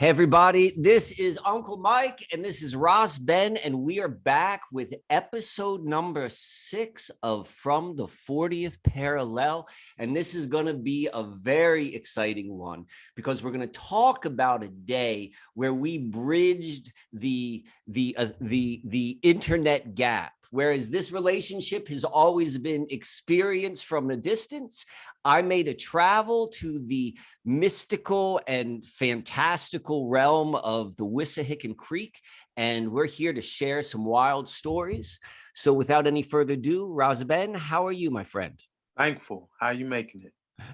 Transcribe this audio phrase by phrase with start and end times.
[0.00, 4.60] Hey, everybody, this is Uncle Mike and this is Ross Ben, and we are back
[4.70, 9.66] with episode number six of From the 40th Parallel.
[9.98, 12.84] And this is going to be a very exciting one
[13.16, 18.80] because we're going to talk about a day where we bridged the, the, uh, the,
[18.84, 20.30] the internet gap.
[20.50, 24.86] Whereas this relationship has always been experienced from a distance,
[25.24, 32.18] I made a travel to the mystical and fantastical realm of the Wissahickon Creek,
[32.56, 35.18] and we're here to share some wild stories.
[35.54, 38.58] So without any further ado, Razaben, how are you, my friend?
[38.96, 39.50] Thankful.
[39.60, 40.32] How are you making it?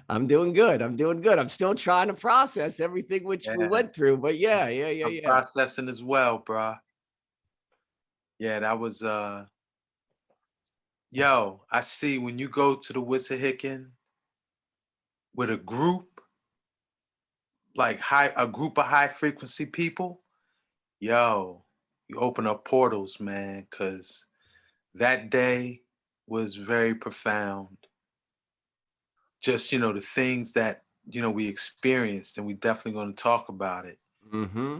[0.09, 0.81] I'm doing good.
[0.81, 1.37] I'm doing good.
[1.37, 3.55] I'm still trying to process everything which yeah.
[3.57, 5.21] we went through, but yeah, yeah, yeah, I'm yeah.
[5.25, 6.75] Processing as well, bro.
[8.39, 9.45] Yeah, that was uh
[11.15, 13.87] yo, I see when you go to the Wissahickon,
[15.33, 16.21] with a group,
[17.75, 20.21] like high a group of high frequency people,
[20.99, 21.63] yo,
[22.09, 24.25] you open up portals, man, because
[24.93, 25.81] that day
[26.27, 27.77] was very profound.
[29.41, 33.23] Just, you know, the things that, you know, we experienced, and we definitely going to
[33.23, 33.99] talk about it.
[34.33, 34.79] Mm-hmm.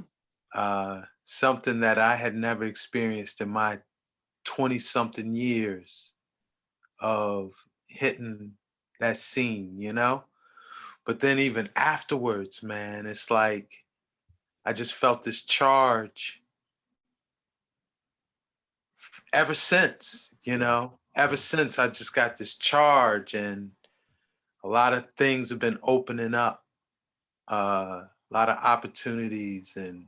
[0.54, 3.80] Uh, something that I had never experienced in my
[4.46, 6.14] 20 something years
[7.00, 7.52] of
[7.88, 8.54] hitting
[9.00, 10.24] that scene, you know?
[11.06, 13.86] But then even afterwards, man, it's like
[14.66, 16.42] I just felt this charge
[19.32, 23.72] ever since, you know, ever since I just got this charge and
[24.64, 26.64] a lot of things have been opening up,
[27.52, 30.08] uh, a lot of opportunities and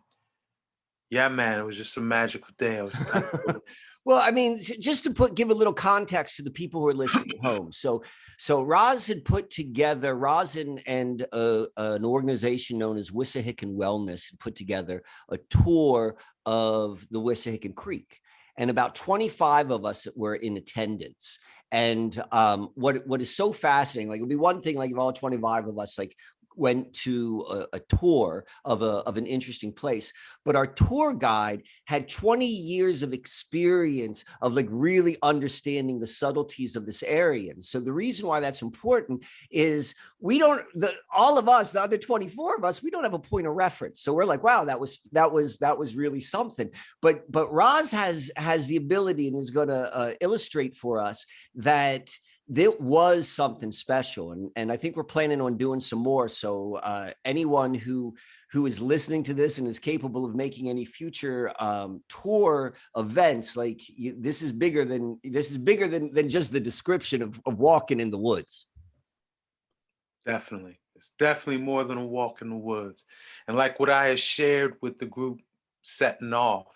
[1.09, 2.79] yeah, man, it was just a magical day.
[2.79, 3.01] I was
[4.07, 6.93] Well, I mean, just to put give a little context to the people who are
[6.93, 7.73] listening at home.
[7.73, 8.05] So,
[8.37, 14.29] so Roz had put together Roz and, and uh, an organization known as Wissahickon Wellness
[14.29, 18.21] had put together a tour of the Wissahickon Creek,
[18.55, 21.39] and about 25 of us were in attendance.
[21.69, 24.97] And um, what what is so fascinating, like it would be one thing, like if
[24.97, 26.15] all 25 of us like
[26.57, 30.11] went to a, a, tour of a of an interesting place
[30.43, 36.75] but our tour guide had 20 years of experience of like really understanding the subtleties
[36.75, 41.37] of this area and so the reason why that's important is we don't the all
[41.37, 44.13] of us the other 24 of us we don't have a point of reference so
[44.13, 46.69] we're like wow that was that was that was really something.
[47.01, 51.25] But but Roz has has the ability and is going to uh, illustrate for us
[51.55, 52.11] that
[52.55, 56.75] it was something special and, and i think we're planning on doing some more so
[56.75, 58.15] uh, anyone who
[58.51, 63.57] who is listening to this and is capable of making any future um, tour events
[63.57, 67.39] like you, this is bigger than this is bigger than than just the description of,
[67.45, 68.65] of walking in the woods.
[70.25, 70.79] Definitely.
[70.95, 73.03] It's definitely more than a walk in the woods.
[73.47, 75.41] And like what i had shared with the group
[75.81, 76.67] setting off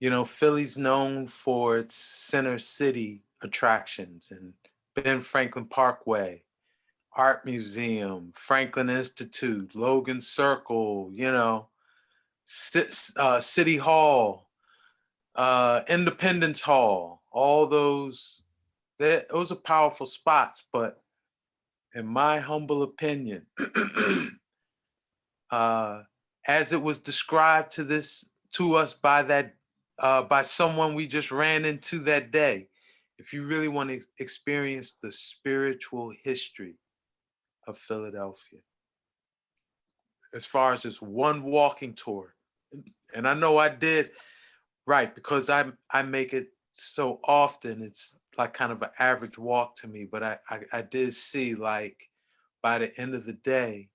[0.00, 4.52] you know philly's known for its center city attractions and
[4.94, 6.42] Ben Franklin Parkway,
[7.16, 11.68] Art Museum, Franklin Institute, Logan Circle, you know,
[13.16, 14.50] uh, City Hall,
[15.34, 18.42] uh, Independence Hall, all those,
[18.98, 20.64] that, those are powerful spots.
[20.72, 21.02] But
[21.94, 23.46] in my humble opinion,
[25.50, 26.02] uh,
[26.46, 29.54] as it was described to this to us by that
[29.98, 32.68] uh, by someone we just ran into that day,
[33.18, 36.76] if you really want to experience the spiritual history
[37.66, 38.60] of Philadelphia,
[40.34, 42.34] as far as this one walking tour,
[43.14, 44.10] and I know I did
[44.86, 47.82] right because I I make it so often.
[47.82, 51.54] It's like kind of an average walk to me, but I, I, I did see
[51.54, 52.10] like
[52.62, 53.90] by the end of the day,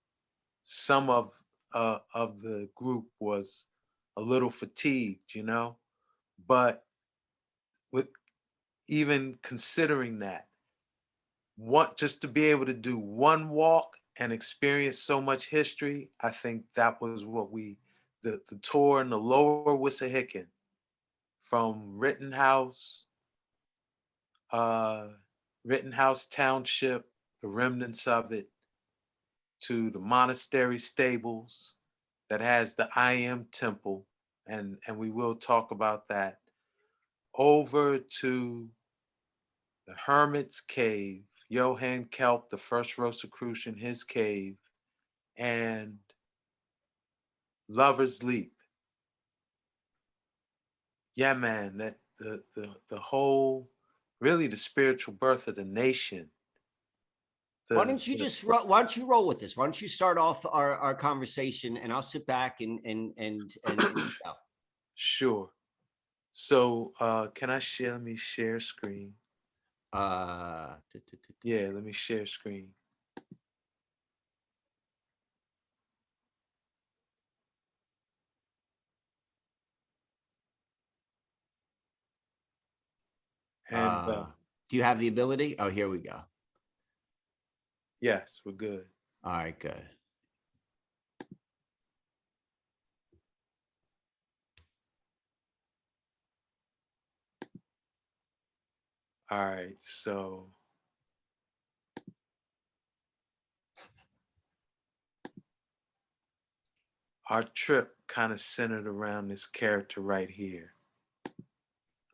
[0.64, 1.32] some of
[1.74, 3.66] uh, of the group was
[4.18, 5.78] a little fatigued, you know,
[6.48, 6.84] but
[7.92, 8.08] with
[8.90, 10.48] even considering that.
[11.58, 16.32] Want just to be able to do one walk and experience so much history, I
[16.32, 17.78] think that was what we,
[18.24, 20.48] the, the tour in the lower Wissahickon
[21.42, 23.04] from Rittenhouse,
[24.52, 25.08] uh,
[25.64, 27.06] Rittenhouse Township,
[27.42, 28.50] the remnants of it,
[29.62, 31.74] to the monastery stables
[32.30, 34.06] that has the I am temple,
[34.48, 36.40] and, and we will talk about that,
[37.36, 38.70] over to
[39.90, 44.56] the Hermit's Cave, Johann Kelpius, the first Rosicrucian, his cave,
[45.36, 45.98] and
[47.68, 48.54] Lover's Leap.
[51.16, 53.70] Yeah, man, that the the the whole
[54.22, 56.30] really the spiritual birth of the nation,
[57.70, 59.58] Why don't you the- just, ro- why don't you roll with this?
[59.58, 63.54] Why don't you start off our, our conversation and I'll sit back and, and, and,
[63.66, 63.82] and.
[64.96, 65.50] Sure.
[66.32, 67.98] So uh can I share?
[67.98, 69.14] Me share screen.
[69.94, 70.76] Uh,
[71.44, 72.70] Yeah, let me share screen.
[83.72, 84.26] And uh, uh,
[84.70, 85.56] do you have the ability?
[85.60, 86.22] Oh, here we go.
[88.02, 88.86] yes, we're good.
[89.24, 89.84] All right, good.
[99.32, 100.48] All right, so
[107.30, 110.74] our trip kind of centered around this character right here.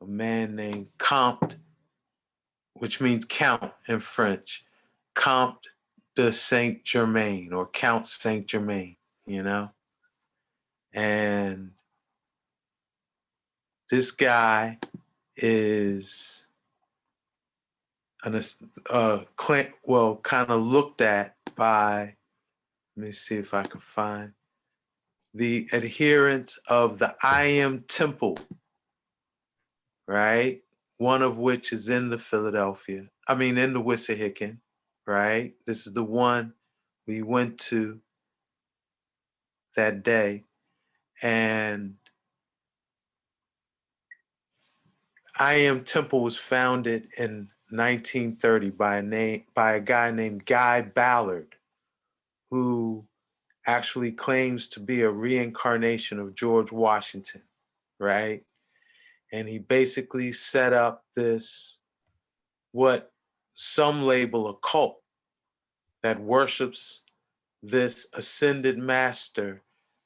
[0.02, 1.56] A man named Comte,
[2.74, 4.66] which means count in French.
[5.14, 5.70] Comte
[6.18, 9.70] de Saint Germain or Count Saint Germain, you know?
[10.94, 11.72] And
[13.90, 14.80] this guy
[15.38, 16.45] is
[18.26, 18.42] an
[18.90, 22.16] uh clan well kind of looked at by
[22.98, 24.34] let me see if I can find
[25.34, 28.38] the adherents of the I am temple
[30.08, 30.62] right?
[30.98, 34.58] One of which is in the Philadelphia I mean in the Wissahickon
[35.06, 35.54] right?
[35.68, 36.54] This is the one
[37.08, 38.00] we went to
[39.76, 40.44] that day
[41.22, 41.96] and
[45.38, 50.82] I Am Temple was founded in 1930 by a name by a guy named Guy
[50.82, 51.56] Ballard,
[52.52, 53.06] who
[53.68, 57.42] actually claims to be a reincarnation of George Washington,
[58.00, 58.44] right?
[59.32, 61.80] And he basically set up this
[62.72, 63.12] what
[63.56, 65.02] some label a cult
[66.04, 67.02] that worships
[67.64, 69.64] this ascended master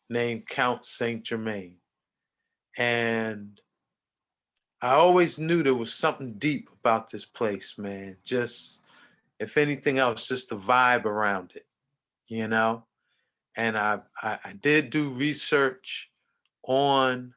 [0.10, 1.76] named Count Saint Germain.
[2.78, 3.60] And
[4.82, 8.16] I always knew there was something deep about this place, man.
[8.24, 8.82] Just,
[9.40, 11.66] if anything else, just the vibe around it,
[12.28, 12.86] you know?
[13.56, 16.10] And I, I, I did do research
[16.64, 17.34] on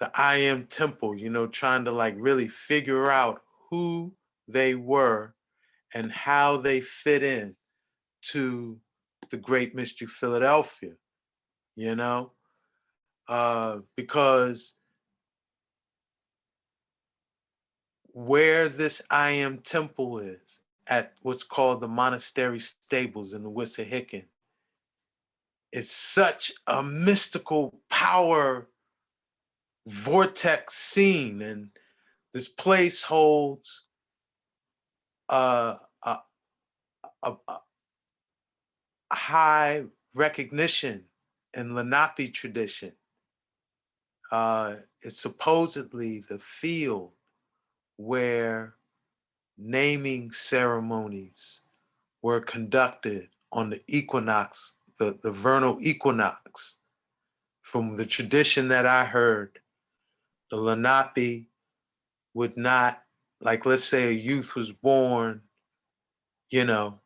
[0.00, 4.12] the I Am Temple, you know, trying to like really figure out who
[4.48, 5.34] they were
[5.94, 7.56] and how they fit in
[8.32, 8.78] to
[9.30, 10.92] the Great Mystery Philadelphia,
[11.74, 12.32] you know?
[13.28, 14.74] Uh, because
[18.12, 24.24] where this I Am Temple is at what's called the Monastery Stables in the Wissahickon.
[25.72, 28.68] It's such a mystical power
[29.86, 31.70] vortex scene, and
[32.34, 33.84] this place holds
[35.30, 36.18] uh, a,
[37.22, 37.56] a, a,
[39.10, 41.04] a high recognition
[41.54, 42.92] in Lenape tradition.
[44.30, 47.12] Uh, it's supposedly the field
[47.96, 48.74] where
[49.58, 51.60] naming ceremonies
[52.22, 56.76] were conducted on the equinox, the, the vernal equinox.
[57.60, 59.58] From the tradition that I heard,
[60.50, 61.46] the Lenape
[62.34, 63.02] would not,
[63.40, 65.42] like, let's say a youth was born,
[66.50, 67.00] you know,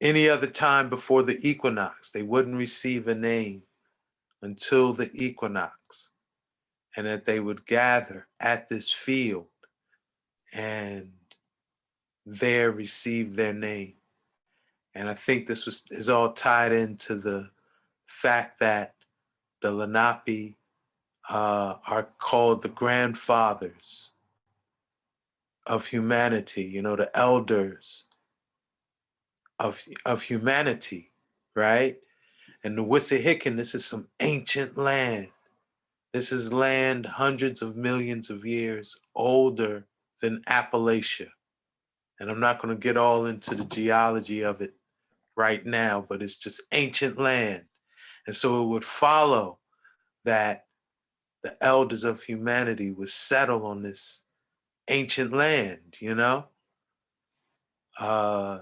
[0.00, 3.62] any other time before the equinox, they wouldn't receive a name
[4.42, 6.10] until the equinox
[6.98, 9.46] and that they would gather at this field
[10.52, 11.12] and
[12.26, 13.94] there receive their name.
[14.96, 17.50] And I think this was is all tied into the
[18.08, 18.96] fact that
[19.62, 20.56] the Lenape
[21.30, 24.10] uh, are called the grandfathers
[25.68, 28.06] of humanity, you know, the elders
[29.60, 31.12] of, of humanity,
[31.54, 31.98] right?
[32.64, 35.28] And the Wissahickon, this is some ancient land.
[36.12, 39.86] This is land hundreds of millions of years older
[40.22, 41.28] than Appalachia.
[42.18, 44.74] And I'm not going to get all into the geology of it
[45.36, 47.64] right now, but it's just ancient land.
[48.26, 49.58] And so it would follow
[50.24, 50.64] that
[51.42, 54.24] the elders of humanity would settle on this
[54.88, 56.46] ancient land, you know?
[57.98, 58.60] Uh,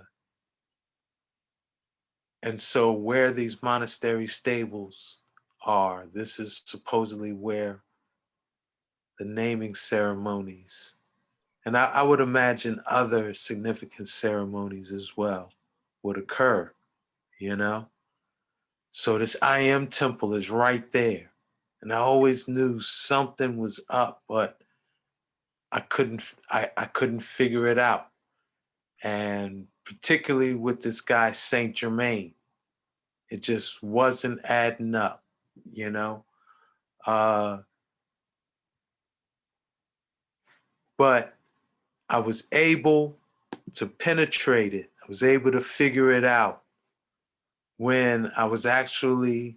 [2.43, 5.19] and so where these monastery stables
[5.66, 7.82] are, this is supposedly where
[9.18, 10.94] the naming ceremonies,
[11.66, 15.52] and I, I would imagine other significant ceremonies as well,
[16.02, 16.73] would occur,
[17.38, 17.88] you know?
[18.92, 21.32] So this I am temple is right there.
[21.82, 24.58] And I always knew something was up, but
[25.70, 28.08] I couldn't I, I couldn't figure it out.
[29.02, 32.35] and particularly with this guy Saint Germain,
[33.30, 35.23] it just wasn't adding up,
[35.73, 36.25] you know.
[37.07, 37.59] Uh,
[40.97, 41.37] but
[42.09, 43.17] I was able
[43.75, 44.91] to penetrate it.
[45.03, 46.63] I was able to figure it out
[47.77, 49.57] when I was actually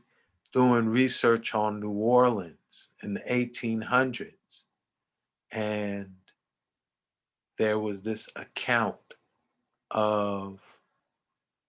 [0.52, 4.34] doing research on New Orleans in the 1800s.
[5.52, 6.16] And
[7.58, 8.98] there was this account
[9.92, 10.60] of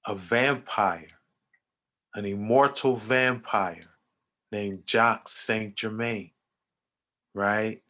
[0.07, 1.19] a vampire,
[2.15, 3.91] an immortal vampire
[4.53, 6.31] named Jacques Saint Germain,
[7.35, 7.83] right?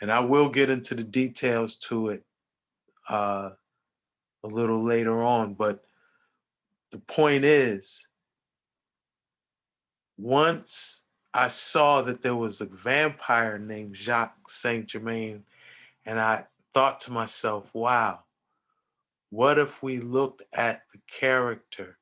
[0.00, 2.24] And I will get into the details to it
[3.08, 3.50] uh,
[4.42, 5.84] a little later on, but
[6.90, 8.08] the point is,
[10.16, 11.02] once
[11.32, 15.44] I saw that there was a vampire named Jacques Saint Germain,
[16.04, 18.20] and I thought to myself, wow,
[19.30, 21.98] what if we looked at the character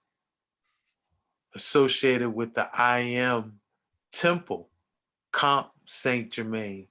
[1.54, 3.60] associated with the I am
[4.12, 4.68] temple,
[5.32, 6.86] Comte Saint Germain,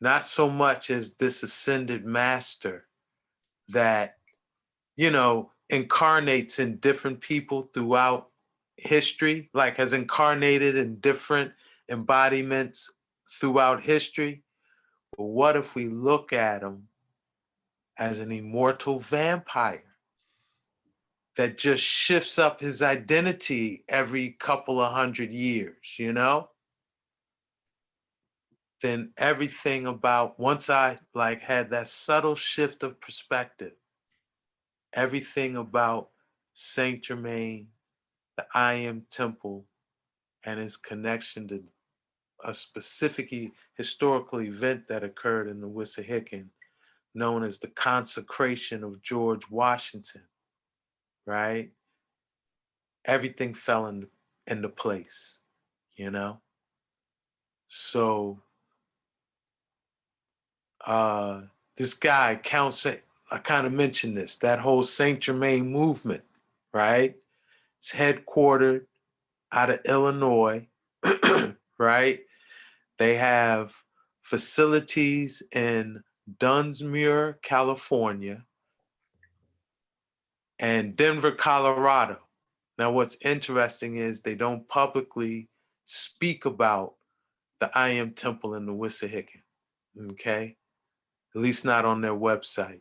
[0.00, 2.86] not so much as this ascended master
[3.68, 4.18] that,
[4.96, 8.28] you know, incarnates in different people throughout
[8.76, 11.52] history, like has incarnated in different
[11.88, 12.92] embodiments
[13.40, 14.42] throughout history.
[15.16, 16.88] But what if we look at him
[17.96, 19.87] as an immortal vampire
[21.38, 26.48] that just shifts up his identity every couple of hundred years, you know?
[28.82, 33.74] Then everything about once I like had that subtle shift of perspective,
[34.92, 36.08] everything about
[36.54, 37.68] Saint Germain,
[38.36, 39.64] the I Am Temple,
[40.44, 41.62] and his connection to
[42.44, 43.32] a specific
[43.74, 46.46] historical event that occurred in the Wissahickon
[47.14, 50.22] known as the consecration of George Washington,
[51.28, 51.70] right?
[53.04, 54.06] Everything fell in,
[54.46, 55.38] into place,
[55.94, 56.40] you know?
[57.68, 58.40] So
[60.84, 61.42] uh,
[61.76, 66.24] this guy, Count Saint, I kind of mentioned this, that whole Saint Germain movement,
[66.72, 67.14] right?
[67.78, 68.86] It's headquartered
[69.52, 70.66] out of Illinois,
[71.78, 72.20] right?
[72.98, 73.74] They have
[74.22, 76.04] facilities in
[76.40, 78.44] Dunsmuir, California,
[80.58, 82.18] and Denver, Colorado.
[82.78, 85.48] Now, what's interesting is they don't publicly
[85.84, 86.94] speak about
[87.60, 89.42] the I Am Temple in the Wissahickon,
[90.12, 90.56] okay?
[91.34, 92.80] At least not on their website.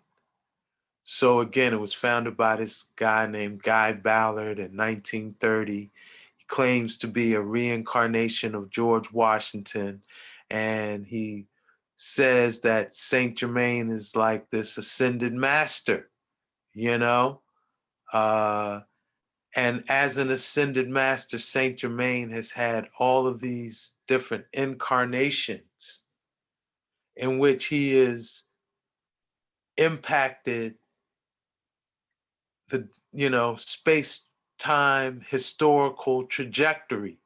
[1.04, 5.74] So again, it was founded by this guy named Guy Ballard in 1930.
[5.74, 10.02] He claims to be a reincarnation of George Washington,
[10.50, 11.48] and he
[11.96, 16.10] says that Saint Germain is like this ascended master,
[16.74, 17.42] you know?
[18.12, 18.82] Uh,
[19.56, 26.04] and as an ascended master, Saint Germain has had all of these different incarnations
[27.16, 28.44] in which he is
[29.78, 30.76] impacted
[32.70, 34.26] the, you know, space
[34.60, 37.18] time historical trajectory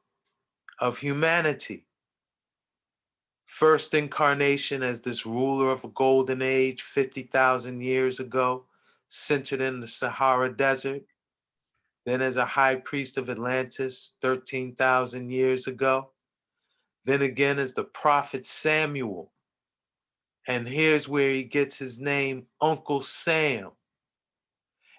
[0.78, 1.86] of humanity.
[3.46, 8.64] First incarnation as this ruler of a golden age 50,000 years ago,
[9.12, 11.02] centered in the Sahara Desert,
[12.06, 16.10] then as a high priest of Atlantis 13,000 years ago,
[17.04, 19.30] then again as the prophet Samuel.
[20.48, 23.72] And here's where he gets his name, Uncle Sam.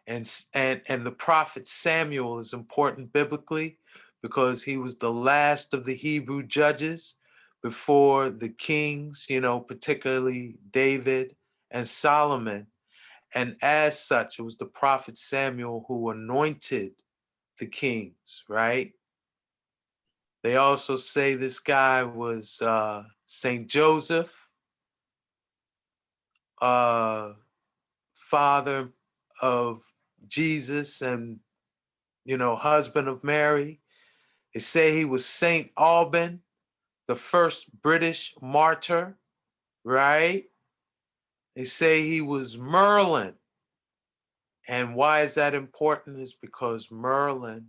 [0.06, 3.80] And, and, and the prophet Samuel is important biblically
[4.22, 7.16] because he was the last of the Hebrew judges
[7.64, 11.36] before the kings, you know, particularly David
[11.72, 12.68] and Solomon.
[13.36, 16.92] And as such, it was the prophet Samuel who anointed
[17.60, 18.92] the kings, right?
[20.44, 24.32] They also say this guy was uh, Saint Joseph,
[26.62, 27.34] uh,
[28.14, 28.90] father
[29.42, 29.82] of
[30.28, 31.40] Jesus and,
[32.26, 33.80] you know, husband of Mary.
[34.54, 36.42] They say he was Saint Alban,
[37.08, 39.18] the first British martyr,
[39.84, 40.46] right?
[41.56, 43.34] They say he was Merlin.
[44.68, 46.20] And why is that important?
[46.20, 47.68] Is because Merlin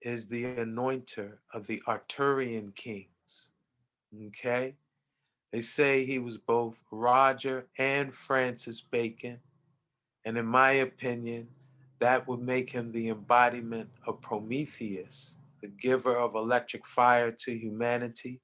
[0.00, 3.50] is the anointer of the Arthurian kings.
[4.28, 4.74] Okay?
[5.52, 9.38] They say he was both Roger and Francis Bacon.
[10.24, 11.48] And in my opinion,
[12.00, 18.40] that would make him the embodiment of Prometheus, the giver of electric fire to humanity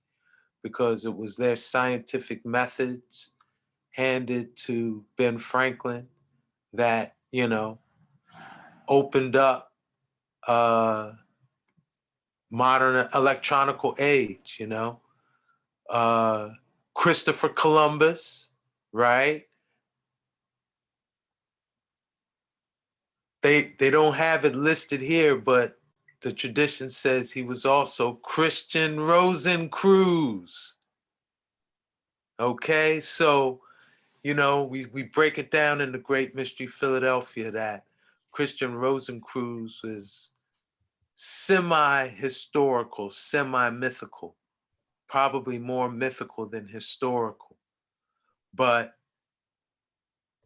[0.63, 3.33] because it was their scientific methods
[3.93, 6.07] handed to Ben Franklin
[6.73, 7.79] that you know,
[8.89, 9.73] opened up
[10.47, 11.13] uh
[12.51, 15.01] modern electronical age, you know.
[15.89, 16.51] Uh
[16.95, 18.49] Christopher Columbus,
[18.93, 19.45] right?
[23.43, 25.77] They they don't have it listed here, but
[26.23, 30.73] the tradition says he was also Christian Rosenkreuz.
[32.39, 33.61] Okay, so
[34.23, 37.85] you know, we, we break it down in the Great Mystery Philadelphia that
[38.33, 40.31] Christian Rosenkreuz is
[41.15, 44.37] semi-historical, semi-mythical,
[45.09, 47.57] probably more mythical than historical.
[48.55, 48.95] But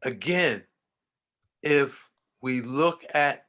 [0.02, 0.62] again,
[1.62, 2.08] if
[2.40, 3.46] we look at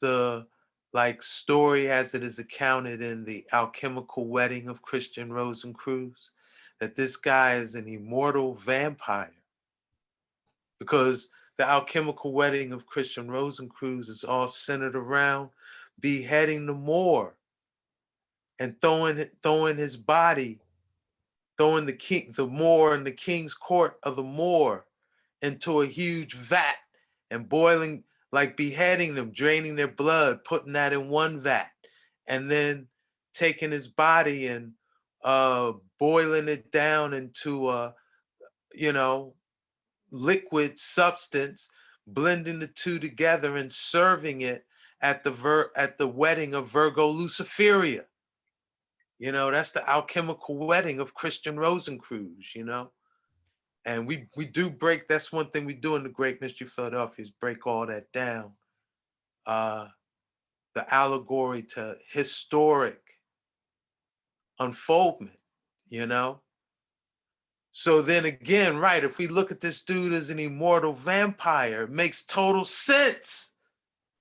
[0.00, 0.46] the
[0.92, 6.30] like story as it is accounted in the alchemical wedding of Christian Rosenkreuz,
[6.80, 9.32] that this guy is an immortal vampire
[10.78, 11.28] because
[11.58, 15.50] the alchemical wedding of Christian Rosenkreuz is all centered around
[16.00, 17.34] beheading the Moor
[18.58, 20.60] and throwing throwing his body,
[21.56, 24.84] throwing the king, the Moor in the king's court of the Moor
[25.42, 26.76] into a huge vat
[27.30, 31.68] and boiling, like beheading them, draining their blood, putting that in one vat,
[32.26, 32.86] and then
[33.34, 34.72] taking his body and
[35.24, 37.94] uh boiling it down into a
[38.74, 39.34] you know
[40.16, 41.68] liquid substance,
[42.06, 44.64] blending the two together and serving it
[45.00, 48.04] at the ver- at the wedding of Virgo Lucifera.
[49.18, 52.90] You know, that's the alchemical wedding of Christian Rosenkreuz, you know.
[53.84, 57.24] And we we do break that's one thing we do in the Great Mystery Philadelphia
[57.24, 58.52] is break all that down.
[59.46, 59.88] Uh
[60.74, 63.00] the allegory to historic
[64.58, 65.38] unfoldment,
[65.88, 66.42] you know.
[67.78, 71.90] So then again, right, if we look at this dude as an immortal vampire, it
[71.90, 73.52] makes total sense.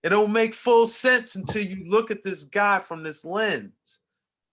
[0.04, 4.02] It don't make full sense until you look at this guy from this lens,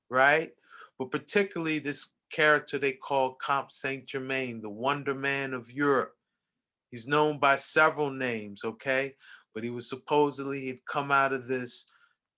[0.08, 0.52] right?
[1.00, 6.14] But particularly this character they call Comte Saint Germain, the Wonder Man of Europe.
[6.88, 9.16] He's known by several names, okay?
[9.52, 11.86] But he was supposedly he'd come out of this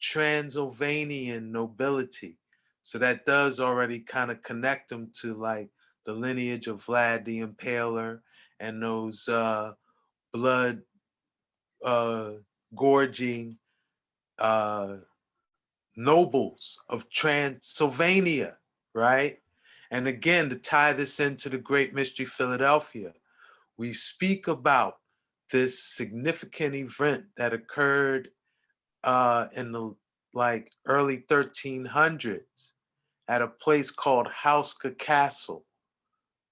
[0.01, 2.39] Transylvanian nobility.
[2.83, 5.69] So that does already kind of connect him to like
[6.05, 8.21] the lineage of Vlad the Impaler
[8.61, 9.73] and those uh,
[10.33, 10.83] blood
[11.85, 12.31] uh,
[12.75, 13.59] gorging
[14.39, 14.97] uh,
[15.97, 18.57] nobles of Transylvania,
[18.95, 19.39] right?
[19.91, 23.13] And again, to tie this into the Great Mystery Philadelphia,
[23.77, 24.99] we speak about
[25.51, 28.31] this significant event that occurred
[29.05, 29.95] uh, in the
[30.33, 32.41] like early 1300s
[33.29, 35.65] at a place called Houska Castle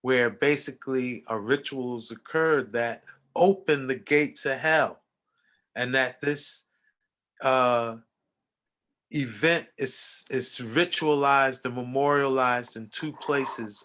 [0.02, 3.02] where basically a rituals occurred that
[3.34, 5.00] opened the gates of hell.
[5.74, 6.64] And that this
[7.40, 7.96] uh,
[9.10, 13.82] event is, is ritualized and memorialized in two places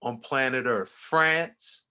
[0.00, 1.82] on planet earth france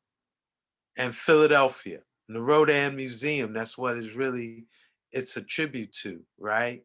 [0.96, 3.54] and philadelphia and the rodin museum.
[3.54, 4.66] That's what is really
[5.12, 6.84] it's a tribute to right?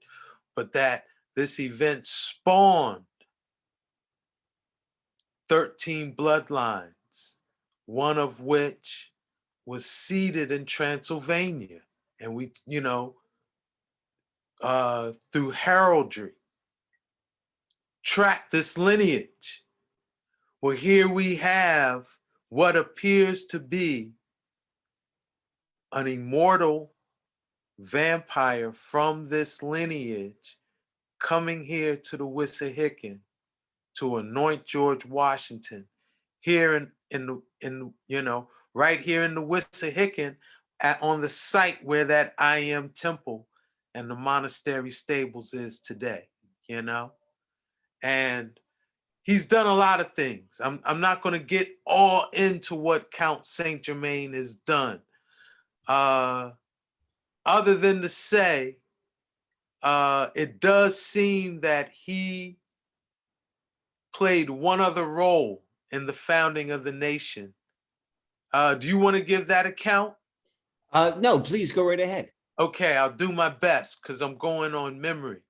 [0.55, 1.05] But that
[1.35, 3.05] this event spawned
[5.53, 7.35] 13 bloodlines,
[7.85, 9.13] one of which
[9.67, 11.81] was seated in Transylvania.
[12.19, 13.17] And we, you know,
[14.63, 16.33] uh, through heraldry,
[18.03, 19.63] track this lineage.
[20.63, 22.07] Well, here we have
[22.49, 24.13] what appears to be
[25.93, 26.95] an immortal
[27.79, 30.57] vampire from this lineage
[31.19, 33.19] coming here to the Wissahickon
[33.99, 35.87] to anoint George Washington
[36.41, 40.37] here in in in you know right here in the Wissahickon
[40.81, 43.47] at on the site where that I am temple
[43.95, 46.29] and the monastery stables is today,
[46.69, 47.13] you know?
[48.03, 48.59] And
[49.23, 50.57] he's done a lot of things.
[50.61, 55.01] I'm I'm not going to get all into what Count Saint Germain has done.
[55.87, 56.51] Uh
[57.45, 58.77] other than to say
[59.83, 62.59] uh it does seem that he
[64.13, 67.55] played one other role in the founding of the nation.
[68.53, 70.15] Uh, do you want to give that account?
[70.93, 72.31] Uh, no, please go right ahead.
[72.59, 75.41] Okay, I'll do my best because I'm going on memory.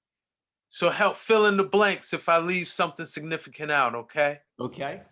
[0.71, 4.41] So help fill in the blanks if I leave something significant out, okay?
[4.59, 5.03] Okay.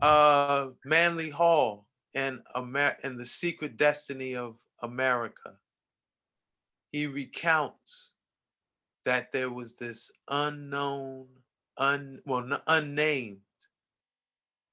[0.00, 5.54] Uh, Manly Hall and Amer- and the secret destiny of America.
[6.92, 8.12] He recounts
[9.04, 11.26] that there was this unknown
[11.78, 13.38] un well unnamed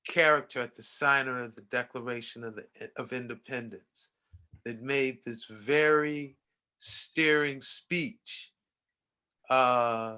[0.07, 2.65] character at the signer of the Declaration of the
[2.97, 4.09] of Independence,
[4.65, 6.37] that made this very
[6.77, 8.51] steering speech,
[9.49, 10.17] uh,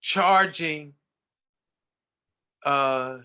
[0.00, 0.94] charging,
[2.64, 3.18] uh,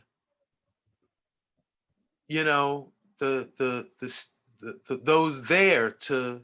[2.28, 4.26] you know, the the the,
[4.62, 6.42] the, the those there to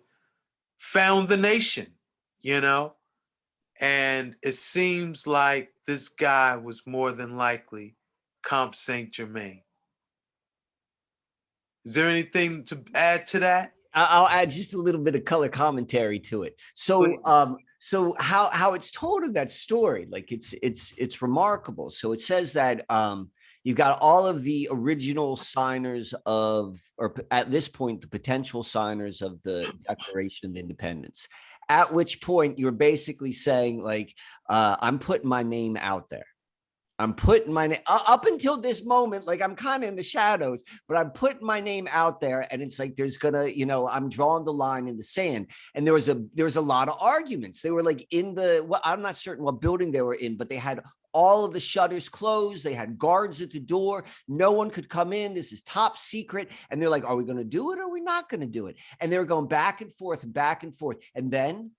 [0.77, 1.87] found the nation,
[2.41, 2.93] you know,
[3.79, 7.95] and it seems like this guy was more than likely
[8.43, 9.61] Comte Saint Germain.
[11.85, 13.71] Is there anything to add to that?
[13.93, 16.55] I'll add just a little bit of color commentary to it.
[16.75, 21.89] So, um, so how how it's told in that story, like it's it's it's remarkable.
[21.89, 23.31] So it says that um,
[23.63, 29.21] you've got all of the original signers of, or at this point, the potential signers
[29.21, 31.27] of the Declaration of Independence.
[31.69, 34.13] At which point you're basically saying, like,
[34.49, 36.25] uh, I'm putting my name out there.
[36.99, 40.63] I'm putting my name up until this moment, like I'm kind of in the shadows,
[40.87, 44.09] but I'm putting my name out there, and it's like there's gonna, you know, I'm
[44.09, 45.47] drawing the line in the sand.
[45.73, 47.61] And there was a there was a lot of arguments.
[47.61, 50.49] They were like in the well, I'm not certain what building they were in, but
[50.49, 50.81] they had
[51.13, 52.63] all of the shutters closed.
[52.63, 54.03] They had guards at the door.
[54.27, 55.33] No one could come in.
[55.33, 56.51] This is top secret.
[56.69, 58.47] And they're like, are we going to do it or are we not going to
[58.47, 58.77] do it?
[58.99, 60.97] And they were going back and forth back and forth.
[61.15, 61.71] And then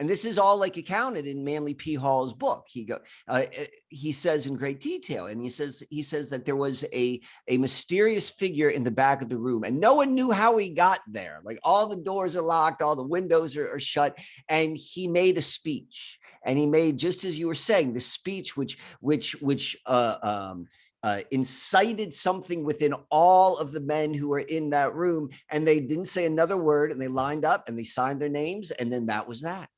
[0.00, 1.94] and this is all like accounted in Manly P.
[1.94, 2.64] Hall's book.
[2.66, 6.46] He go, uh, uh, he says in great detail, and he says he says that
[6.46, 10.14] there was a a mysterious figure in the back of the room, and no one
[10.14, 11.42] knew how he got there.
[11.44, 15.36] Like all the doors are locked, all the windows are, are shut, and he made
[15.36, 19.76] a speech, and he made just as you were saying, the speech which which which
[19.84, 20.66] uh, um,
[21.02, 25.78] uh, incited something within all of the men who were in that room, and they
[25.78, 29.04] didn't say another word, and they lined up and they signed their names, and then
[29.04, 29.68] that was that.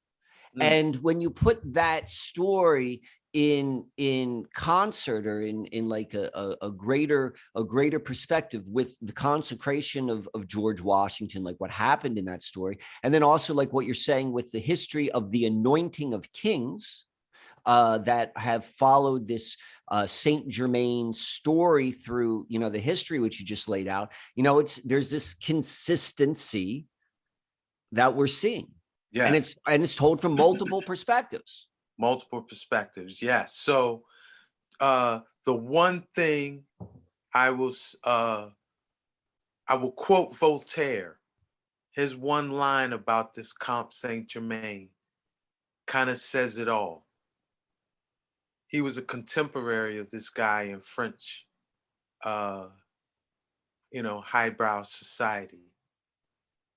[0.59, 0.63] Mm.
[0.63, 6.67] And when you put that story in in concert or in in like a, a,
[6.67, 12.19] a greater a greater perspective with the consecration of, of George Washington, like what happened
[12.19, 15.47] in that story, and then also like what you're saying with the history of the
[15.47, 17.07] anointing of kings,
[17.65, 19.57] uh, that have followed this
[19.89, 24.13] uh, Saint Germain story through, you know, the history which you just laid out.
[24.35, 26.87] You know, it's there's this consistency
[27.93, 28.69] that we're seeing,
[29.13, 29.27] Yeah.
[29.27, 31.69] and it's and it's told from multiple perspectives.
[31.99, 34.03] multiple perspectives yes so
[34.81, 36.65] uh the one thing
[37.35, 37.73] i will
[38.05, 38.49] uh
[39.69, 41.19] i will quote voltaire
[41.93, 44.89] his one line about this comte saint germain
[45.87, 47.07] kind of says it all
[48.67, 51.47] he was a contemporary of this guy in french
[52.25, 52.65] uh
[53.91, 55.72] you know highbrow society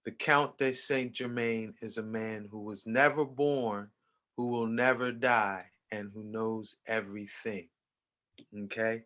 [0.05, 3.89] the count de saint germain is a man who was never born
[4.37, 7.67] who will never die and who knows everything.
[8.63, 9.03] Okay.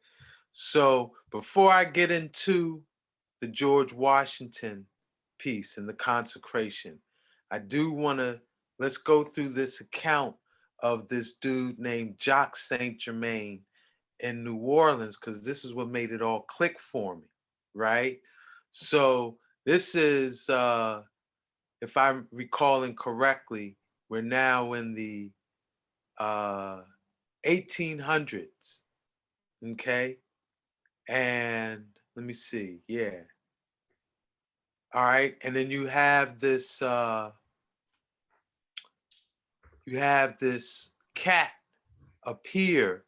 [0.54, 2.82] So before I get into
[3.42, 4.86] the George Washington
[5.38, 7.00] piece and the consecration,
[7.52, 8.40] I do want to
[8.80, 10.36] let's go through this account
[10.82, 13.62] of this dude named Jacques Saint Germain
[14.20, 17.26] in New Orleans because this is what made it all click for me,
[17.74, 18.20] right?
[18.72, 19.38] So
[19.70, 21.04] this is, uh,
[21.80, 23.78] if I'm recalling correctly,
[24.10, 25.30] we're now in the
[26.18, 26.82] uh
[27.46, 28.80] 1800s
[29.72, 30.18] okay?
[31.08, 33.22] And let me see yeah.
[34.94, 37.32] All right and then you have this uh
[39.86, 41.52] you have this cat
[42.24, 43.04] appear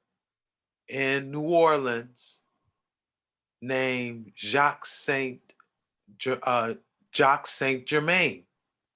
[0.88, 2.40] in new orleans
[3.62, 5.51] named jacques saint
[6.44, 6.74] uh
[7.46, 8.44] saint germain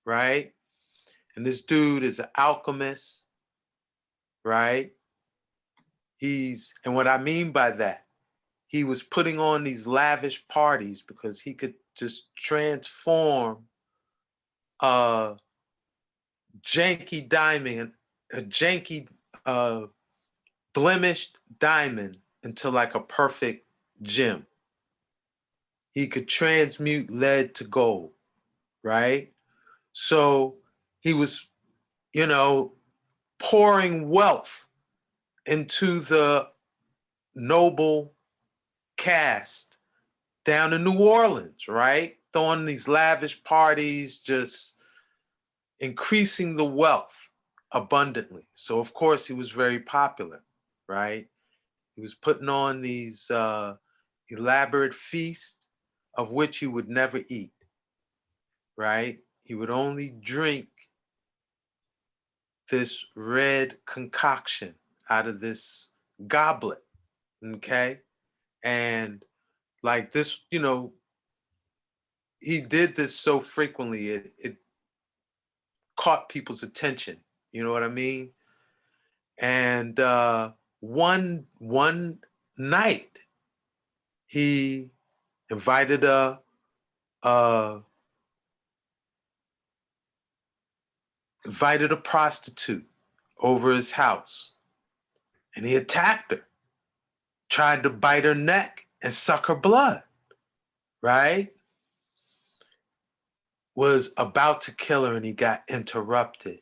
[0.05, 0.55] right
[1.35, 3.25] and this dude is an alchemist,
[4.43, 4.91] right?
[6.17, 8.05] He's, and what I mean by that,
[8.67, 13.65] he was putting on these lavish parties because he could just transform
[14.79, 15.35] a
[16.61, 17.93] janky diamond,
[18.33, 19.07] a janky,
[19.45, 19.81] uh,
[20.73, 23.65] blemished diamond into like a perfect
[24.01, 24.45] gem.
[25.95, 28.11] He could transmute lead to gold,
[28.83, 29.31] right?
[29.93, 30.57] So
[30.99, 31.47] he was,
[32.13, 32.73] you know,
[33.39, 34.67] pouring wealth
[35.45, 36.49] into the
[37.33, 38.13] noble
[38.97, 39.77] caste
[40.43, 42.17] down in New Orleans, right?
[42.33, 44.73] Throwing these lavish parties, just
[45.79, 47.15] increasing the wealth
[47.71, 48.47] abundantly.
[48.53, 50.43] So, of course, he was very popular,
[50.89, 51.27] right?
[51.95, 53.75] He was putting on these uh,
[54.27, 55.64] elaborate feasts
[56.17, 57.53] of which he would never eat,
[58.77, 59.19] right?
[59.43, 60.67] He would only drink
[62.69, 64.75] this red concoction
[65.09, 65.87] out of this
[66.27, 66.83] goblet.
[67.43, 67.99] Okay.
[68.63, 69.23] And
[69.83, 70.93] like this, you know,
[72.39, 74.57] he did this so frequently it it
[75.95, 77.17] caught people's attention.
[77.51, 78.31] You know what I mean?
[79.37, 82.19] And uh, one one
[82.57, 83.19] night,
[84.27, 84.89] he
[85.49, 86.39] invited a,
[87.23, 87.79] a
[91.45, 92.85] invited a prostitute
[93.39, 94.51] over his house,
[95.55, 96.41] and he attacked her,
[97.49, 100.03] tried to bite her neck and suck her blood.
[101.01, 101.53] Right?
[103.75, 106.61] Was about to kill her, and he got interrupted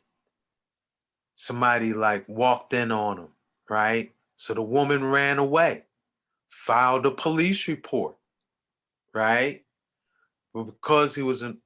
[1.34, 3.28] somebody like walked in on him,
[3.68, 4.12] right?
[4.36, 5.84] So the woman ran away,
[6.48, 8.16] filed a police report,
[9.14, 9.64] right?
[10.54, 11.58] But because he was an,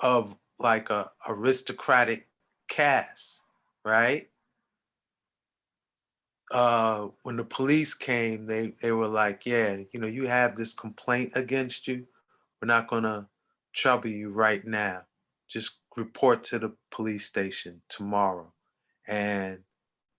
[0.00, 2.28] of like a aristocratic
[2.68, 3.40] caste,
[3.84, 4.28] right?
[6.50, 10.72] Uh, when the police came, they they were like, "Yeah, you know, you have this
[10.72, 12.06] complaint against you.
[12.60, 13.28] We're not gonna
[13.74, 15.02] trouble you right now.
[15.46, 18.52] Just report to the police station tomorrow."
[19.08, 19.60] and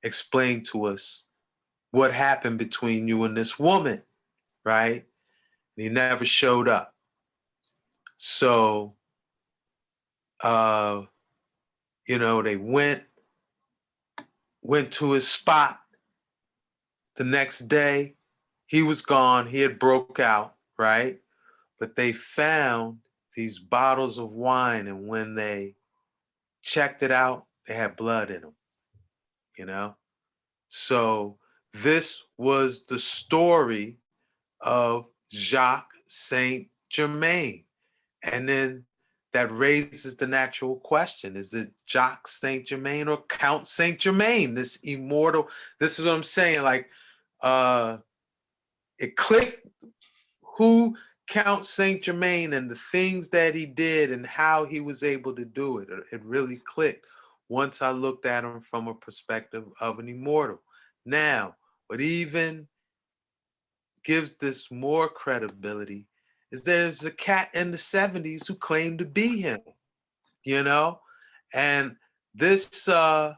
[0.03, 1.25] explain to us
[1.91, 4.03] what happened between you and this woman,
[4.65, 5.08] right?
[5.79, 6.93] He never showed up.
[8.17, 8.95] So,
[10.41, 11.03] uh,
[12.07, 13.03] you know, they went
[14.61, 15.79] went to his spot.
[17.15, 18.15] The next day,
[18.65, 19.47] he was gone.
[19.47, 21.19] He had broke out, right?
[21.79, 22.99] But they found
[23.35, 25.75] these bottles of wine, and when they
[26.61, 28.53] checked it out, they had blood in them
[29.59, 29.95] you know?
[30.69, 31.37] So
[31.73, 33.97] this was the story
[34.61, 37.63] of Jacques Saint Germain.
[38.23, 38.85] And then
[39.33, 44.77] that raises the natural question is it Jacques Saint Germain or Count Saint Germain, this
[44.77, 45.49] immortal?
[45.79, 46.63] This is what I'm saying.
[46.63, 46.89] Like,
[47.41, 47.97] uh,
[48.97, 49.67] it clicked
[50.57, 50.95] who
[51.27, 55.45] Count Saint Germain and the things that he did and how he was able to
[55.45, 55.87] do it.
[56.11, 57.05] It really clicked
[57.47, 60.59] once I looked at him from a perspective of an immortal.
[61.05, 61.55] Now,
[61.87, 62.67] but even
[64.03, 66.07] gives this more credibility
[66.51, 69.59] is there's a cat in the 70s who claimed to be him,
[70.43, 70.99] you know?
[71.53, 71.95] And
[72.33, 73.33] this uh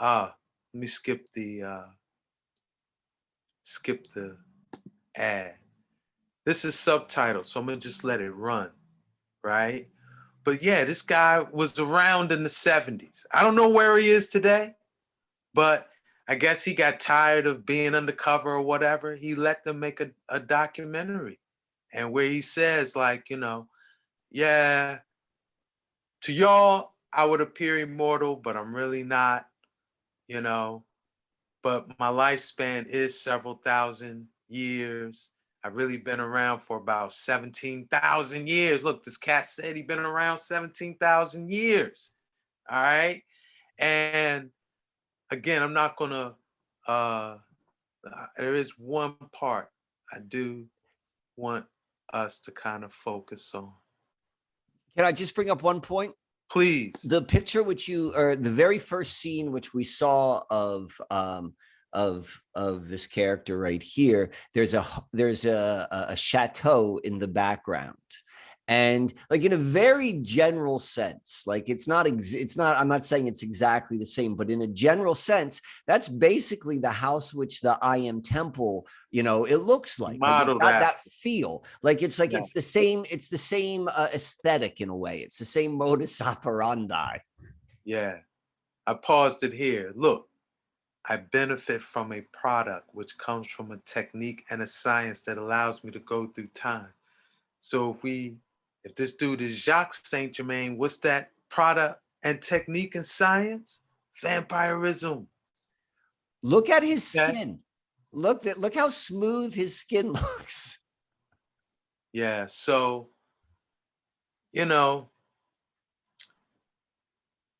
[0.00, 0.30] uh
[0.72, 1.86] let me skip the uh
[3.62, 4.36] skip the
[5.14, 5.54] ad.
[6.44, 8.70] This is subtitle, so I'm gonna just let it run,
[9.42, 9.88] right?
[10.44, 13.24] But yeah, this guy was around in the 70s.
[13.32, 14.74] I don't know where he is today,
[15.54, 15.88] but
[16.26, 19.14] I guess he got tired of being undercover or whatever.
[19.14, 21.38] He let them make a, a documentary
[21.92, 23.68] and where he says, like, you know,
[24.30, 24.98] yeah,
[26.22, 29.46] to y'all, I would appear immortal, but I'm really not,
[30.26, 30.84] you know.
[31.62, 35.28] But my lifespan is several thousand years.
[35.62, 38.84] I've really been around for about 17,000 years.
[38.84, 42.12] Look, this cat said he'd been around 17,000 years.
[42.68, 43.22] All right.
[43.78, 44.50] And
[45.30, 46.34] again, I'm not going to,
[46.86, 47.36] uh,
[48.06, 49.68] uh, there is one part
[50.12, 50.66] I do
[51.36, 51.64] want
[52.12, 53.72] us to kind of focus on.
[54.96, 56.12] Can I just bring up one point?
[56.50, 56.92] Please.
[57.04, 61.54] The picture which you, or the very first scene which we saw of um,
[61.94, 67.96] of of this character right here there's a there's a a chateau in the background
[68.66, 73.26] and like in a very general sense like it's not it's not i'm not saying
[73.26, 77.78] it's exactly the same but in a general sense that's basically the house which the
[77.82, 80.80] i am temple you know it looks like, like that.
[80.80, 81.00] that.
[81.10, 82.38] feel like it's like yeah.
[82.38, 86.20] it's the same it's the same uh, aesthetic in a way it's the same modus
[86.22, 87.18] operandi
[87.84, 88.16] yeah
[88.86, 90.28] i paused it here look
[91.06, 95.84] I benefit from a product which comes from a technique and a science that allows
[95.84, 96.88] me to go through time.
[97.60, 98.38] So if we,
[98.84, 103.80] if this dude is Jacques Saint Germain, what's that product and technique and science?
[104.22, 105.26] Vampirism.
[106.42, 107.60] Look at his skin.
[108.12, 110.78] Look that look how smooth his skin looks.
[112.12, 113.08] Yeah, so
[114.52, 115.10] you know,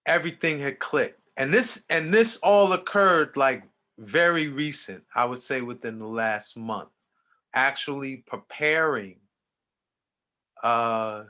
[0.07, 3.63] everything had clicked and this and this all occurred like
[3.99, 6.89] very recent i would say within the last month
[7.55, 9.17] actually preparing
[10.65, 11.25] uh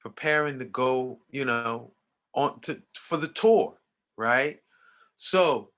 [0.00, 1.92] preparing to go you know
[2.34, 3.74] on to for the tour
[4.18, 4.60] right
[5.16, 5.70] so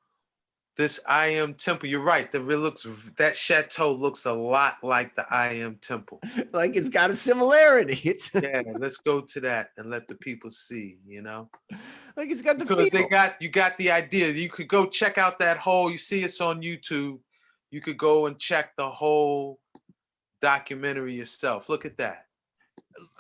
[0.77, 1.89] this I am temple.
[1.89, 2.31] You're right.
[2.31, 2.87] The it looks
[3.17, 6.21] that chateau looks a lot like the I am temple.
[6.53, 8.01] like it's got a similarity.
[8.05, 8.63] It's yeah.
[8.75, 10.99] Let's go to that and let the people see.
[11.07, 11.49] You know,
[12.17, 14.31] like it's got the because they got you got the idea.
[14.31, 15.91] You could go check out that whole.
[15.91, 17.19] You see it's on YouTube.
[17.71, 19.59] You could go and check the whole
[20.47, 21.69] documentary yourself.
[21.69, 22.19] Look at that.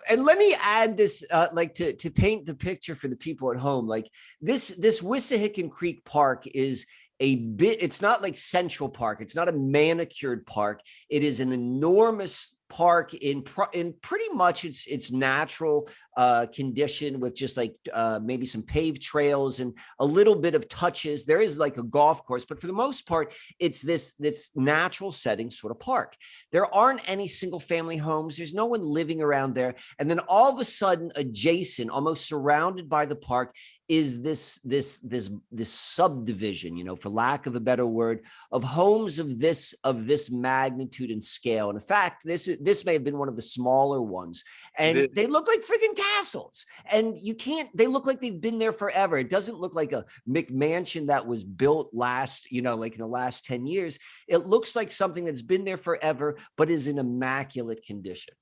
[0.08, 3.50] and let me add this uh, like to to paint the picture for the people
[3.50, 4.08] at home like
[4.40, 6.86] this this wissahickon creek park is
[7.20, 11.52] a bit it's not like central park it's not a manicured park it is an
[11.52, 18.18] enormous park in in pretty much its its natural uh condition with just like uh
[18.22, 21.24] maybe some paved trails and a little bit of touches.
[21.24, 25.12] There is like a golf course but for the most part it's this this natural
[25.12, 26.16] setting sort of park.
[26.52, 28.36] There aren't any single family homes.
[28.36, 29.74] There's no one living around there.
[29.98, 33.54] And then all of a sudden adjacent almost surrounded by the park
[33.88, 38.64] is this this this this subdivision you know for lack of a better word of
[38.64, 41.70] homes of this of this magnitude and scale.
[41.70, 44.42] And in fact this is this may have been one of the smaller ones.
[44.76, 46.66] And they look like freaking castles.
[46.90, 49.18] And you can't they look like they've been there forever.
[49.18, 53.06] It doesn't look like a mcmansion that was built last you know like in the
[53.06, 53.98] last 10 years.
[54.26, 58.34] It looks like something that's been there forever but is in immaculate condition.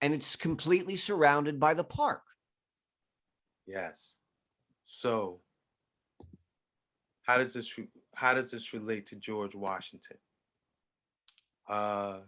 [0.00, 2.22] And it's completely surrounded by the park.
[3.68, 4.16] Yes.
[4.94, 5.40] So
[7.22, 7.74] how does this
[8.14, 10.18] how does this relate to George Washington?
[11.66, 12.18] Uh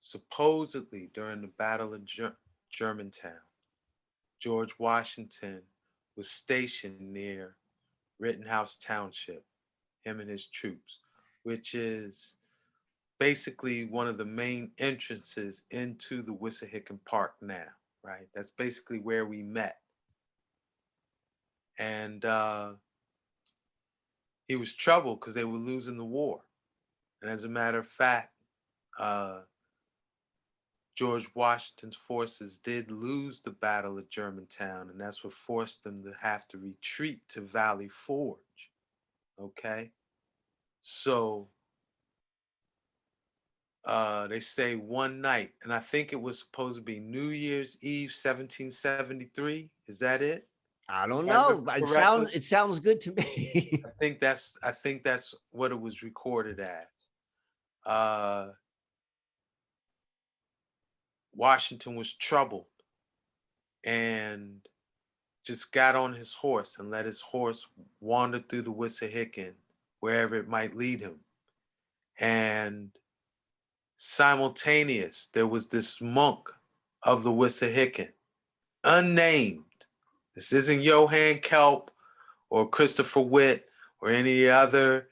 [0.00, 2.36] supposedly during the Battle of Ger-
[2.72, 3.44] Germantown,
[4.40, 5.62] George Washington
[6.16, 7.54] was stationed near
[8.18, 9.44] Rittenhouse Township,
[10.02, 10.98] him and his troops,
[11.44, 12.34] which is
[13.20, 17.68] basically one of the main entrances into the Wissahickon Park now,
[18.02, 18.26] right?
[18.34, 19.78] That's basically where we met.
[21.78, 22.72] And uh,
[24.48, 26.40] he was troubled because they were losing the war.
[27.22, 28.32] And as a matter of fact,
[28.98, 29.40] uh,
[30.96, 36.12] George Washington's forces did lose the Battle of Germantown, and that's what forced them to
[36.20, 38.38] have to retreat to Valley Forge.
[39.40, 39.92] Okay?
[40.82, 41.50] So
[43.84, 47.78] uh, they say one night, and I think it was supposed to be New Year's
[47.80, 49.70] Eve, 1773.
[49.86, 50.47] Is that it?
[50.88, 51.64] I don't know.
[51.68, 53.82] It sounds it sounds good to me.
[53.84, 56.86] I think that's I think that's what it was recorded as.
[57.84, 58.48] Uh,
[61.34, 62.66] Washington was troubled
[63.84, 64.60] and
[65.44, 67.66] just got on his horse and let his horse
[68.00, 69.52] wander through the Wissahickon
[70.00, 71.20] wherever it might lead him.
[72.18, 72.90] And
[73.96, 76.50] simultaneous, there was this monk
[77.02, 78.10] of the Wissahickon,
[78.84, 79.64] unnamed.
[80.38, 81.90] This isn't Johann Kelpius
[82.48, 83.66] or Christopher Witt
[84.00, 85.08] or any other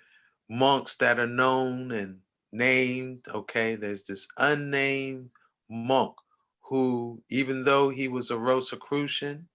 [0.49, 2.19] monks that are known and
[2.53, 3.25] named.
[3.35, 5.31] Okay, there's this unnamed
[5.69, 6.15] monk
[6.61, 9.49] who, even though he was a Rosicrucian,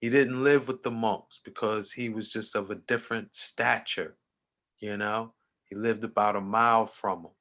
[0.00, 4.16] he didn't live with the monks because he was just of a different stature.
[4.78, 5.34] You know,
[5.66, 7.32] he lived about a mile from them.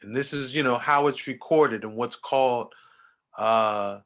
[0.00, 2.72] And this is, you know, how it's recorded and what's called
[3.36, 3.98] uh,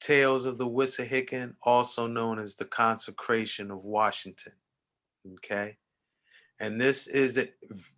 [0.00, 4.54] Tales of the Wissahickon, also known as the Consecration of Washington.
[5.34, 5.76] Okay.
[6.58, 7.48] And this is a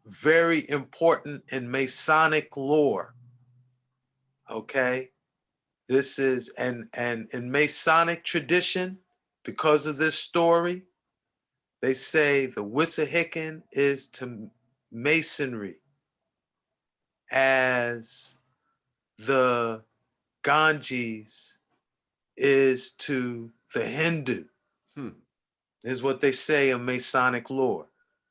[0.06, 3.14] very important in Masonic lore.
[4.50, 5.10] Okay.
[5.88, 8.98] This is and and in Masonic tradition,
[9.44, 10.82] because of this story,
[11.80, 14.50] they say the Wissahickon is to
[14.90, 15.76] masonry
[17.30, 18.36] as
[19.18, 19.82] the
[20.44, 21.51] Ganges
[22.36, 24.44] is to the Hindu.
[24.96, 25.08] Hmm.
[25.84, 27.86] Is what they say in Masonic lore,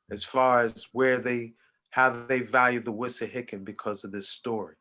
[0.10, 1.54] as far as where they
[1.90, 4.76] how they value the Wissahickon because of this story.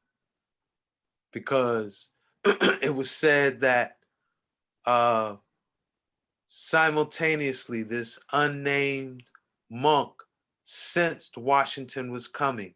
[1.32, 2.10] Because
[2.44, 3.96] it was said that
[4.86, 5.36] uh,
[6.46, 9.24] simultaneously this unnamed
[9.68, 10.12] monk
[10.64, 12.74] sensed Washington was coming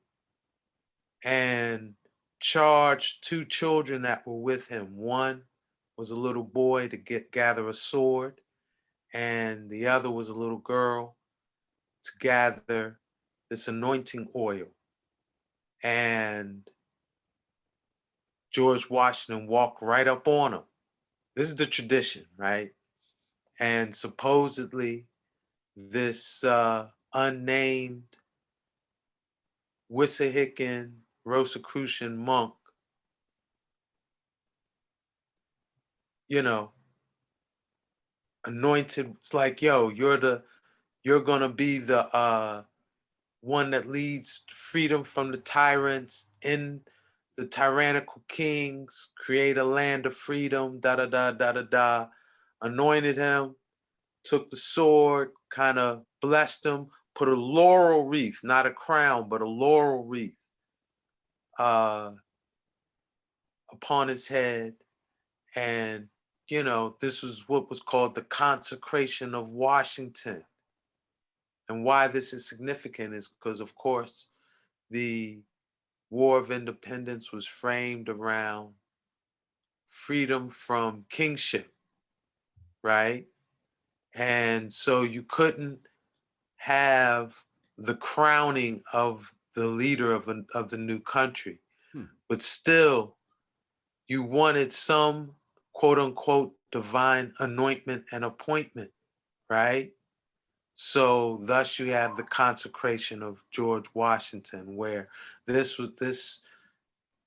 [1.24, 1.94] and
[2.40, 4.96] charged two children that were with him.
[4.96, 5.42] One
[5.96, 8.40] was a little boy to get gather a sword,
[9.12, 11.16] and the other was a little girl
[12.04, 12.98] to gather
[13.50, 14.66] this anointing oil.
[15.82, 16.62] And
[18.52, 20.62] George Washington walked right up on him.
[21.36, 22.70] This is the tradition, right?
[23.58, 25.06] And supposedly,
[25.76, 28.04] this uh, unnamed
[29.90, 30.92] Wissahickon
[31.24, 32.54] Rosicrucian monk,
[36.28, 36.72] you know,
[38.46, 39.14] anointed.
[39.20, 40.42] It's like, yo, you're the,
[41.02, 42.62] you're gonna be the uh,
[43.40, 46.80] one that leads freedom from the tyrants in
[47.36, 52.06] the tyrannical kings, create a land of freedom, da da da da da da.
[52.62, 53.56] Anointed him,
[54.24, 59.42] took the sword, kind of blessed him, put a laurel wreath, not a crown, but
[59.42, 60.36] a laurel wreath
[61.58, 62.10] uh,
[63.72, 64.74] upon his head.
[65.56, 66.08] And,
[66.48, 70.44] you know, this was what was called the consecration of Washington.
[71.68, 74.28] And why this is significant is because, of course,
[74.90, 75.40] the
[76.10, 78.74] War of Independence was framed around
[79.88, 81.72] freedom from kingship,
[82.82, 83.26] right?
[84.14, 85.78] And so you couldn't
[86.56, 87.34] have
[87.78, 91.60] the crowning of the leader of, an, of the new country,
[91.92, 92.04] Hmm.
[92.28, 93.16] but still
[94.08, 95.34] you wanted some
[95.74, 98.90] quote unquote divine anointment and appointment,
[99.50, 99.92] right?
[100.74, 105.08] So thus you have the consecration of George Washington, where
[105.46, 106.40] this was this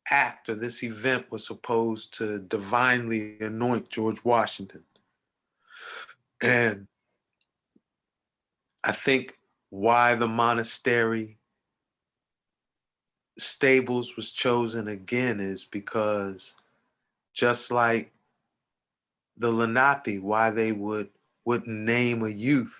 [0.09, 4.83] act or this event was supposed to divinely anoint George Washington.
[6.41, 6.87] And
[8.83, 9.37] I think
[9.69, 11.37] why the monastery
[13.37, 16.55] stables was chosen again is because
[17.33, 18.11] just like
[19.37, 21.09] the Lenape, why they would
[21.45, 22.75] wouldn't name a youth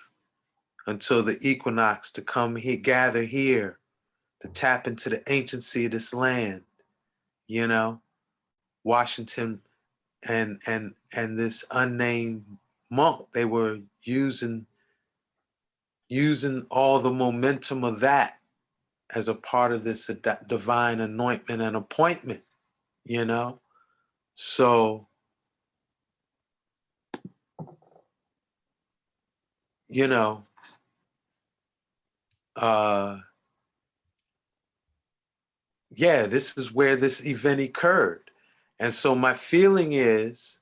[0.86, 3.78] until the equinox to come here, gather here,
[4.42, 6.62] to tap into the anciency of this land.
[7.46, 8.00] You know,
[8.84, 9.60] Washington
[10.22, 12.44] and and and this unnamed
[12.90, 14.66] monk, they were using
[16.08, 18.38] using all the momentum of that
[19.14, 20.10] as a part of this
[20.46, 22.42] divine anointment and appointment,
[23.04, 23.60] you know?
[24.34, 25.08] So,
[29.88, 30.44] you know,
[32.56, 33.18] uh,
[35.90, 38.30] yeah, this is where this event occurred.
[38.78, 40.58] And so my feeling is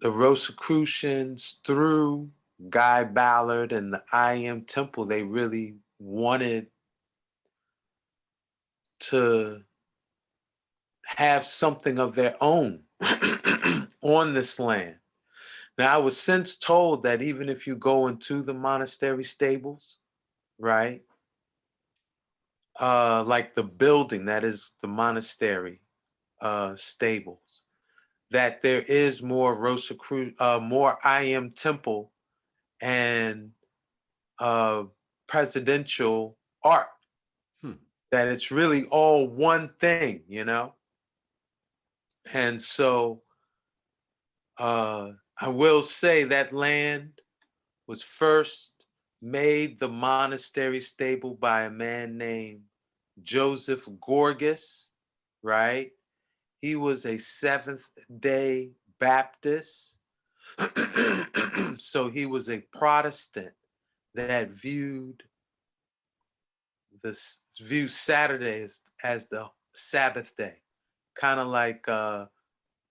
[0.00, 2.30] the Rosicrucians through
[2.68, 6.66] Guy Ballard and the I Am Temple, they really wanted
[9.00, 9.62] to
[11.04, 12.80] have something of their own
[14.02, 14.96] on this land.
[15.78, 19.98] Now, I was since told that even if you go into the monastery stables,
[20.58, 21.02] right?
[22.80, 25.80] Uh, like the building that is the monastery
[26.40, 27.62] uh, stables,
[28.32, 32.10] that there is more Rosicru, uh, more I Am Temple
[32.80, 33.52] and
[34.40, 34.82] uh,
[35.28, 36.88] presidential art.
[37.62, 37.72] Hmm.
[38.10, 40.74] That it's really all one thing, you know?
[42.32, 43.22] And so
[44.58, 45.10] uh,
[45.40, 47.12] I will say that land
[47.86, 48.86] was first
[49.22, 52.62] made the monastery stable by a man named
[53.22, 54.88] Joseph Gorgas,
[55.42, 55.92] right?
[56.60, 59.96] He was a Seventh day Baptist.
[61.76, 63.52] so he was a Protestant
[64.14, 65.22] that viewed
[67.02, 70.56] this viewed Saturday as, as the Sabbath day,
[71.14, 72.26] kind of like uh,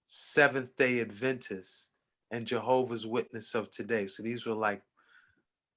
[0.05, 1.86] Seventh Day Adventists
[2.31, 4.07] and Jehovah's Witness of today.
[4.07, 4.81] So these were like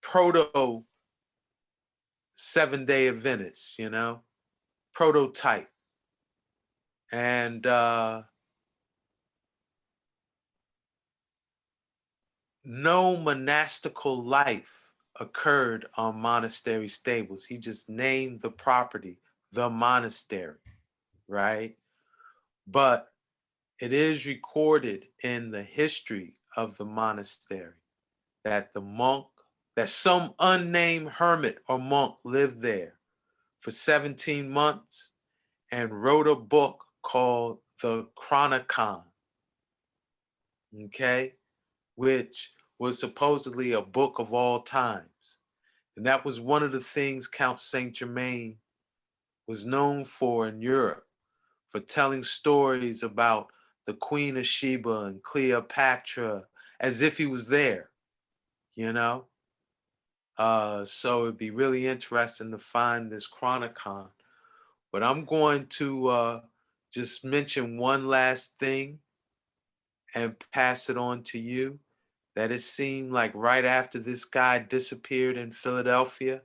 [0.03, 0.85] proto
[2.35, 4.21] Seven Day Adventists, you know,
[4.95, 5.69] prototype,
[7.13, 8.23] and uh,
[12.65, 14.71] no monastical life
[15.19, 17.45] occurred on monastery stables.
[17.45, 19.19] He just named the property
[19.53, 20.57] the monastery,
[21.29, 21.77] right?
[22.67, 23.09] But
[23.81, 27.73] it is recorded in the history of the monastery
[28.45, 29.27] that the monk,
[29.77, 32.95] that some unnamed hermit or monk lived there
[33.61, 35.13] for 17 months
[35.73, 39.03] and wrote a book called the Chronicon,
[40.85, 41.35] okay,
[41.95, 45.39] which was supposedly a book of all times.
[45.97, 48.57] And that was one of the things Count Saint Germain
[49.47, 51.07] was known for in Europe,
[51.71, 53.49] for telling stories about
[53.87, 56.45] the Queen of Sheba and Cleopatra
[56.81, 57.91] as if he was there,
[58.75, 59.27] you know?
[60.39, 64.09] Uh, so it'd be really interesting to find this Chronicon.
[64.91, 66.41] But I'm going to uh,
[66.91, 69.01] just mention one last thing
[70.15, 71.79] and pass it on to you.
[72.37, 76.41] That it seemed like right after this guy disappeared in Philadelphia,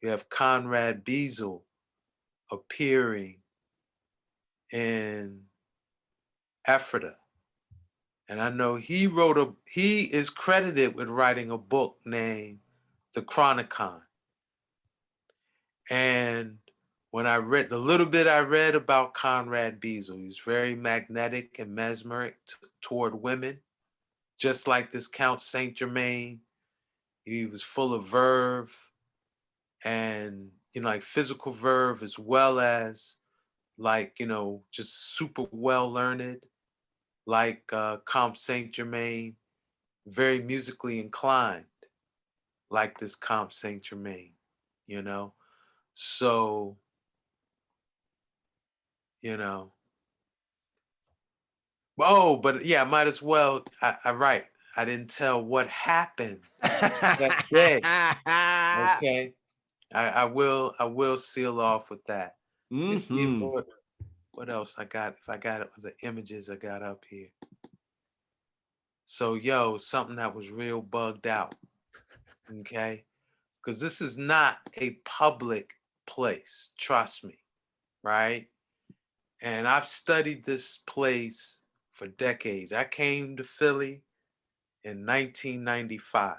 [0.00, 1.62] you have Conrad Beissel
[2.50, 3.38] appearing
[4.70, 5.40] in
[6.68, 7.14] Ephrata.
[8.32, 12.60] And I know he wrote a, he is credited with writing a book named
[13.12, 14.00] The Chronicon.
[15.90, 16.56] And
[17.10, 21.56] when I read the little bit I read about Conrad Beissel, he was very magnetic
[21.58, 22.36] and mesmeric
[22.80, 23.58] toward women,
[24.38, 26.40] just like this Count Saint Germain.
[27.26, 28.74] He was full of verve
[29.84, 33.16] and, you know, like physical verve as well as
[33.76, 36.46] like you know, just super well learned,
[37.26, 39.36] like uh, Comte Saint Germain,
[40.06, 41.66] very musically inclined,
[42.70, 44.34] like this Comte Saint Germain,
[44.86, 45.34] you know.
[45.94, 46.78] So,
[49.22, 49.72] you know.
[51.98, 53.64] Oh, but yeah, might as well.
[53.80, 54.46] I, I right.
[54.76, 56.42] I didn't tell what happened
[57.18, 57.88] that day.
[58.74, 59.34] Okay.
[59.94, 62.36] I, I will I will seal off with that.
[62.88, 63.54] Mhm.
[64.34, 65.16] What, else I got?
[65.20, 67.28] If I got the images I got up here.
[69.04, 71.54] So yo, something that was real bugged out.
[72.60, 73.04] Okay.
[73.62, 75.70] Because this is not a public
[76.06, 77.38] place, trust me.
[78.02, 78.48] Right.
[79.40, 81.58] And I've studied this place
[81.92, 82.72] for decades.
[82.72, 84.02] I came to Philly
[84.82, 86.36] in 1995.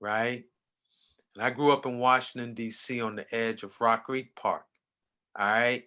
[0.00, 0.44] Right.
[1.34, 3.00] And I grew up in Washington, D.C.
[3.00, 4.64] on the edge of Rock Creek Park.
[5.38, 5.84] All right.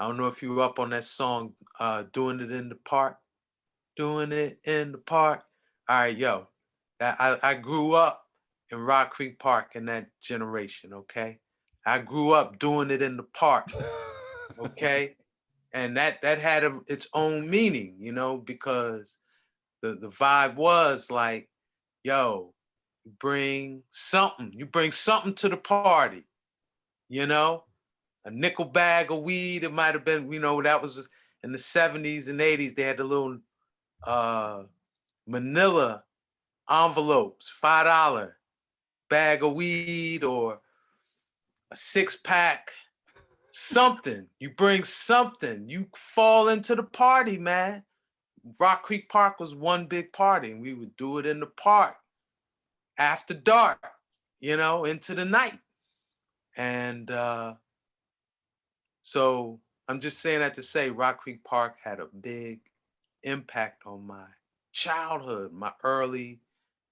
[0.00, 2.74] I don't know if you were up on that song, uh, Doing It in the
[2.74, 3.18] Park.
[3.98, 5.42] Doing It in the Park.
[5.90, 6.48] All right, yo.
[7.00, 8.24] That I, I grew up
[8.70, 11.38] in Rock Creek Park in that generation, okay?
[11.84, 13.70] I grew up doing it in the park,
[14.58, 15.16] okay?
[15.72, 19.18] And that that had a, its own meaning, you know, because
[19.82, 21.48] the, the vibe was like,
[22.02, 22.54] yo,
[23.20, 24.50] bring something.
[24.52, 26.26] You bring something to the party,
[27.08, 27.66] you know?
[28.24, 29.64] A nickel bag of weed.
[29.64, 31.08] It might have been, you know, that was just
[31.42, 32.74] in the 70s and 80s.
[32.74, 33.38] They had the little
[34.06, 34.62] uh
[35.26, 36.02] manila
[36.70, 38.36] envelopes, five dollar
[39.08, 40.60] bag of weed or
[41.70, 42.70] a six pack,
[43.52, 44.26] something.
[44.38, 45.68] You bring something.
[45.68, 47.82] You fall into the party, man.
[48.58, 51.96] Rock Creek Park was one big party, and we would do it in the park
[52.96, 53.78] after dark,
[54.40, 55.58] you know, into the night.
[56.56, 57.54] And uh,
[59.10, 59.58] so
[59.88, 62.60] I'm just saying that to say Rock Creek Park had a big
[63.24, 64.26] impact on my
[64.70, 66.38] childhood, my early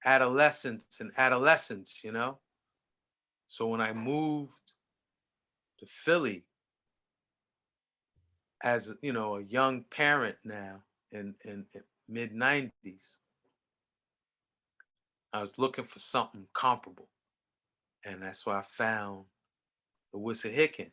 [0.05, 2.39] adolescence and adolescence, you know?
[3.47, 4.73] So when I moved
[5.79, 6.43] to Philly
[8.65, 13.15] as, you know, a young parent now in, in, in mid 90s,
[15.33, 17.11] I was looking for something comparable.
[18.05, 19.27] And that's why I found
[20.13, 20.91] the Wissahickon.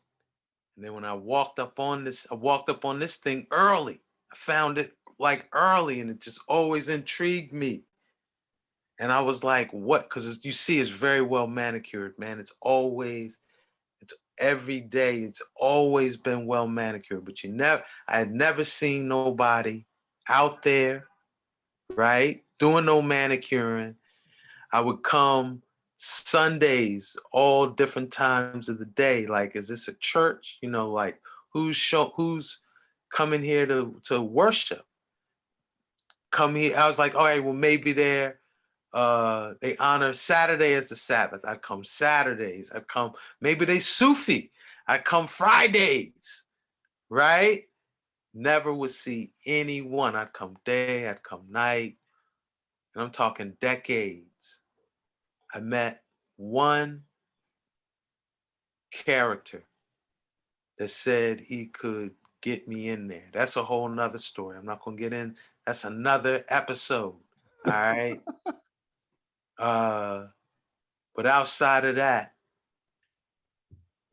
[0.76, 4.02] And then when I walked up on this, I walked up on this thing early.
[4.32, 7.84] I found it like early and it just always intrigued me.
[9.00, 10.04] And I was like, what?
[10.04, 12.40] Because you see, it's very well manicured, man.
[12.40, 13.40] It's always,
[14.02, 17.26] it's every day, it's always been well manicured.
[17.26, 19.86] But you never, I had never seen nobody
[20.30, 21.08] out there,
[21.94, 22.44] right?
[22.58, 23.96] Doing no manicuring.
[24.72, 25.62] I would come
[25.98, 29.26] Sundays, all different times of the day.
[29.28, 30.58] Like, is this a church?
[30.62, 31.20] You know, like
[31.52, 32.60] who's show who's
[33.12, 34.86] coming here to to worship?
[36.32, 36.78] Come here.
[36.78, 38.40] I was like, all right, well, maybe they're
[38.94, 41.42] uh they honor Saturday as the Sabbath.
[41.46, 42.72] I come Saturdays.
[42.74, 44.52] I come, maybe they Sufi.
[44.88, 46.46] I come Fridays,
[47.10, 47.64] right?
[48.34, 50.16] Never would see anyone.
[50.16, 51.96] I'd come day, I'd come night.
[52.94, 54.26] And I'm talking decades.
[55.56, 56.04] I met
[56.36, 57.04] one
[58.92, 59.64] character
[60.78, 63.30] that said he could get me in there.
[63.32, 64.58] That's a whole nother story.
[64.58, 65.38] I'm not gonna get in.
[65.66, 67.16] That's another episode.
[67.66, 68.22] All right.
[69.58, 70.26] uh,
[71.16, 72.34] but outside of that,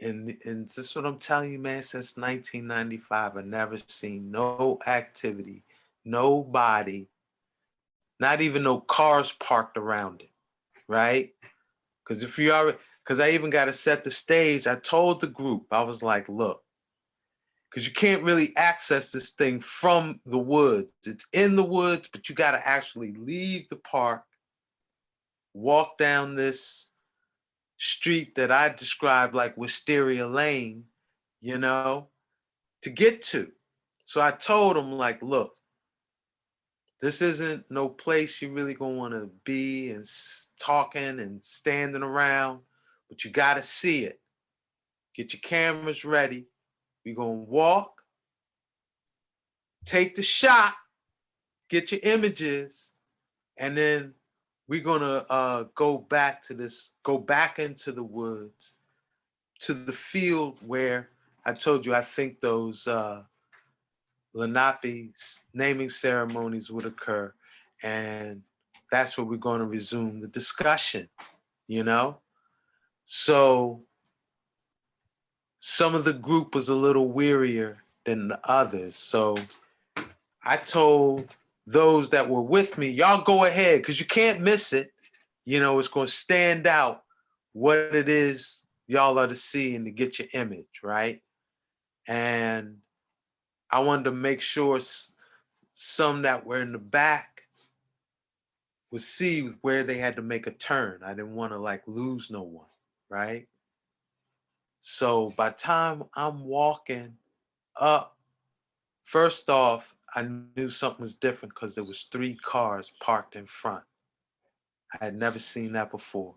[0.00, 1.82] and and this is what I'm telling you, man.
[1.82, 5.64] Since 1995, I've never seen no activity,
[6.04, 7.08] nobody,
[8.20, 10.30] not even no cars parked around it,
[10.88, 11.30] right?
[12.04, 12.74] Because if you are,
[13.04, 14.66] because I even got to set the stage.
[14.66, 16.62] I told the group, I was like, look,
[17.70, 20.88] because you can't really access this thing from the woods.
[21.04, 24.22] It's in the woods, but you got to actually leave the park,
[25.54, 26.86] walk down this
[27.78, 30.84] street that I described like Wisteria Lane,
[31.40, 32.10] you know,
[32.82, 33.50] to get to.
[34.04, 35.52] So I told them, like, look,
[37.02, 40.08] this isn't no place you really gonna want to be and
[40.58, 42.60] talking and standing around,
[43.08, 44.20] but you got to see it.
[45.12, 46.46] Get your cameras ready.
[47.04, 48.02] We're gonna walk,
[49.84, 50.74] take the shot,
[51.68, 52.92] get your images,
[53.58, 54.14] and then
[54.68, 58.74] we're gonna uh, go back to this, go back into the woods,
[59.62, 61.08] to the field where
[61.44, 63.24] I told you I think those uh,
[64.34, 65.12] Lenape
[65.52, 67.32] naming ceremonies would occur,
[67.82, 68.42] and
[68.90, 71.08] that's where we're going to resume the discussion.
[71.68, 72.18] You know,
[73.04, 73.82] so
[75.58, 78.96] some of the group was a little wearier than the others.
[78.96, 79.36] So
[80.44, 81.28] I told
[81.66, 84.92] those that were with me, y'all go ahead because you can't miss it.
[85.44, 87.04] You know, it's going to stand out
[87.52, 91.22] what it is y'all are to see and to get your image, right?
[92.06, 92.78] And
[93.72, 94.78] I wanted to make sure
[95.74, 97.44] some that were in the back
[98.90, 101.00] would see where they had to make a turn.
[101.02, 102.66] I didn't want to like lose no one,
[103.08, 103.48] right?
[104.82, 107.14] So by time I'm walking
[107.80, 108.16] up,
[109.04, 113.84] first off, I knew something was different because there was three cars parked in front.
[115.00, 116.34] I had never seen that before.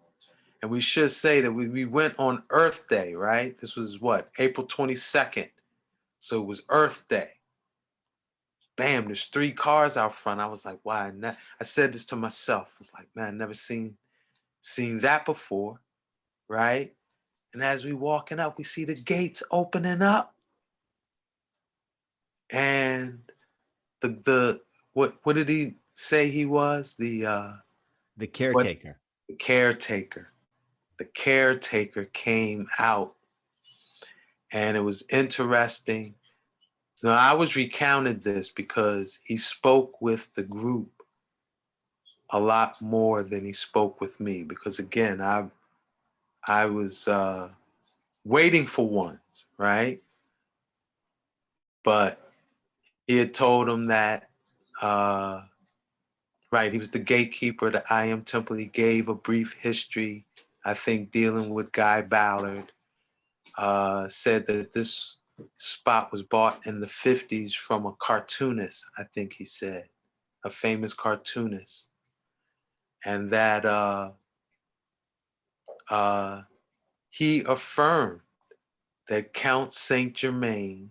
[0.61, 3.59] And we should say that we, we went on Earth Day, right?
[3.59, 5.49] This was what, April 22nd.
[6.25, 7.29] So it was Earth Day.
[8.77, 10.41] Bam, there's three cars out front.
[10.41, 12.69] I was like, why I, I said this to myself.
[12.71, 13.97] I was like, man, I never seen
[14.59, 15.81] seen that before,
[16.49, 16.95] right?
[17.53, 20.33] And as we walking up, we see the gates opening up.
[22.49, 23.19] And
[24.01, 24.61] the the
[24.93, 26.95] what what did he say he was?
[26.97, 27.51] The uh
[28.17, 28.99] The caretaker.
[29.29, 30.29] the caretaker.
[30.97, 33.13] The caretaker came out,
[34.51, 36.15] and it was interesting.
[37.03, 40.89] Now, I was recounted this because he spoke with the group
[42.29, 44.43] a lot more than he spoke with me.
[44.43, 45.45] Because again, I
[46.47, 47.49] I was uh,
[48.23, 49.19] waiting for one,
[49.57, 50.01] right?
[51.83, 52.19] But
[53.07, 54.29] he had told him that,
[54.81, 55.41] uh,
[56.51, 57.69] right, he was the gatekeeper.
[57.69, 58.55] The I Am Temple.
[58.55, 60.25] He gave a brief history,
[60.63, 62.71] I think, dealing with Guy Ballard.
[63.57, 65.17] Uh, said that this
[65.57, 69.89] spot was bought in the 50s from a cartoonist, I think he said,
[70.43, 71.87] a famous cartoonist.
[73.03, 74.11] And that uh,
[75.89, 76.41] uh,
[77.09, 78.21] he affirmed
[79.07, 80.89] that Count Saint Germain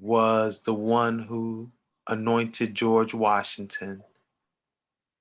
[0.00, 1.70] was the one who
[2.06, 4.02] anointed George Washington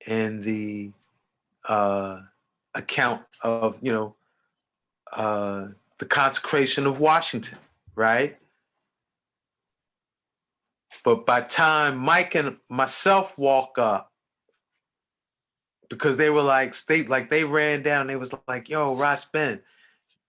[0.06, 0.92] in the
[1.68, 2.22] uh,
[2.74, 4.16] account of, you know,
[5.12, 5.68] uh,
[6.00, 7.58] the consecration of Washington,
[7.96, 8.38] right?
[11.04, 14.12] But by time Mike and myself walk up,
[15.90, 19.62] because they were like state like they ran down, they was like, yo, Ross Ben,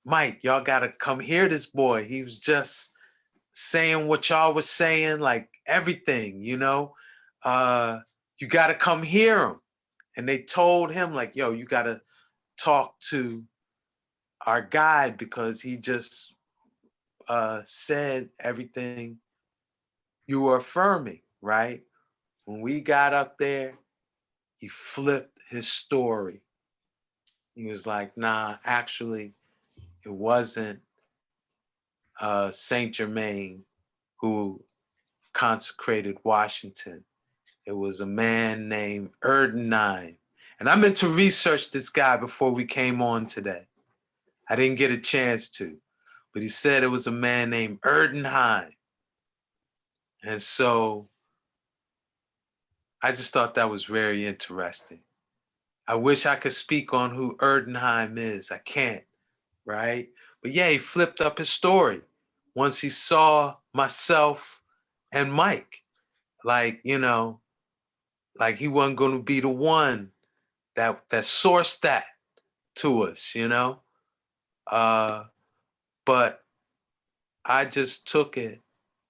[0.05, 2.05] Mike, y'all gotta come hear this boy.
[2.05, 2.93] He was just
[3.53, 6.95] saying what y'all was saying, like everything, you know.
[7.43, 8.01] Uh,
[8.39, 9.61] you gotta come hear him.
[10.17, 12.01] And they told him, like, yo, you gotta
[12.59, 13.45] talk to
[14.49, 16.35] our guide because he just
[17.29, 19.19] uh said everything
[20.27, 21.83] you were affirming, right?
[22.47, 23.75] When we got up there,
[24.57, 26.41] he flipped his story.
[27.55, 29.35] He was like, nah, actually,
[30.07, 30.81] it wasn't
[32.19, 33.65] uh, Saint Germain
[34.21, 34.65] who
[35.35, 37.05] consecrated Washington.
[37.67, 40.17] It was a man named Erdenheim.
[40.59, 43.68] And I meant to research this guy before we came on today.
[44.49, 45.77] I didn't get a chance to,
[46.33, 48.71] but he said it was a man named Erdenheim.
[50.23, 51.09] And so
[53.03, 55.01] I just thought that was very interesting.
[55.87, 58.51] I wish I could speak on who Erdenheim is.
[58.51, 59.05] I can't,
[59.65, 60.09] right?
[60.43, 62.03] But yeah, he flipped up his story
[62.55, 64.61] once he saw myself
[65.13, 65.83] and Mike.
[66.45, 67.41] Like, you know,
[68.39, 70.13] like he wasn't going to be the one
[70.77, 72.05] that that sourced that
[72.77, 73.81] to us, you know?
[74.71, 75.25] Uh
[76.05, 76.43] but
[77.45, 78.61] I just took it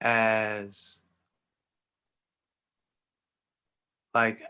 [0.01, 0.99] as
[4.13, 4.41] like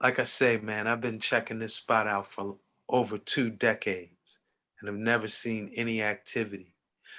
[0.00, 2.56] like I say, man, I've been checking this spot out for
[2.88, 4.38] over two decades
[4.80, 6.74] and I've never seen any activity.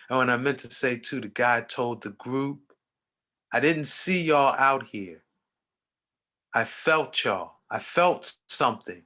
[0.09, 2.73] And when I meant to say too, the guy told the group,
[3.51, 5.23] I didn't see y'all out here.
[6.53, 7.53] I felt y'all.
[7.71, 9.01] I felt something.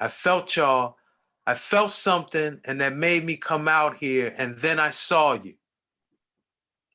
[0.00, 0.96] I felt y'all.
[1.46, 5.54] I felt something, and that made me come out here, and then I saw you.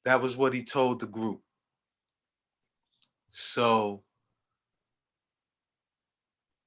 [0.06, 1.42] That was what he told the group.
[3.30, 4.02] So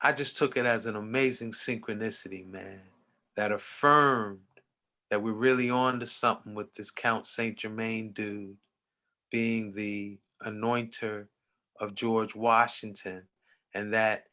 [0.01, 2.83] I just took it as an amazing synchronicity, man,
[3.37, 4.41] that affirmed
[5.11, 8.57] that we're really on to something with this Count Saint Germain dude
[9.31, 11.27] being the anointer
[11.81, 13.23] of George Washington,
[13.75, 14.27] and that,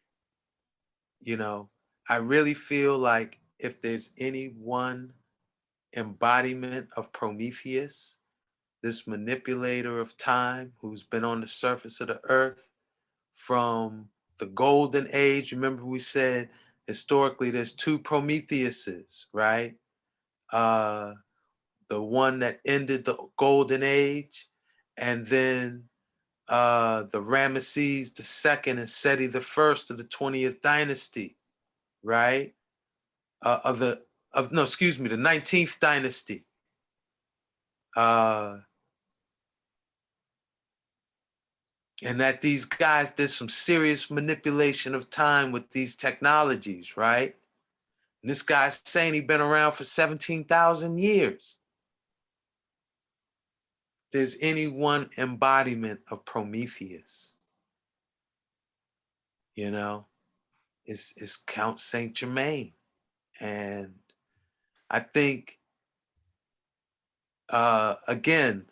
[1.19, 1.69] you know,
[2.07, 5.13] I really feel like if there's any one
[5.95, 8.15] embodiment of Prometheus,
[8.81, 12.67] this manipulator of time who's been on the surface of the earth
[13.35, 15.51] from the golden age.
[15.51, 16.49] Remember, we said
[16.87, 19.75] historically there's two Prometheuses, right?
[20.51, 21.13] Uh,
[21.89, 24.47] the one that ended the golden age,
[24.95, 25.83] and then
[26.47, 31.37] uh, the Ramesses the second and Seti the first of the 20th dynasty,
[32.03, 32.53] right?
[33.41, 34.01] Uh, of the
[34.33, 36.45] of no, excuse me, the 19th dynasty.
[37.95, 38.57] Uh,
[42.03, 47.35] and that these guys did some serious manipulation of time with these technologies, right?
[48.21, 51.57] And this guy's saying he's been around for 17,000 years.
[54.11, 57.33] There's any one embodiment of Prometheus.
[59.55, 60.05] You know,
[60.85, 62.73] it's, it's Count Saint Germain.
[63.39, 63.93] And
[64.89, 65.59] I think,
[67.49, 68.65] uh, again,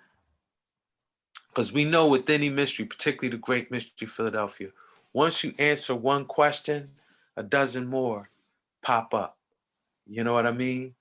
[1.50, 4.70] because we know with any mystery, particularly the great mystery Philadelphia,
[5.14, 6.92] once you answer one question,
[7.36, 8.30] a dozen more
[8.84, 9.38] pop up.
[10.06, 10.94] You know what I mean?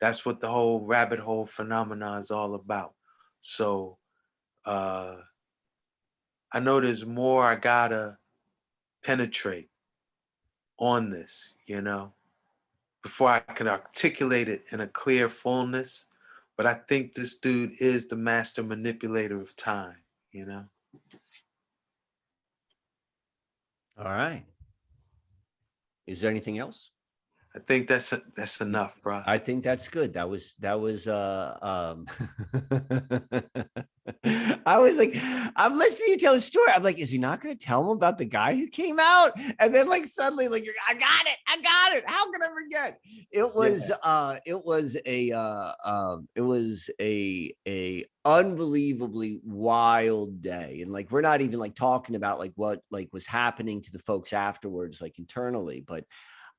[0.00, 2.94] That's what the whole rabbit hole phenomenon is all about.
[3.40, 3.98] So
[4.64, 5.16] uh
[6.52, 8.18] I know there's more I gotta
[9.02, 9.68] penetrate
[10.78, 12.12] on this, you know,
[13.06, 16.06] before I can articulate it in a clear fullness.
[16.56, 19.98] But I think this dude is the master manipulator of time,
[20.32, 20.64] you know.
[23.96, 24.44] All right.
[26.08, 26.90] Is there anything else?
[27.56, 29.22] I think that's that's enough, bro.
[29.24, 30.12] I think that's good.
[30.12, 32.06] That was that was uh um
[34.66, 35.16] I was like,
[35.56, 36.68] I'm listening to you tell the story.
[36.74, 39.32] I'm like, is he not gonna tell him about the guy who came out?
[39.58, 42.04] And then like suddenly, like you're I got it, I got it.
[42.06, 43.00] How can I forget?
[43.30, 43.96] It was yeah.
[44.02, 50.82] uh it was a uh um it was a a unbelievably wild day.
[50.82, 53.98] And like we're not even like talking about like what like was happening to the
[54.00, 56.04] folks afterwards, like internally, but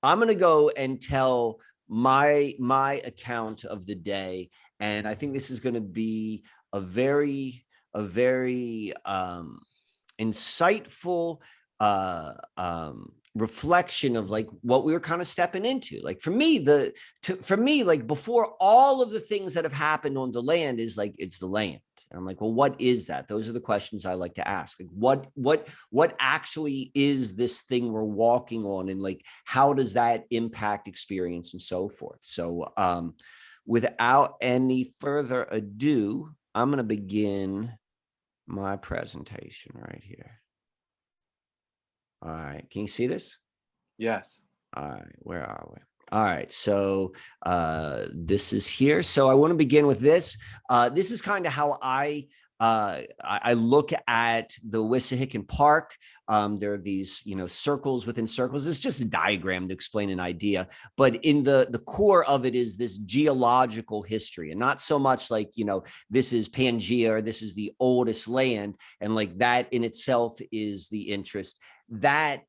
[0.08, 4.50] I'm going to go and tell my my account of the day
[4.80, 9.60] and I think this is going to be a very a very um
[10.20, 11.40] insightful
[11.80, 16.00] uh um reflection of like what we were kind of stepping into.
[16.02, 16.94] Like for me the
[17.24, 20.80] to, for me like before all of the things that have happened on the land
[20.80, 21.80] is like it's the land
[22.10, 24.80] and i'm like well what is that those are the questions i like to ask
[24.80, 29.94] like what what what actually is this thing we're walking on and like how does
[29.94, 33.14] that impact experience and so forth so um
[33.66, 37.72] without any further ado i'm going to begin
[38.48, 40.40] my presentation right here
[42.22, 42.66] all right.
[42.70, 43.38] Can you see this?
[43.98, 44.42] Yes.
[44.76, 45.16] All right.
[45.20, 45.87] Where are we?
[46.12, 46.52] All right.
[46.52, 47.14] So
[47.46, 49.04] uh, this is here.
[49.04, 50.38] So I want to begin with this.
[50.70, 52.28] Uh, this is kind of how I
[52.60, 55.96] uh, I, look at the Wissahickon Park.
[56.28, 58.66] Um, there are these, you know, circles within circles.
[58.66, 62.56] It's just a diagram to explain an idea, but in the the core of it
[62.56, 67.22] is this geological history, and not so much like you know this is Pangea or
[67.22, 72.42] this is the oldest land, and like that in itself is the interest that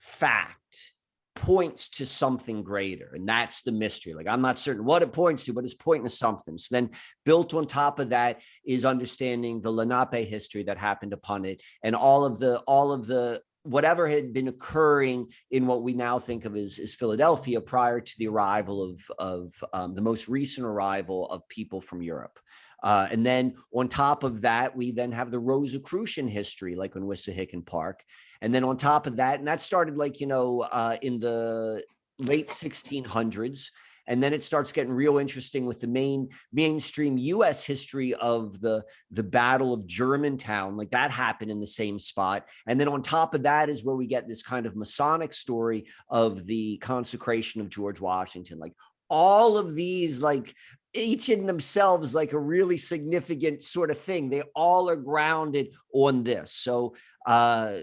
[0.00, 0.93] fact
[1.34, 5.44] points to something greater and that's the mystery like i'm not certain what it points
[5.44, 6.88] to but it's pointing to something so then
[7.24, 11.96] built on top of that is understanding the lenape history that happened upon it and
[11.96, 16.44] all of the all of the whatever had been occurring in what we now think
[16.44, 21.26] of as, as Philadelphia prior to the arrival of, of um, the most recent arrival
[21.30, 22.38] of people from Europe.
[22.82, 27.02] Uh, and then on top of that, we then have the Rosicrucian history, like on
[27.02, 28.04] Wissahickon Park.
[28.44, 31.82] And then on top of that, and that started like, you know, uh, in the
[32.18, 33.68] late 1600s.
[34.06, 37.64] And then it starts getting real interesting with the main mainstream U.S.
[37.64, 42.46] history of the the Battle of Germantown, like that happened in the same spot.
[42.66, 45.86] And then on top of that is where we get this kind of Masonic story
[46.10, 48.58] of the consecration of George Washington.
[48.58, 48.74] Like
[49.08, 50.54] all of these, like
[50.92, 54.28] each in themselves, like a really significant sort of thing.
[54.28, 56.52] They all are grounded on this.
[56.52, 57.78] So uh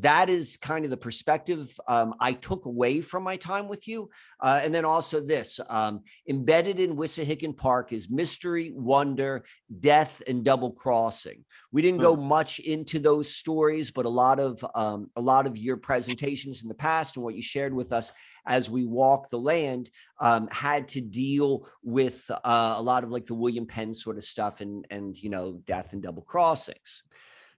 [0.00, 4.10] that is kind of the perspective um, I took away from my time with you.
[4.40, 9.44] Uh, and then also this um, embedded in Wissahickon Park is mystery, wonder,
[9.80, 11.44] death, and double crossing.
[11.72, 12.28] We didn't go hmm.
[12.28, 16.68] much into those stories, but a lot of um, a lot of your presentations in
[16.68, 18.12] the past and what you shared with us
[18.46, 19.90] as we walk the land
[20.20, 24.24] um, had to deal with uh, a lot of like the William Penn sort of
[24.24, 27.02] stuff and and you know death and double crossings.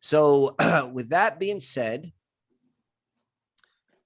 [0.00, 0.54] So
[0.92, 2.12] with that being said,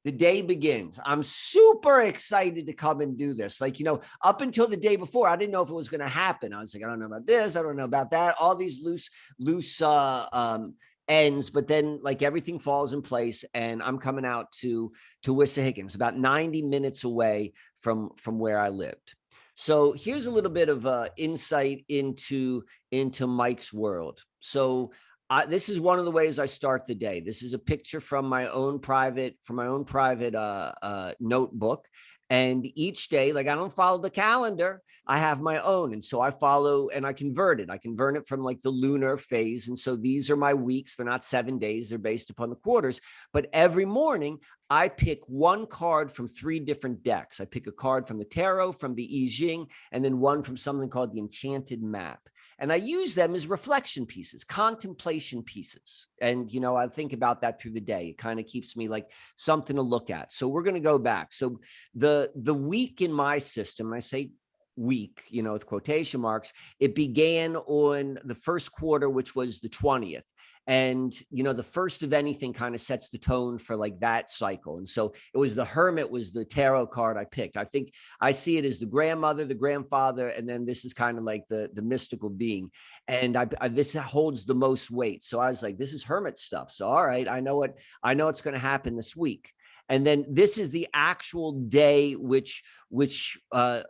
[0.05, 0.99] the day begins.
[1.05, 3.61] I'm super excited to come and do this.
[3.61, 6.01] Like, you know, up until the day before, I didn't know if it was going
[6.01, 6.53] to happen.
[6.53, 7.57] I was like, I don't know about this.
[7.57, 8.35] I don't know about that.
[8.41, 10.75] All these loose, loose uh, um,
[11.07, 13.45] ends, but then like everything falls in place.
[13.55, 14.93] And I'm coming out to
[15.23, 15.85] to Wissahickon.
[15.85, 19.15] It's about 90 minutes away from from where I lived.
[19.55, 24.21] So here's a little bit of uh, insight into into Mike's world.
[24.41, 24.93] So
[25.33, 27.21] uh, this is one of the ways I start the day.
[27.21, 31.89] This is a picture from my own private from my own private uh, uh, notebook.
[32.29, 35.95] And each day, like I don't follow the calendar, I have my own.
[35.95, 37.71] And so I follow and I convert it.
[37.71, 39.69] I convert it from like the lunar phase.
[39.69, 40.97] And so these are my weeks.
[40.97, 43.01] They're not seven days, they're based upon the quarters.
[43.33, 47.41] But every morning, I pick one card from three different decks.
[47.41, 50.59] I pick a card from the tarot, from the I Ching, and then one from
[50.59, 52.21] something called the Enchanted Map
[52.63, 56.07] and I use them as reflection pieces, contemplation pieces.
[56.21, 58.07] And, you know, I think about that through the day.
[58.11, 60.33] It kind of keeps me like something to look at.
[60.33, 61.33] So we're going to go back.
[61.33, 61.59] So
[61.97, 64.31] the, the week in my system, I say
[64.77, 69.69] week, you know, with quotation marks, it began on the first quarter, which was the
[69.69, 70.23] 20th
[70.67, 74.31] and you know the first of anything kind of sets the tone for like that
[74.31, 77.93] cycle and so it was the hermit was the tarot card i picked i think
[78.21, 81.43] i see it as the grandmother the grandfather and then this is kind of like
[81.49, 82.71] the the mystical being
[83.09, 86.39] and I, I this holds the most weight so i was like this is hermit
[86.39, 89.53] stuff so all right i know what i know what's going to happen this week
[89.89, 93.83] and then this is the actual day which which uh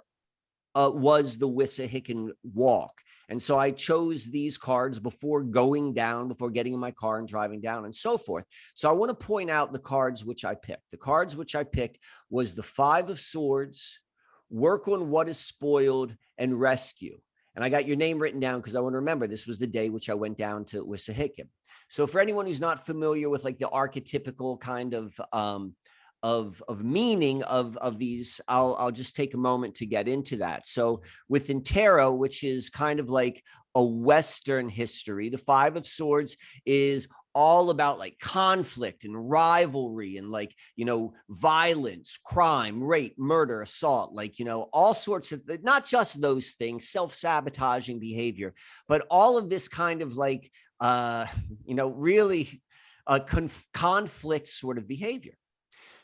[0.74, 3.02] uh, was the Wissahickon walk.
[3.32, 7.26] And so I chose these cards before going down, before getting in my car and
[7.26, 8.44] driving down and so forth.
[8.74, 10.90] So I want to point out the cards which I picked.
[10.90, 14.02] The cards which I picked was the five of swords,
[14.50, 17.18] work on what is spoiled and rescue.
[17.54, 19.66] And I got your name written down because I want to remember this was the
[19.66, 21.48] day which I went down to Wissahickon.
[21.88, 25.74] So for anyone who's not familiar with like the archetypical kind of um,
[26.22, 30.36] of of meaning of of these i'll i'll just take a moment to get into
[30.36, 30.66] that.
[30.66, 33.42] So within tarot which is kind of like
[33.74, 40.28] a western history the five of swords is all about like conflict and rivalry and
[40.28, 45.86] like you know violence crime rape murder assault like you know all sorts of not
[45.86, 48.52] just those things self-sabotaging behavior
[48.86, 50.50] but all of this kind of like
[50.80, 51.24] uh
[51.64, 52.60] you know really
[53.06, 55.34] a conf- conflict sort of behavior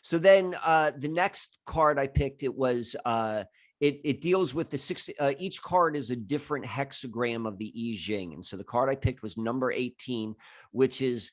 [0.08, 3.44] so then uh, the next card I picked, it was uh,
[3.78, 5.10] it, it deals with the six.
[5.20, 8.88] Uh, each card is a different hexagram of the I Ching, and so the card
[8.88, 10.34] I picked was number eighteen,
[10.80, 11.30] which is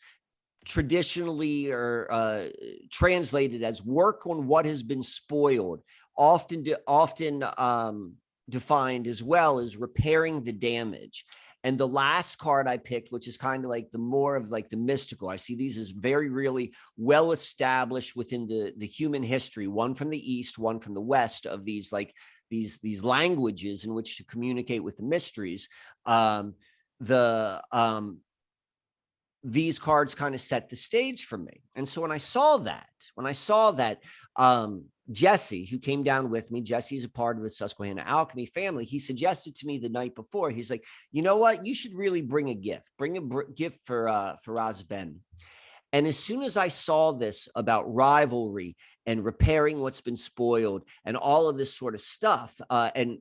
[0.65, 2.43] traditionally or uh,
[2.91, 5.80] translated as work on what has been spoiled.
[6.17, 8.15] Often, de- often um,
[8.49, 11.23] defined as well as repairing the damage.
[11.66, 14.70] And the last card I picked, which is kind of like the more of like
[14.70, 19.68] the mystical, I see these as very really well established within the the human history.
[19.68, 22.13] One from the east, one from the west of these like
[22.51, 25.68] these these languages in which to communicate with the mysteries.
[26.05, 26.53] Um,
[26.99, 28.20] the um,
[29.43, 31.63] these cards kind of set the stage for me.
[31.74, 34.03] And so when I saw that, when I saw that
[34.36, 38.86] um, Jesse, who came down with me, Jesse's a part of the Susquehanna Alchemy family.
[38.86, 41.66] He suggested to me the night before, he's like, you know what?
[41.66, 44.56] You should really bring a gift, bring a br- gift for uh, for
[44.88, 45.20] Ben.
[45.93, 48.76] And as soon as I saw this about rivalry
[49.06, 53.20] and repairing what's been spoiled and all of this sort of stuff, uh, and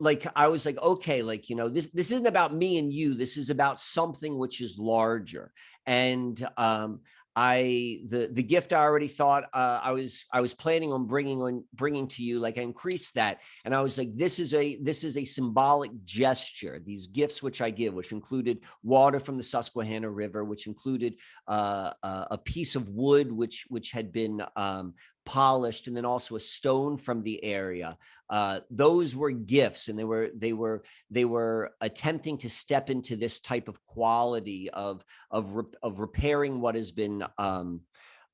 [0.00, 3.14] like I was like, okay, like you know, this this isn't about me and you.
[3.14, 5.52] This is about something which is larger.
[5.86, 7.00] And um,
[7.38, 11.42] I the the gift I already thought uh, I was I was planning on bringing
[11.42, 14.76] on bringing to you like I increased that and I was like this is a
[14.76, 16.80] this is a symbolic gesture.
[16.82, 21.16] These gifts which I give which included water from the Susquehanna River which included
[21.46, 24.94] uh, uh, a piece of wood which which had been um,
[25.26, 27.98] polished and then also a stone from the area
[28.30, 33.16] uh, those were gifts and they were they were they were attempting to step into
[33.16, 37.80] this type of quality of of of repairing what has been um,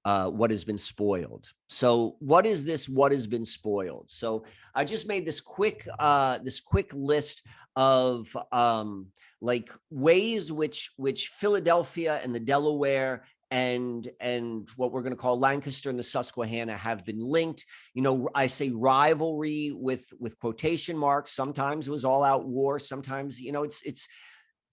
[0.04, 1.46] uh, what has been spoiled.
[1.68, 2.88] So what is this?
[2.88, 4.10] What has been spoiled?
[4.10, 7.42] So I just made this quick uh, this quick list
[7.76, 9.08] of um,
[9.40, 15.38] like ways which which Philadelphia and the Delaware and and what we're going to call
[15.38, 17.66] Lancaster and the Susquehanna have been linked.
[17.92, 21.36] You know, I say rivalry with with quotation marks.
[21.36, 22.78] Sometimes it was all out war.
[22.78, 24.08] Sometimes you know it's it's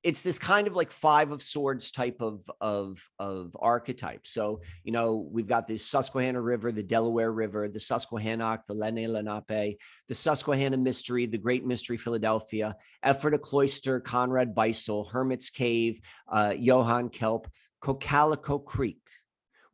[0.02, 4.26] it's this kind of like five of swords type of of of archetype.
[4.26, 9.10] So you know we've got the Susquehanna River, the Delaware River, the Susquehannock, the Lenni
[9.10, 9.78] Lenape,
[10.08, 16.00] the Susquehanna Mystery, the Great Mystery Philadelphia, Ephrata Cloister, Conrad Beissel, Hermit's Cave,
[16.30, 17.52] uh, Johann Kelpius.
[17.82, 19.02] Cocalico Creek,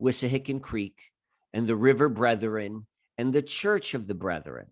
[0.01, 0.99] Wissahickon Creek,
[1.53, 2.85] and the River Brethren,
[3.17, 4.67] and the Church of the Brethren.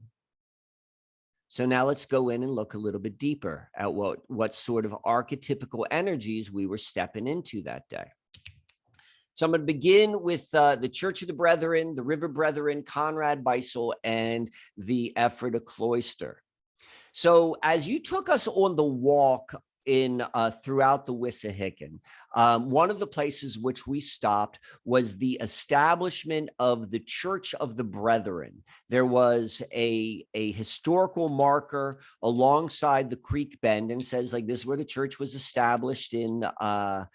[1.47, 4.85] So now let's go in and look a little bit deeper at what, what sort
[4.85, 8.05] of archetypical energies we were stepping into that day.
[9.35, 12.83] So I'm going to begin with uh, the Church of the Brethren, the River Brethren,
[12.83, 16.41] Conrad Beissel, and the Ephrata Cloister.
[17.13, 19.55] So as you took us on the walk
[19.85, 21.99] in uh, throughout the Wissahickon,
[22.35, 27.75] um, one of the places which we stopped was the establishment of the Church of
[27.75, 28.63] the Brethren.
[28.89, 34.65] There was a a historical marker alongside the creek bend and says like this is
[34.65, 37.05] where the church was established in uh,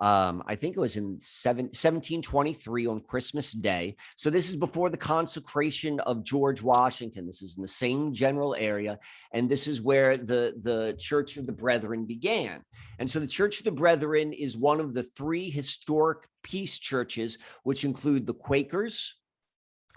[0.00, 3.96] um, I think it was in seven, 1723 on Christmas Day.
[4.16, 7.26] So this is before the consecration of George Washington.
[7.26, 8.98] This is in the same general area.
[9.32, 12.62] And this is where the, the Church of the Brethren began.
[12.98, 17.38] And so the Church of the Brethren is one of the three historic peace churches,
[17.62, 19.16] which include the Quakers,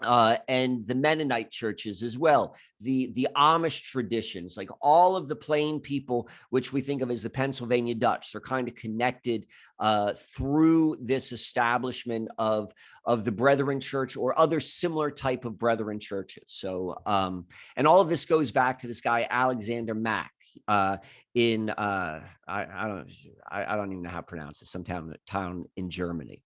[0.02, 5.36] uh, and the Mennonite churches as well, the the Amish traditions, like all of the
[5.36, 9.46] plain people, which we think of as the Pennsylvania Dutch, they're kind of connected
[9.80, 12.72] uh, through this establishment of
[13.04, 16.44] of the Brethren Church or other similar type of Brethren churches.
[16.46, 17.46] So, um,
[17.76, 20.32] and all of this goes back to this guy Alexander Mack.
[20.66, 20.96] Uh,
[21.34, 23.10] in uh, I, I don't
[23.48, 24.68] I, I don't even know how to pronounce it.
[24.68, 26.42] Some town town in Germany.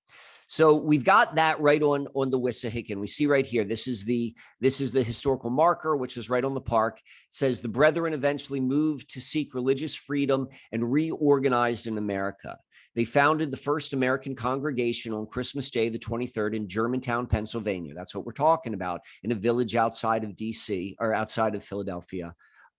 [0.53, 2.97] So we've got that right on on the Wissahickon.
[2.97, 3.65] We see right here.
[3.65, 6.99] This is the this is the historical marker, which is right on the park.
[6.99, 12.59] It says the Brethren eventually moved to seek religious freedom and reorganized in America.
[12.95, 17.95] They founded the first American congregation on Christmas Day, the 23rd, in Germantown, Pennsylvania.
[17.95, 22.35] That's what we're talking about in a village outside of DC or outside of Philadelphia.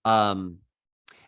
[0.05, 0.59] Um,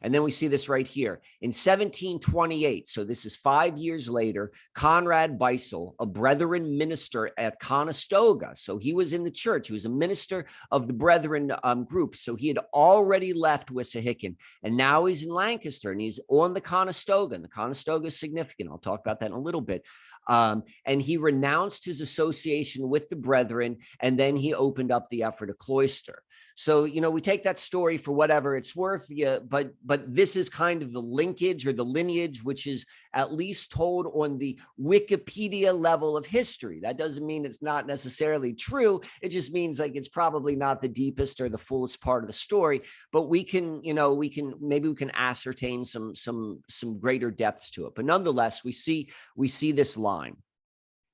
[0.06, 2.88] and then we see this right here in 1728.
[2.88, 4.52] So this is five years later.
[4.76, 8.52] Conrad Beissel, a Brethren minister at Conestoga.
[8.54, 9.66] So he was in the church.
[9.66, 12.16] He was a minister of the Brethren um, group.
[12.16, 16.62] So he had already left Wissahickon and now he's in Lancaster and he's on the
[16.62, 17.34] Conestoga.
[17.34, 18.70] And the Conestoga is significant.
[18.70, 19.86] I'll talk about that in a little bit.
[20.28, 25.24] Um, and he renounced his association with the brethren and then he opened up the
[25.24, 26.24] Ephrata cloister
[26.58, 30.38] so, you know, we take that story for whatever it's worth, yeah, but but this
[30.38, 34.58] is kind of the linkage or the lineage, which is at least told on the
[34.82, 36.80] Wikipedia level of history.
[36.82, 39.02] That doesn't mean it's not necessarily true.
[39.22, 42.34] It just means like it's probably not the deepest or the fullest part of the
[42.34, 47.00] story, but we can, you know, we can maybe we can ascertain some some some
[47.00, 47.96] greater depths to it.
[47.96, 50.15] But nonetheless, we see we see this line.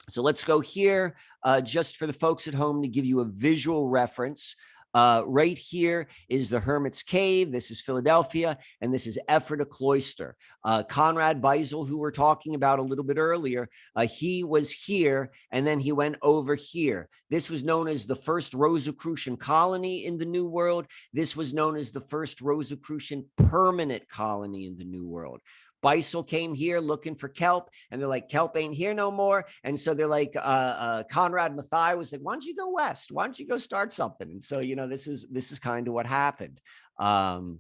[0.10, 3.26] So let's go here uh, just for the folks at home to give you a
[3.26, 4.56] visual reference.
[4.94, 7.52] Uh, right here is the Hermit's Cave.
[7.52, 10.36] This is Philadelphia, and this is Ephrata Cloister.
[10.66, 15.32] Uh, Conrad Beissel, who we're talking about a little bit earlier, uh, he was here,
[15.52, 17.08] and then he went over here.
[17.30, 20.88] This was known as the first Rosicrucian colony in the New World.
[21.14, 25.40] This was known as the first Rosicrucian permanent colony in the New World.
[25.82, 29.46] Beissel came here looking for kelp, and they're like, kelp ain't here no more.
[29.64, 33.12] And so they're like, uh, uh, Conrad Matthai was like, why don't you go west?
[33.12, 34.30] Why don't you go start something?
[34.30, 36.62] And so, you know, this is this is kind of what happened.
[36.98, 37.60] Um,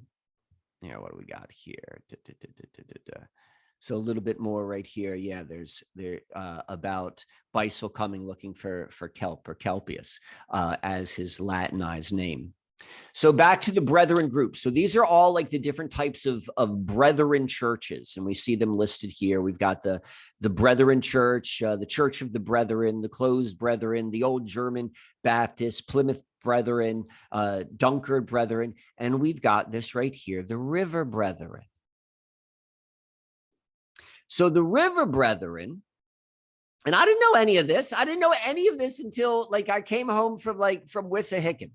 [0.81, 2.01] you know, what do we got here?
[2.09, 2.33] Da, da,
[3.05, 3.21] da,
[3.81, 5.15] so a little bit more right here.
[5.15, 10.19] Yeah, there's there uh, about Beissel coming looking for for kelp or kelpius
[10.51, 12.53] uh, as his Latinized name.
[13.13, 14.55] So back to the brethren group.
[14.55, 18.55] So these are all like the different types of, of brethren churches, and we see
[18.55, 19.41] them listed here.
[19.41, 20.01] We've got the
[20.39, 24.91] the Brethren Church, uh, the Church of the Brethren, the Closed Brethren, the Old German
[25.23, 31.63] Baptist, Plymouth Brethren, uh, Dunkard Brethren, and we've got this right here, the River Brethren.
[34.27, 35.83] So the River Brethren
[36.85, 37.93] and I didn't know any of this.
[37.93, 41.71] I didn't know any of this until like I came home from like from Wissahickon.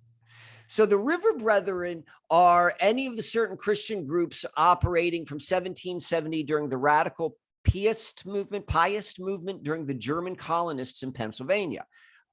[0.67, 6.69] So the River Brethren are any of the certain Christian groups operating from 1770 during
[6.69, 11.85] the radical Pietist movement, Pietist movement during the German colonists in Pennsylvania.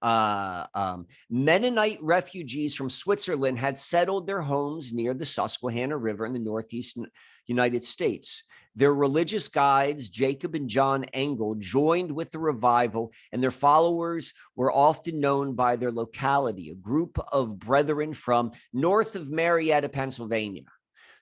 [0.02, 6.34] Uh, um, Mennonite refugees from Switzerland had settled their homes near the Susquehanna River in
[6.34, 6.98] the Northeast
[7.48, 8.44] United States.
[8.76, 14.72] Their religious guides, Jacob and John Engel, joined with the revival, and their followers were
[14.72, 20.64] often known by their locality, a group of brethren from north of Marietta, Pennsylvania.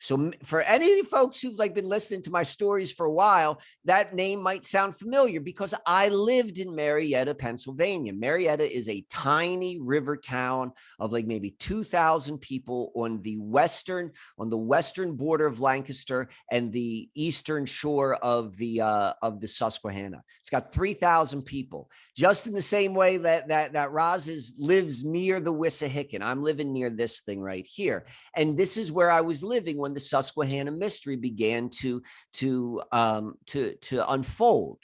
[0.01, 4.15] So for any folks who've like been listening to my stories for a while, that
[4.15, 8.11] name might sound familiar because I lived in Marietta, Pennsylvania.
[8.11, 14.49] Marietta is a tiny river town of like maybe 2000 people on the western on
[14.49, 20.23] the western border of Lancaster and the eastern shore of the uh, of the Susquehanna.
[20.39, 21.91] It's got 3000 people.
[22.17, 26.23] Just in the same way that that that Roz is lives near the Wissahickon.
[26.23, 28.07] I'm living near this thing right here.
[28.35, 32.01] And this is where I was living when when the Susquehanna mystery began to
[32.33, 34.79] to um, to to unfold.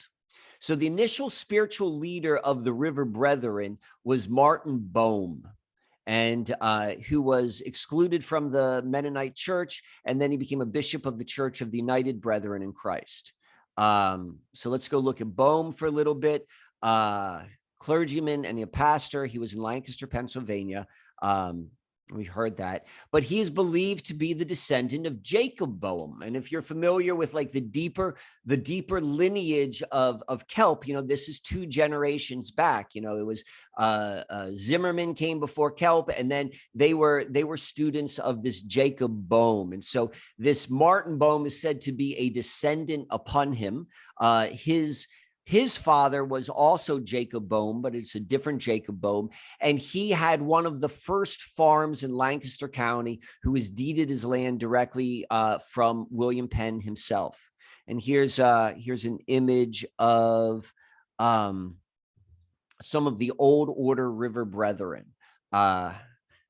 [0.60, 5.48] So the initial spiritual leader of the River Brethren was Martin Boehm.
[6.06, 9.82] and uh, who was excluded from the Mennonite church.
[10.04, 13.34] And then he became a bishop of the Church of the United Brethren in Christ.
[13.76, 16.46] Um, so let's go look at Boehm for a little bit.
[16.82, 17.42] Uh,
[17.78, 19.26] clergyman and a pastor.
[19.26, 20.86] He was in Lancaster, Pennsylvania.
[21.22, 21.68] Um,
[22.12, 26.22] we heard that, but he is believed to be the descendant of Jacob Boehm.
[26.22, 30.94] And if you're familiar with like the deeper, the deeper lineage of of kelp, you
[30.94, 32.94] know, this is two generations back.
[32.94, 33.44] You know, it was
[33.76, 38.62] uh, uh, Zimmerman came before kelp, and then they were they were students of this
[38.62, 39.72] Jacob Boehm.
[39.72, 43.86] And so this Martin Boehm is said to be a descendant upon him.
[44.20, 45.06] Uh, his
[45.48, 49.30] his father was also Jacob Boehm, but it's a different Jacob Boehm.
[49.62, 54.26] And he had one of the first farms in Lancaster County who was deeded his
[54.26, 57.40] land directly uh, from William Penn himself.
[57.86, 60.70] And here's uh, here's an image of
[61.18, 61.76] um,
[62.82, 65.06] some of the old order river brethren.
[65.50, 65.94] Uh,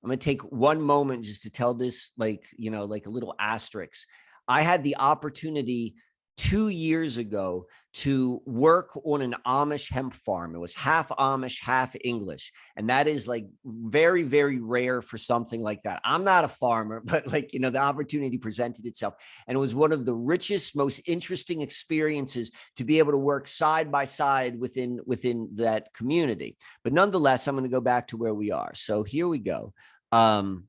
[0.03, 3.11] I'm going to take one moment just to tell this, like, you know, like a
[3.11, 4.09] little asterisk.
[4.49, 5.95] I had the opportunity
[6.39, 10.55] two years ago to work on an Amish hemp farm.
[10.55, 12.53] It was half Amish, half English.
[12.77, 16.01] And that is like very, very rare for something like that.
[16.05, 19.15] I'm not a farmer, but like, you know, the opportunity presented itself.
[19.49, 23.49] And it was one of the richest, most interesting experiences to be able to work
[23.49, 26.57] side by side within within that community.
[26.85, 28.73] But nonetheless, I'm going to go back to where we are.
[28.75, 29.73] So here we go.
[30.13, 30.69] Um,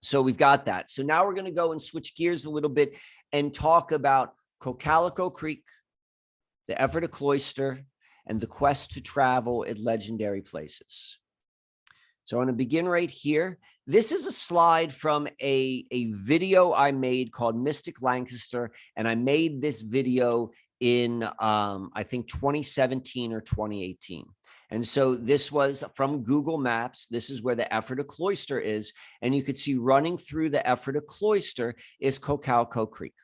[0.00, 0.90] so we've got that.
[0.90, 2.94] So now we're going to go and switch gears a little bit
[3.32, 5.64] and talk about Cocalico Creek,
[6.68, 7.84] the Ephrata Cloister,
[8.26, 11.18] and the quest to travel at legendary places.
[12.24, 13.58] So I'm going to begin right here.
[13.86, 19.14] This is a slide from a, a video I made called Mystic Lancaster, and I
[19.14, 24.26] made this video in, um, I think, 2017 or 2018.
[24.70, 27.06] And so this was from Google Maps.
[27.06, 28.92] This is where the Ephrata Cloister is.
[29.22, 33.14] And you could see running through the Ephrata Cloister is Cocalico Creek.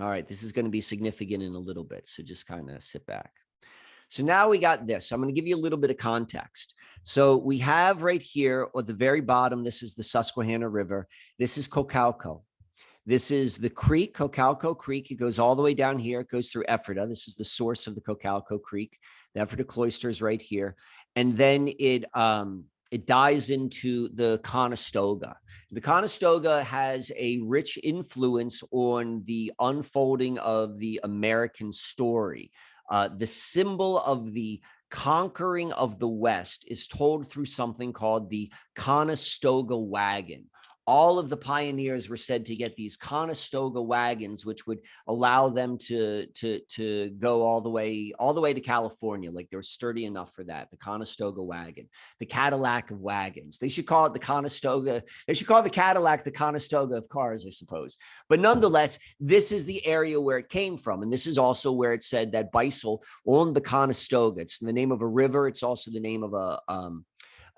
[0.00, 2.08] All right, this is going to be significant in a little bit.
[2.08, 3.30] So just kind of sit back.
[4.08, 5.12] So now we got this.
[5.12, 6.74] I'm going to give you a little bit of context.
[7.04, 11.06] So we have right here at the very bottom, this is the Susquehanna River.
[11.38, 12.42] This is Cocalico.
[13.06, 15.10] This is the creek, Cocalico Creek.
[15.10, 16.20] It goes all the way down here.
[16.20, 17.06] It goes through Ephrata.
[17.08, 18.98] This is the source of the Cocalico Creek.
[19.34, 20.76] The Ephrata Cloister is right here.
[21.16, 25.36] And then it um, it dies into the Conestoga.
[25.70, 32.50] The Conestoga has a rich influence on the unfolding of the American story.
[32.90, 34.60] Uh, the symbol of the
[34.90, 40.46] conquering of the West is told through something called the Conestoga wagon
[40.90, 45.78] all of the pioneers were said to get these Conestoga wagons, which would allow them
[45.78, 49.30] to to to go all the way all the way to California.
[49.30, 50.68] Like they're sturdy enough for that.
[50.72, 51.88] The Conestoga wagon,
[52.18, 53.60] the Cadillac of wagons.
[53.60, 55.04] They should call it the Conestoga.
[55.28, 57.96] They should call the Cadillac the Conestoga of cars, I suppose.
[58.28, 61.92] But nonetheless, this is the area where it came from, and this is also where
[61.92, 64.40] it said that Beissel owned the Conestoga.
[64.40, 65.46] It's the name of a river.
[65.46, 67.04] It's also the name of a um,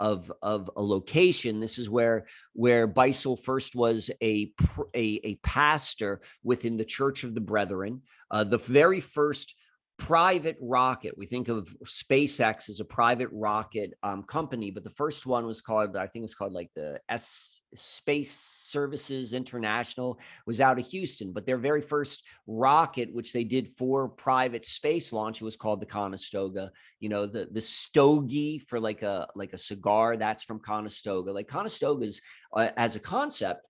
[0.03, 1.61] of of a location.
[1.61, 4.53] This is where where Beissel first was a
[4.95, 8.03] a, a pastor within the Church of the Brethren.
[8.29, 9.55] Uh, the very first
[10.03, 11.17] private rocket.
[11.17, 15.63] We think of SpaceX as a private rocket um, company, but the first one was
[15.63, 21.33] called, I think it's called like the S Space Services International was out of Houston,
[21.33, 25.81] but their very first rocket, which they did for private space launch, it was called
[25.81, 26.73] the Conestoga.
[26.99, 31.33] You know, the the stogie for like a like a cigar, that's from Conestoga.
[31.33, 32.21] Like Conestoga's
[32.53, 33.67] uh, as a concept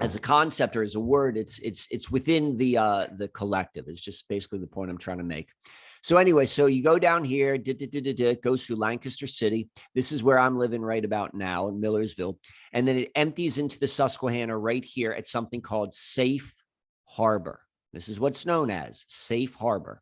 [0.00, 3.86] as a concept or as a word it's it's it's within the uh the collective
[3.86, 5.50] is just basically the point i'm trying to make.
[6.02, 9.68] So anyway so you go down here it goes through lancaster city.
[9.94, 12.38] This is where i'm living right about now in millersville.
[12.72, 16.54] And then it empties into the susquehanna right here at something called safe
[17.04, 17.60] harbor.
[17.92, 20.00] This is what's known as safe harbor.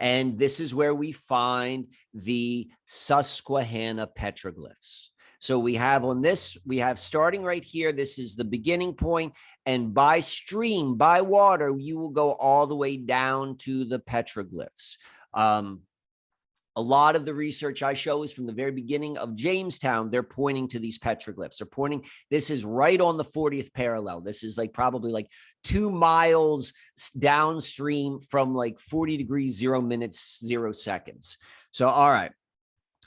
[0.00, 6.78] And this is where we find the susquehanna petroglyphs so we have on this, we
[6.78, 7.92] have starting right here.
[7.92, 9.34] This is the beginning point,
[9.66, 14.96] and by stream, by water, you will go all the way down to the petroglyphs.
[15.34, 15.82] Um,
[16.78, 20.10] a lot of the research I show is from the very beginning of Jamestown.
[20.10, 21.58] They're pointing to these petroglyphs.
[21.58, 24.20] They're pointing, this is right on the 40th parallel.
[24.20, 25.26] This is like probably like
[25.64, 26.72] two miles
[27.18, 31.36] downstream from like 40 degrees, zero minutes, zero seconds.
[31.72, 32.30] So, all right.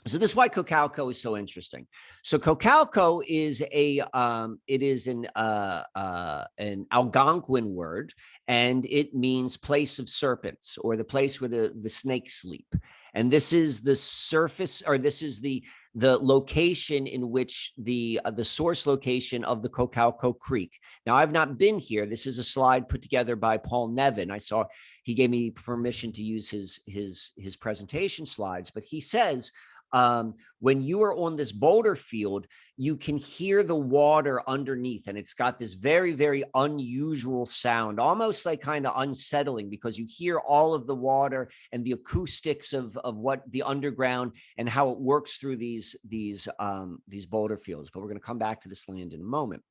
[0.06, 1.86] So this is why Cocalico is so interesting.
[2.24, 8.12] So Cocalico is a um, it is an uh, uh, an Algonquin word,
[8.48, 12.74] and it means place of serpents or the place where the the snakes sleep.
[13.14, 15.62] And this is the surface, or this is the
[15.94, 20.80] the location in which the uh, the source location of the Cocalico Creek.
[21.06, 22.06] Now, I've not been here.
[22.06, 24.32] This is a slide put together by Paul Nevin.
[24.32, 24.64] I saw
[25.04, 29.52] he gave me permission to use his his his presentation slides, but he says
[29.92, 32.46] um, when you are on this boulder field,
[32.76, 38.46] you can hear the water underneath, and it's got this very, very unusual sound, almost
[38.46, 42.96] like kind of unsettling because you hear all of the water and the acoustics of
[42.98, 47.90] of what the underground and how it works through these these um, these boulder fields.
[47.92, 49.62] But we're going to come back to this land in a moment.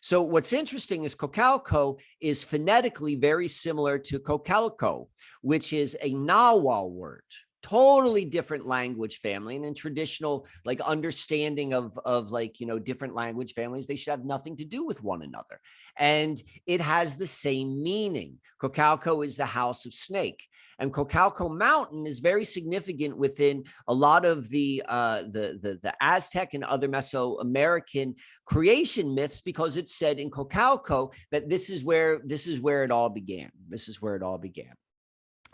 [0.00, 5.08] So what's interesting is Cocalico is phonetically very similar to Coacalco,
[5.40, 7.24] which is a Nahuatl word
[7.68, 13.14] totally different language family and in traditional like understanding of of like you know different
[13.14, 15.60] language families they should have nothing to do with one another.
[15.96, 18.38] And it has the same meaning.
[18.62, 20.46] Coacalco is the house of snake
[20.78, 25.94] and cocalco mountain is very significant within a lot of the uh the the, the
[26.00, 28.14] aztec and other mesoamerican
[28.44, 32.90] creation myths because it's said in cocalco that this is where this is where it
[32.90, 33.50] all began.
[33.68, 34.74] This is where it all began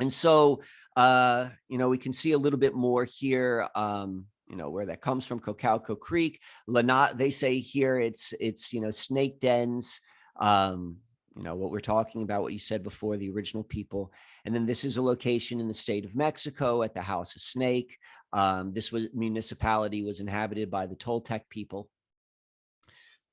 [0.03, 0.63] and so,
[0.97, 4.87] uh, you know, we can see a little bit more here, um, you know, where
[4.87, 6.41] that comes from, Cocalico Creek.
[6.69, 10.01] Lanat, they say here it's, it's, you know, snake dens,
[10.41, 10.97] um,
[11.37, 14.13] you know, what we're talking about, what you said before, the original people.
[14.45, 17.43] And then this is a location in the state of Mexico at the House of
[17.43, 17.97] Snake.
[18.33, 21.89] Um, this was municipality was inhabited by the Toltec people.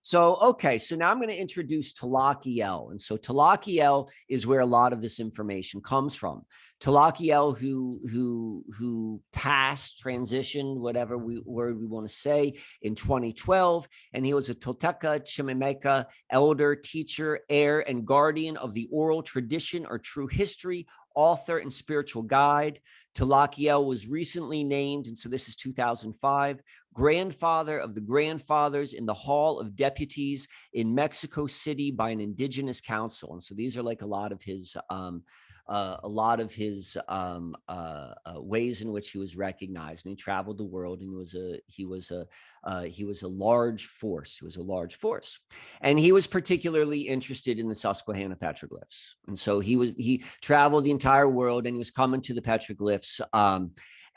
[0.01, 2.91] So, okay, so now I'm going to introduce Tlakaelel.
[2.91, 6.45] And so Tlakaelel is where a lot of this information comes from.
[6.81, 13.87] Tlakaelel, who who who passed, transitioned, whatever we word we want to say, in 2012,
[14.13, 19.85] and he was a Tolteca Chichimeca elder, teacher, heir, and guardian of the oral tradition
[19.85, 22.79] or true history author and spiritual guide.
[23.15, 26.61] Tlakaelel was recently named, and so this is 2005,
[26.99, 32.81] grandfather of the grandfathers in the Hall of Deputies in Mexico City by an indigenous
[32.81, 33.31] council.
[33.31, 35.23] And so these are like a lot of his um,
[35.69, 40.05] uh, a lot of his um, uh, uh, ways in which he was recognized.
[40.05, 42.25] And he traveled the world, and he was a he was a
[42.63, 44.35] uh, he was a large force.
[44.35, 45.39] He was a large force,
[45.79, 49.13] and he was particularly interested in the Susquehanna petroglyphs.
[49.27, 52.41] And so he was he traveled the entire world, and he was coming to the
[52.41, 53.21] petroglyphs.
[53.31, 53.71] Um,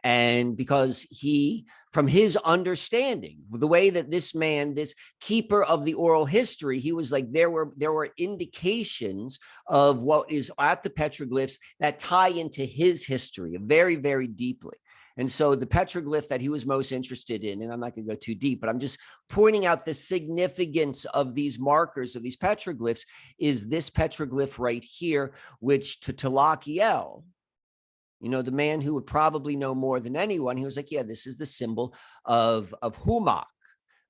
[0.05, 5.95] and because he from his understanding the way that this man this keeper of the
[5.95, 10.91] oral history he was like there were there were indications of what is at the
[10.91, 14.77] petroglyphs that tie into his history very very deeply.
[15.19, 18.15] And so the petroglyph that he was most interested in, and I'm not going to
[18.15, 18.99] go too deep, but I'm just
[19.29, 23.05] pointing out the significance of these markers of these petroglyphs
[23.39, 27.25] is this petroglyph right here, which to Tlakaelel,
[28.23, 31.03] you know, the man who would probably know more than anyone, he was like, yeah,
[31.03, 31.93] this is the symbol
[32.25, 33.47] of, of Huemac,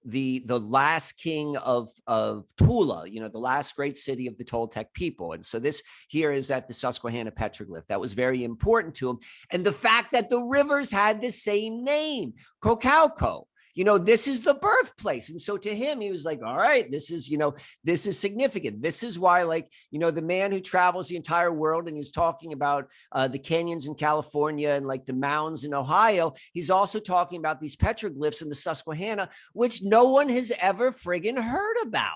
[0.05, 4.45] the, the last king of, of Tula, you know, the last great city of the
[4.45, 5.33] Toltec people.
[5.33, 7.87] And so this here is at the Susquehanna petroglyph.
[7.89, 9.19] That was very important to him.
[9.51, 14.43] And the fact that the rivers had the same name, Cocalico, you know, this is
[14.43, 15.31] the birthplace.
[15.31, 17.55] And so to him, he was like, all right, this is, you know,
[17.85, 18.82] this is significant.
[18.82, 22.12] This is why, like, you know, the man who travels the entire world and he's
[22.12, 26.99] talking about uh, the canyons in California and like the mounds in Ohio, he's also
[26.99, 32.12] talking about these petroglyphs in the Susquehanna, which no one has ever friggin' heard about.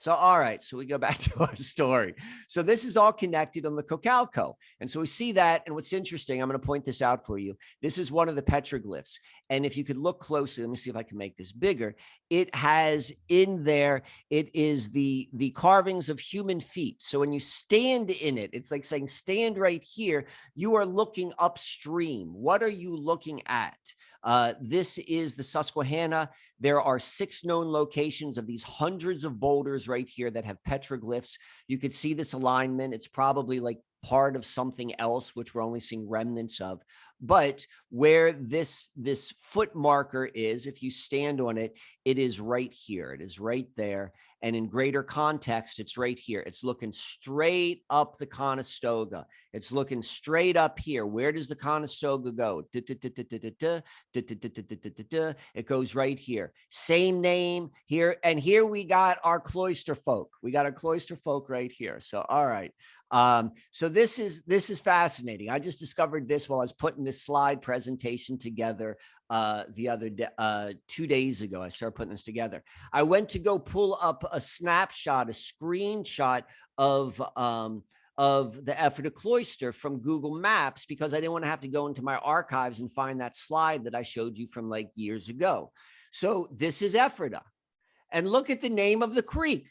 [0.00, 0.62] So, all right.
[0.62, 2.14] So we go back to our story.
[2.48, 4.56] So this is all connected on the Cocalico.
[4.80, 5.62] And so we see that.
[5.66, 7.56] And what's interesting, I'm going to point this out for you.
[7.82, 9.18] This is one of the petroglyphs.
[9.50, 11.96] And if you could look closely, let me see if I can make this bigger.
[12.30, 17.02] It has in there, it is the, the carvings of human feet.
[17.02, 20.26] So when you stand in it, it's like saying, stand right here.
[20.54, 22.32] You are looking upstream.
[22.32, 23.76] What are you looking at?
[24.22, 26.30] Uh, this is the Susquehanna.
[26.60, 31.38] There are six known locations of these hundreds of boulders right here that have petroglyphs.
[31.68, 32.94] You could see this alignment.
[32.94, 36.82] It's probably like part of something else, which we're only seeing remnants of.
[37.20, 42.72] But where this, this foot marker is, if you stand on it, it is right
[42.72, 43.12] here.
[43.12, 44.12] It is right there.
[44.42, 46.40] And in greater context, it's right here.
[46.40, 49.26] It's looking straight up the Conestoga.
[49.52, 51.04] It's looking straight up here.
[51.04, 52.64] Where does the Conestoga go?
[55.54, 56.52] It goes right here.
[56.70, 58.16] Same name here.
[58.24, 60.30] And here we got our cloister folk.
[60.42, 62.00] We got our cloister folk right here.
[62.00, 62.72] So, all right.
[63.10, 65.50] Um, so this is this is fascinating.
[65.50, 68.96] I just discovered this while I was putting this slide presentation together
[69.28, 71.62] uh, the other day, uh, two days ago.
[71.62, 72.62] I started putting this together.
[72.92, 76.44] I went to go pull up a snapshot, a screenshot
[76.78, 77.82] of um,
[78.16, 81.86] of the Ephrata cloister from Google Maps because I didn't want to have to go
[81.86, 85.72] into my archives and find that slide that I showed you from like years ago.
[86.12, 87.42] So this is Ephrata.
[88.12, 89.68] And look at the name of the creek.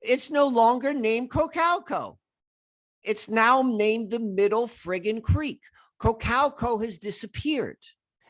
[0.00, 2.18] It's no longer named Cocalico.
[3.04, 5.60] It's now named the Middle Friggin Creek.
[5.98, 7.78] Cocalico has disappeared,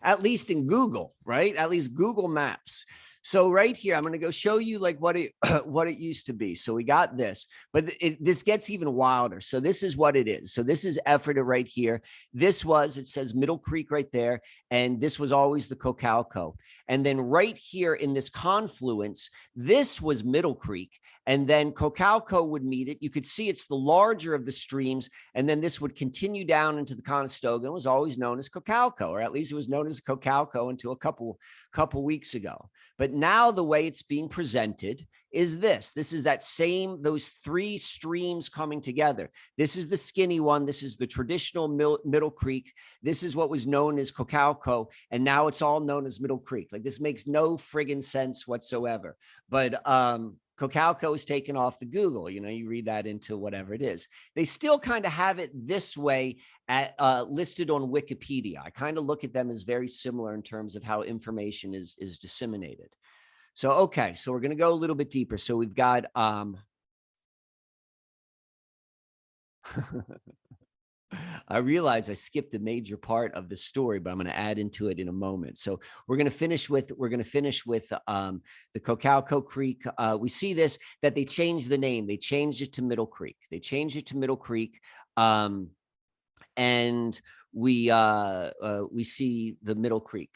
[0.03, 1.57] at least in Google, right?
[1.57, 2.85] At least Google Maps.
[3.25, 5.33] So right here, I'm going to go show you like what it
[5.65, 6.57] what it used to be.
[6.57, 9.41] So we got this, but it, this gets even wilder.
[9.41, 10.53] So this is what it is.
[10.53, 12.03] So this is Ephrata right here.
[12.35, 14.41] This was it says Middle Creek right there,
[14.71, 16.57] and this was always the Cocalico.
[16.89, 22.65] And then right here in this confluence, this was Middle Creek, and then Cocalico would
[22.65, 22.99] meet it.
[23.01, 26.79] You could see it's the larger of the streams, and then this would continue down
[26.79, 27.69] into the Conestoga.
[27.69, 30.93] It was always known as Cocalico, or at least it was known as Cocalico until
[30.93, 31.39] a couple
[31.73, 32.69] couple weeks ago.
[32.99, 35.93] But now the way it's being presented is this.
[35.93, 39.31] This is that same, those three streams coming together.
[39.57, 40.67] This is the skinny one.
[40.67, 42.73] This is the traditional Mil Middle Creek.
[43.03, 44.91] This is what was known as Cocalico.
[45.11, 46.69] And now it's all known as Middle Creek.
[46.71, 49.17] Like this makes no friggin' sense whatsoever.
[49.49, 52.29] But um, Cocalico is taken off the Google.
[52.29, 54.07] You know, you read that into whatever it is.
[54.37, 56.39] They still kind of have it this way
[56.69, 58.63] at, uh, listed on Wikipedia.
[58.63, 61.97] I kind of look at them as very similar in terms of how information is
[61.99, 62.89] is disseminated.
[63.55, 65.37] So, okay, so we're going to go a little bit deeper.
[65.37, 66.57] So we've got, um,
[71.49, 74.59] I realize I skipped a major part of the story, but I'm going to add
[74.59, 75.59] into it in a moment.
[75.59, 78.43] So we're going to finish with, we're going to finish with um,
[78.75, 79.83] the Cocalico Creek.
[79.99, 82.07] Uh, we see this, that they changed the name.
[82.07, 83.37] They changed it to Middle Creek.
[83.51, 84.81] They changed it to Middle Creek.
[85.17, 85.69] Um,
[86.57, 87.19] and
[87.53, 90.31] we, uh, uh, we see the Middle Creek.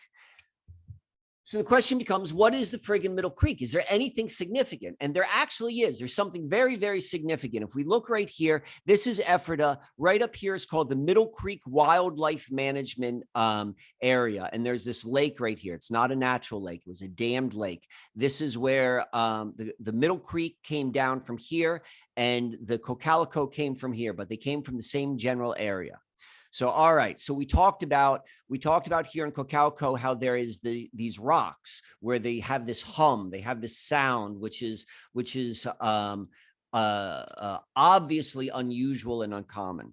[1.47, 3.62] So the question becomes, what is the friggin' Middle Creek?
[3.62, 4.97] Is there anything significant?
[4.98, 5.97] And there actually is.
[5.97, 7.62] There's something very, very significant.
[7.62, 9.78] If we look right here, this is Ephrata.
[9.97, 14.51] Right up here is called the Middle Creek Wildlife Management um, Area.
[14.52, 15.77] And there's this lake right here.
[15.77, 16.82] It's not a natural lake.
[16.85, 17.86] It was a dammed lake.
[18.16, 21.82] This is where um, the, the Middle Creek came down from here
[22.16, 26.01] and the Cocalico came from here, but they came from the same general area.
[26.57, 27.20] So, all right.
[27.20, 31.19] So we talked about we talked about here in Cocalico how there is the these
[31.19, 36.31] rocks where they have this hum, they have this sound, which is which is um,
[36.73, 39.93] uh, uh, obviously unusual and uncommon.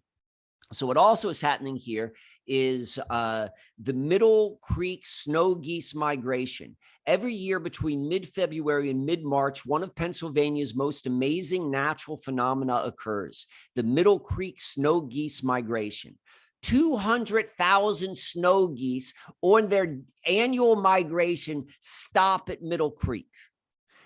[0.71, 2.13] So what also is happening here
[2.47, 6.77] is uh, the Middle Creek snow geese migration.
[7.05, 13.83] Every year between mid-February and mid-March, one of Pennsylvania's most amazing natural phenomena occurs, the
[13.83, 16.17] Middle Creek snow geese migration.
[16.63, 23.27] 200,000 snow geese on their annual migration stop at Middle Creek.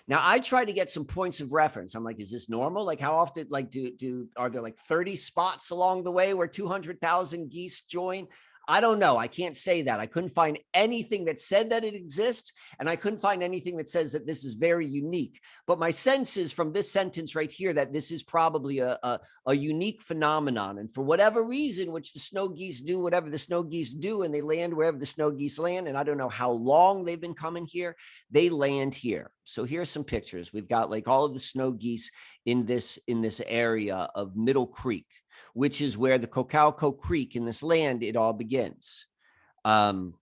[0.07, 1.93] Now I try to get some points of reference.
[1.93, 2.85] I'm like, is this normal?
[2.85, 6.47] Like how often, like do, do, are there like 30 spots along the way where
[6.47, 8.27] 200,000 geese join?
[8.69, 9.15] I don't know.
[9.15, 9.99] I can't say that.
[9.99, 13.89] I couldn't find anything that said that it exists, and I couldn't find anything that
[13.89, 15.39] says that this is very unique.
[15.65, 19.19] But my sense is from this sentence right here that this is probably a, a,
[19.45, 20.79] a unique phenomenon.
[20.79, 24.33] And for whatever reason, which the snow geese do, whatever the snow geese do, and
[24.33, 27.33] they land wherever the snow geese land, and I don't know how long they've been
[27.33, 27.95] coming here,
[28.31, 29.31] they land here.
[29.45, 30.51] So here's some pictures.
[30.51, 32.11] We've got like all of the snow geese
[32.45, 35.05] in this in this area of Middle Creek
[35.57, 39.07] which is where the Cocalico Creek in this land, it all begins.
[39.65, 40.13] Um,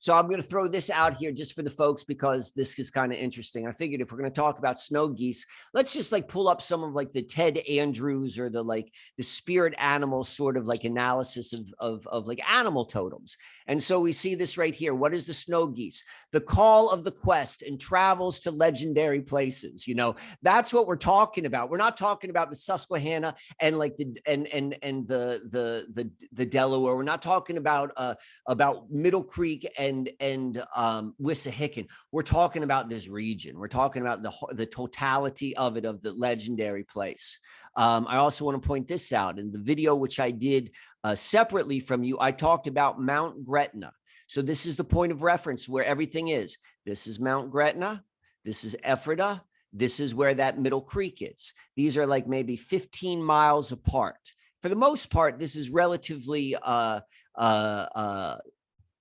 [0.00, 2.90] so I'm going to throw this out here just for the folks because this is
[2.90, 3.66] kind of interesting.
[3.66, 5.44] I figured if we're going to talk about snow geese,
[5.74, 9.22] let's just like pull up some of like the Ted Andrews or the like the
[9.22, 13.36] spirit animal sort of like analysis of, of, of like animal totems.
[13.66, 14.94] And so we see this right here.
[14.94, 16.02] What is the snow geese?
[16.32, 19.86] The call of the quest and travels to legendary places.
[19.86, 21.68] You know, that's what we're talking about.
[21.68, 26.10] We're not talking about the Susquehanna and like the and and and the the the
[26.32, 26.96] the Delaware.
[26.96, 28.14] We're not talking about uh
[28.46, 31.86] about Middle Creek and and and um, Wissahickon.
[32.10, 33.58] We're talking about this region.
[33.58, 37.38] We're talking about the the totality of it of the legendary place.
[37.76, 40.70] Um, I also want to point this out in the video which I did
[41.04, 42.18] uh, separately from you.
[42.18, 43.92] I talked about Mount Gretna.
[44.26, 46.56] So this is the point of reference where everything is.
[46.86, 48.02] This is Mount Gretna.
[48.44, 49.42] This is Ephrata.
[49.72, 51.52] This is where that middle creek is.
[51.76, 54.16] These are like maybe 15 miles apart.
[54.62, 57.00] For the most part, this is relatively uh,
[57.36, 58.36] uh, uh,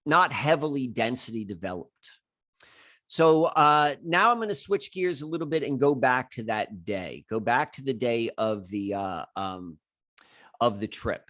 [0.09, 2.09] not heavily density developed.
[3.07, 6.43] So uh, now I'm going to switch gears a little bit and go back to
[6.43, 7.25] that day.
[7.29, 9.77] Go back to the day of the uh, um,
[10.61, 11.29] of the trip.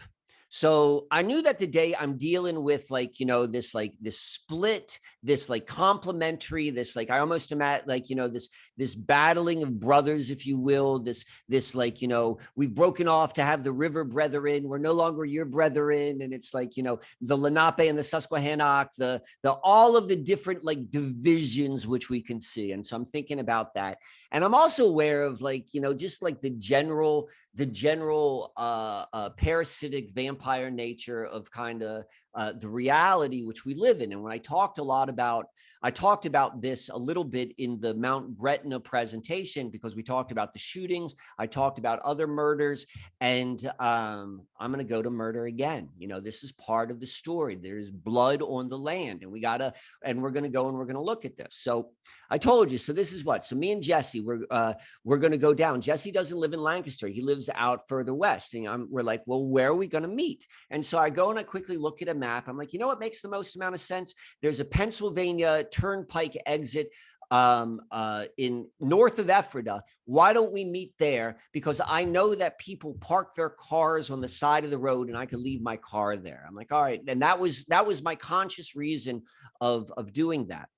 [0.52, 4.20] So I knew that the day I'm dealing with like, you know, this like this
[4.20, 9.62] split, this like complementary, this like I almost imagine like, you know, this this battling
[9.62, 13.64] of brothers, if you will, this this like, you know, we've broken off to have
[13.64, 14.68] the river brethren.
[14.68, 16.24] We're no longer your brethren.
[16.24, 20.16] And it's like, you know, the Lenape and the Susquehannock, the the all of the
[20.16, 22.72] different like divisions which we can see.
[22.72, 24.00] And so I'm thinking about that.
[24.32, 29.06] And I'm also aware of like, you know, just like the general the general uh,
[29.12, 34.11] uh, parasitic vampire nature of kind of uh, the reality which we live in.
[34.11, 35.47] And when I talked a lot about,
[35.81, 40.31] I talked about this a little bit in the Mount Gretna presentation because we talked
[40.31, 41.15] about the shootings.
[41.38, 42.85] I talked about other murders,
[43.22, 45.88] and um, I'm going to go to murder again.
[45.97, 47.56] You know, this is part of the story.
[47.56, 49.73] There's blood on the land, and we gotta,
[50.03, 51.56] and we're going to go and we're going to look at this.
[51.56, 51.91] So
[52.30, 52.77] I told you.
[52.77, 53.45] So this is what.
[53.45, 54.73] So me and Jesse, we're uh,
[55.03, 55.81] we're going to go down.
[55.81, 57.07] Jesse doesn't live in Lancaster.
[57.07, 58.53] He lives out further west.
[58.53, 60.45] And I'm, we're like, well, where are we going to meet?
[60.69, 62.28] And so I go and I quickly look at a map.
[62.30, 64.14] I'm like, you know what makes the most amount of sense?
[64.41, 66.89] There's a Pennsylvania Turnpike exit
[67.31, 69.84] um, uh, in north of Ephrata.
[70.06, 71.39] Why don't we meet there?
[71.53, 75.18] Because I know that people park their cars on the side of the road, and
[75.18, 76.43] I could leave my car there.
[76.47, 79.23] I'm like, all right, and that was that was my conscious reason
[79.61, 80.69] of of doing that.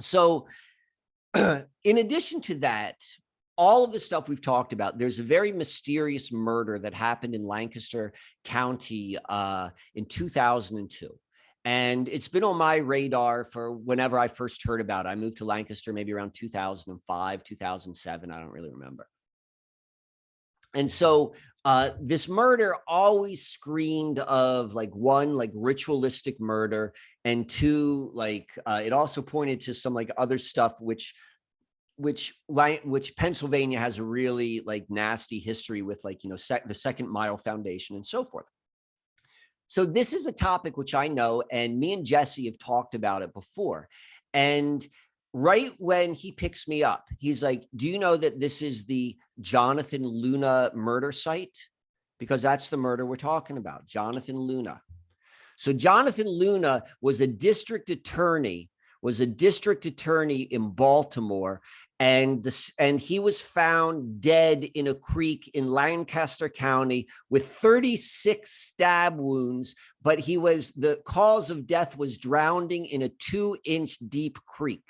[0.00, 0.46] So,
[1.34, 2.96] in addition to that,
[3.56, 7.46] all of the stuff we've talked about, there's a very mysterious murder that happened in
[7.46, 8.12] Lancaster
[8.44, 11.18] County uh, in 2002.
[11.64, 15.08] And it's been on my radar for whenever I first heard about it.
[15.08, 18.30] I moved to Lancaster maybe around 2005, 2007.
[18.30, 19.08] I don't really remember.
[20.74, 21.34] And so
[21.64, 26.92] uh, this murder always screamed of like one, like ritualistic murder,
[27.24, 31.14] and two, like uh, it also pointed to some like other stuff which
[31.96, 36.74] which which Pennsylvania has a really like nasty history with like you know sec- the
[36.74, 38.46] Second Mile Foundation and so forth.
[39.66, 43.22] So this is a topic which I know, and me and Jesse have talked about
[43.22, 43.88] it before.
[44.32, 44.86] And
[45.32, 49.16] right when he picks me up, he's like, "Do you know that this is the
[49.40, 51.58] Jonathan Luna murder site?"
[52.18, 54.80] Because that's the murder we're talking about, Jonathan Luna.
[55.58, 58.70] So Jonathan Luna was a district attorney
[59.02, 61.60] was a district attorney in Baltimore
[61.98, 68.50] and this and he was found dead in a creek in Lancaster County with 36
[68.50, 73.98] stab wounds but he was the cause of death was drowning in a 2 inch
[74.08, 74.84] deep creek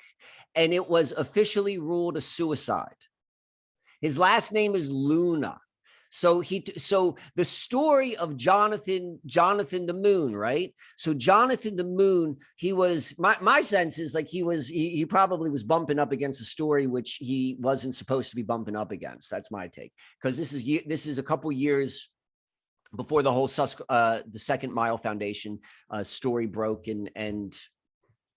[0.55, 2.95] and it was officially ruled a suicide.
[4.01, 5.59] His last name is Luna
[6.17, 10.73] so he so the story of Jonathan Jonathan the Moon, right?
[10.97, 15.05] So Jonathan the Moon, he was my my sense is like he was he, he
[15.05, 18.91] probably was bumping up against a story which he wasn't supposed to be bumping up
[18.91, 19.29] against.
[19.29, 22.09] That's my take because this is this is a couple years
[22.95, 25.59] before the whole Sus- uh, the Second Mile Foundation
[25.91, 27.55] uh, story broke and and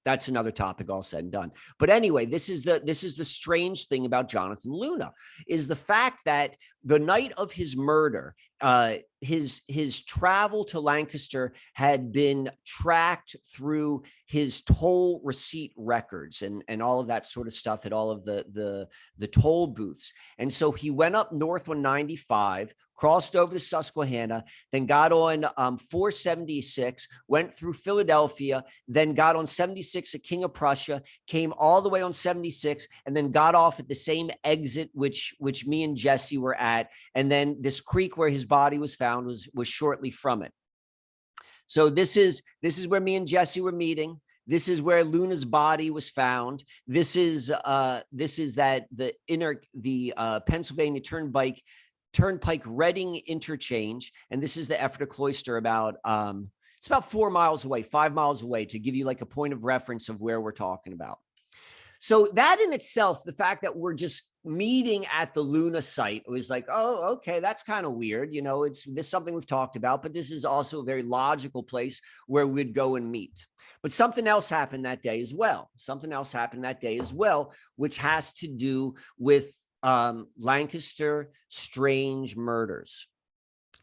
[0.04, 1.52] that's another topic all said and done.
[1.78, 5.12] But anyway this is the this is the strange thing about jonathan luna
[5.46, 11.52] is the fact that the night of his murder uh his his travel to lancaster
[11.74, 17.52] had been tracked through his toll receipt records and and all of that sort of
[17.52, 20.12] stuff at all of the the the toll booths.
[20.38, 25.46] And so he went up north on 95 crossed over the Susquehanna, then got on
[25.56, 31.80] um, 476, went through Philadelphia, then got on 76 at King of Prussia, came all
[31.80, 35.82] the way on 76, and then got off at the same exit which which me
[35.82, 39.66] and Jesse were at, and then this creek where his body was found was was
[39.66, 40.52] shortly from it.
[41.66, 44.20] So this is this is where me and Jesse were meeting.
[44.46, 46.64] This is where Luna's body was found.
[46.86, 51.62] This is uh this is that the inner the uh Pennsylvania Turnpike
[52.12, 57.64] Turnpike Reading interchange, and this is the Ephrata Cloister about um, it's about four miles
[57.64, 60.52] away, five miles away, to give you like a point of reference of where we're
[60.52, 61.18] talking about.
[61.98, 66.48] So that in itself, the fact that we're just meeting at the Luna site was
[66.48, 68.32] like, oh, okay, that's kind of weird.
[68.32, 71.62] You know, it's this something we've talked about, but this is also a very logical
[71.62, 73.46] place where we'd go and meet.
[73.82, 75.68] But something else happened that day as well.
[75.76, 82.36] Something else happened that day as well, which has to do with um, Lancaster strange
[82.36, 83.06] murders.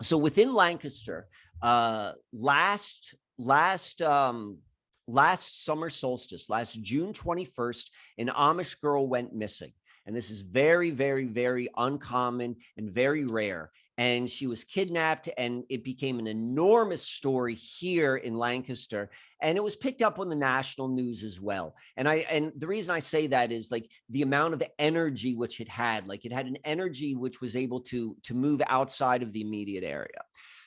[0.02, 1.28] So within Lancaster,
[1.62, 4.60] uh, last last um,
[5.08, 9.72] last summer solstice, last June 21st, an Amish girl went missing.
[10.06, 15.64] And this is very, very, very uncommon and very rare and she was kidnapped and
[15.70, 19.10] it became an enormous story here in lancaster
[19.42, 22.68] and it was picked up on the national news as well and i and the
[22.68, 26.34] reason i say that is like the amount of energy which it had like it
[26.34, 30.22] had an energy which was able to to move outside of the immediate area.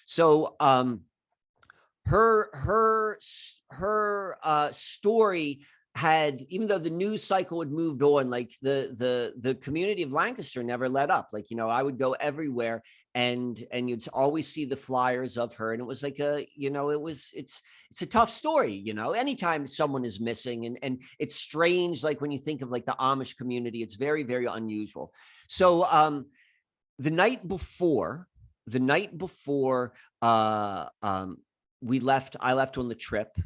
[0.07, 1.02] So um
[2.07, 3.19] her her
[3.70, 5.61] her uh, story
[5.97, 10.12] had even though the news cycle had moved on like the the the community of
[10.12, 11.31] lancaster never let up.
[11.33, 12.83] Like you know i would go everywhere
[13.15, 16.71] and and you'd always see the flyers of her and it was like a you
[16.71, 17.61] know it was it's
[17.91, 19.12] it's a tough story you know?
[19.12, 22.97] Anytime someone is missing and and it's strange like when you think of like the
[23.01, 25.12] amish community it's very very unusual.
[25.49, 26.27] So um
[27.01, 28.29] the night before
[28.67, 29.93] the night before
[30.23, 31.39] uh um
[31.83, 33.37] we left i left on the trip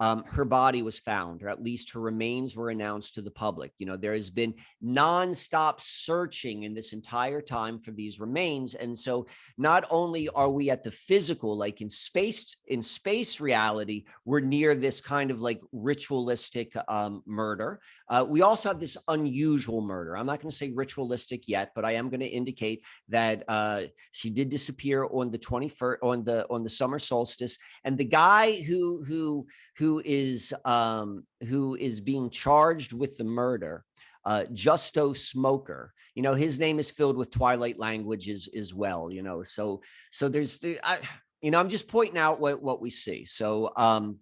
[0.00, 3.72] um, her body was found, or at least her remains were announced to the public.
[3.78, 4.54] You know, there has been
[4.84, 9.26] nonstop searching in this entire time for these remains, and so
[9.56, 14.74] not only are we at the physical, like in space, in space reality, we're near
[14.74, 17.80] this kind of like ritualistic um, murder.
[18.08, 20.16] Uh, we also have this unusual murder.
[20.16, 23.82] I'm not going to say ritualistic yet, but I am going to indicate that uh,
[24.12, 28.60] she did disappear on the 21st, on the on the summer solstice, and the guy
[28.62, 29.46] who who
[29.76, 33.84] who who is um, who is being charged with the murder,
[34.26, 35.94] uh, Justo Smoker.
[36.14, 39.10] You know, his name is filled with Twilight languages as well.
[39.10, 39.80] You know, so
[40.12, 40.98] so there's the I,
[41.40, 43.24] you know I'm just pointing out what what we see.
[43.24, 44.18] So um,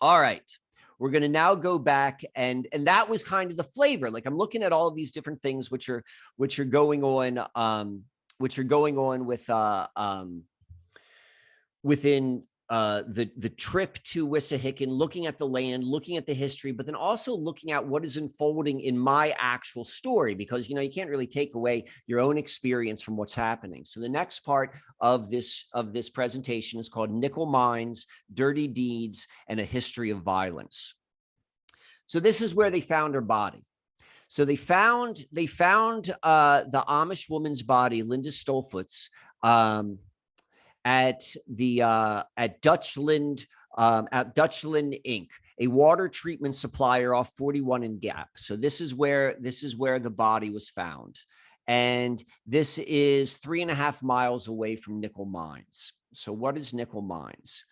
[0.00, 0.48] all right
[1.00, 4.26] we're going to now go back and and that was kind of the flavor like
[4.26, 6.02] i'm looking at all of these different things which are
[6.36, 8.02] which are going on um
[8.38, 10.42] which are going on with uh um
[11.84, 16.70] within uh, the the trip to Wissahickon, looking at the land, looking at the history,
[16.70, 20.82] but then also looking at what is unfolding in my actual story, because you know
[20.82, 23.84] you can't really take away your own experience from what's happening.
[23.86, 29.28] So the next part of this of this presentation is called Nickel Mines, Dirty Deeds,
[29.48, 30.94] and a History of Violence.
[32.04, 33.64] So this is where they found her body.
[34.28, 39.08] So they found they found uh, the Amish woman's body, Linda Stoltzfoos.
[39.42, 39.98] Um,
[40.88, 43.44] at the uh, at Dutchland
[43.76, 45.28] um, at Dutchland Inc.,
[45.60, 48.30] a water treatment supplier off 41 and Gap.
[48.36, 51.18] So this is where this is where the body was found,
[51.66, 55.92] and this is three and a half miles away from Nickel Mines.
[56.14, 57.64] So what is Nickel Mines?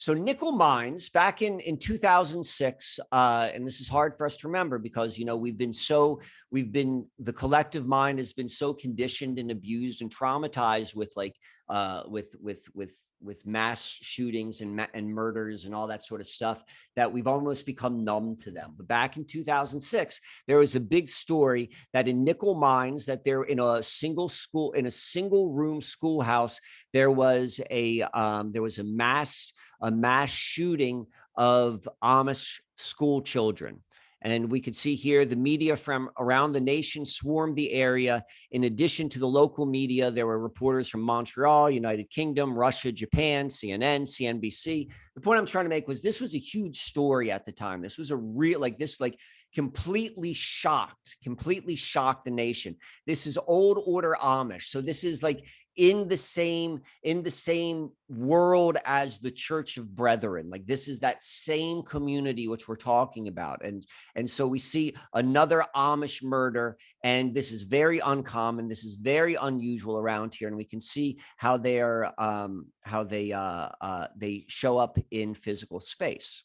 [0.00, 4.48] So nickel mines back in in 2006, uh, and this is hard for us to
[4.48, 8.72] remember because you know we've been so we've been the collective mind has been so
[8.72, 11.36] conditioned and abused and traumatized with like
[11.68, 16.26] uh, with with with with mass shootings and and murders and all that sort of
[16.26, 16.64] stuff
[16.96, 18.72] that we've almost become numb to them.
[18.78, 23.42] But back in 2006, there was a big story that in nickel mines that they're
[23.42, 26.58] in a single school in a single room schoolhouse
[26.94, 33.80] there was a um, there was a mass a mass shooting of Amish school children.
[34.22, 38.22] And we could see here the media from around the nation swarmed the area.
[38.50, 43.48] In addition to the local media, there were reporters from Montreal, United Kingdom, Russia, Japan,
[43.48, 44.88] CNN, CNBC.
[45.14, 47.80] The point I'm trying to make was this was a huge story at the time.
[47.80, 49.18] This was a real, like this, like
[49.54, 52.76] completely shocked, completely shocked the nation.
[53.06, 54.64] This is old order Amish.
[54.64, 55.44] So this is like
[55.76, 60.50] in the same in the same world as the church of brethren.
[60.50, 63.64] Like this is that same community which we're talking about.
[63.64, 63.86] And
[64.16, 68.68] and so we see another amish murder and this is very uncommon.
[68.68, 70.48] This is very unusual around here.
[70.48, 74.98] And we can see how they are um how they uh, uh they show up
[75.10, 76.42] in physical space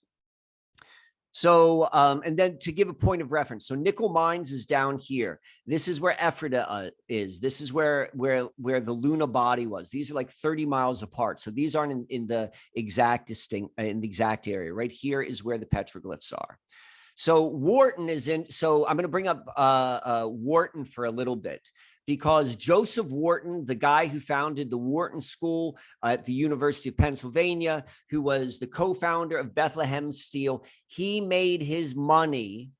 [1.36, 4.98] so, um, and then to give a point of reference, so Nickel Mines is down
[4.98, 5.42] here.
[5.68, 7.42] This is where Ephrata uh, is.
[7.42, 9.90] This is where where where the Luna body was.
[9.90, 11.42] These are like 30 miles apart.
[11.42, 14.72] So these aren't in, in the exact distinct uh, in the exact area.
[14.72, 16.58] Right here is where the petroglyphs are.
[17.16, 18.50] So Wharton is in.
[18.50, 21.70] So I'm going to bring up uh, uh, Wharton for a little bit
[22.08, 27.86] because Joseph Wharton, the guy who founded the Wharton School at the University of Pennsylvania,
[28.10, 32.72] who was the co founder of Bethlehem Steel, he made his money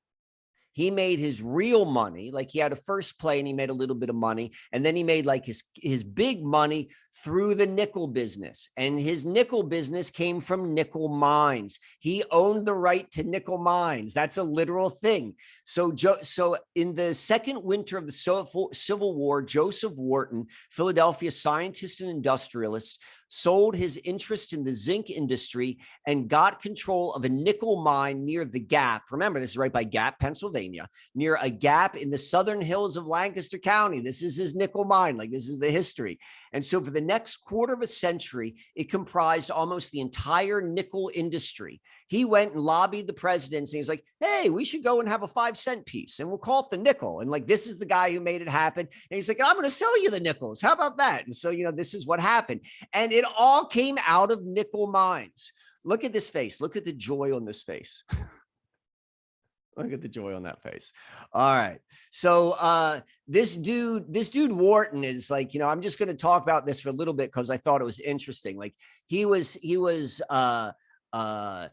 [0.76, 3.74] he made his real money like he had a first play and he made a
[3.74, 6.90] little bit of money and then he made like his his big money
[7.24, 11.78] through the nickel business and his nickel business came from nickel mines.
[11.98, 14.12] He owned the right to nickel mines.
[14.12, 15.36] That's a literal thing
[15.68, 22.08] so so in the second winter of the civil war joseph wharton philadelphia scientist and
[22.08, 28.24] industrialist sold his interest in the zinc industry and got control of a nickel mine
[28.24, 29.04] near the Gap.
[29.10, 33.06] Remember, this is right by Gap, Pennsylvania, near a gap in the southern hills of
[33.06, 34.00] Lancaster County.
[34.00, 35.16] This is his nickel mine.
[35.16, 36.18] Like, this is the history.
[36.52, 41.10] And so, for the next quarter of a century, it comprised almost the entire nickel
[41.14, 41.80] industry.
[42.08, 43.78] He went and lobbied the presidency.
[43.78, 46.60] He's like, hey, we should go and have a five cent piece and we'll call
[46.60, 47.20] it the nickel.
[47.20, 48.88] And like, this is the guy who made it happen.
[49.10, 50.60] And he's like, I'm going to sell you the nickels.
[50.60, 51.26] How about that?
[51.26, 52.60] And so, you know, this is what happened.
[52.92, 55.52] And it all came out of nickel mines.
[55.84, 56.60] Look at this face.
[56.60, 58.04] Look at the joy on this face.
[59.76, 60.90] Look at the joy on that face.
[61.32, 61.80] All right.
[62.10, 66.42] So uh this dude, this dude Wharton is like, you know, I'm just to talk
[66.42, 68.56] about this for a little bit because I thought it was interesting.
[68.56, 68.74] Like
[69.06, 70.72] he was, he was uh
[71.12, 71.68] uh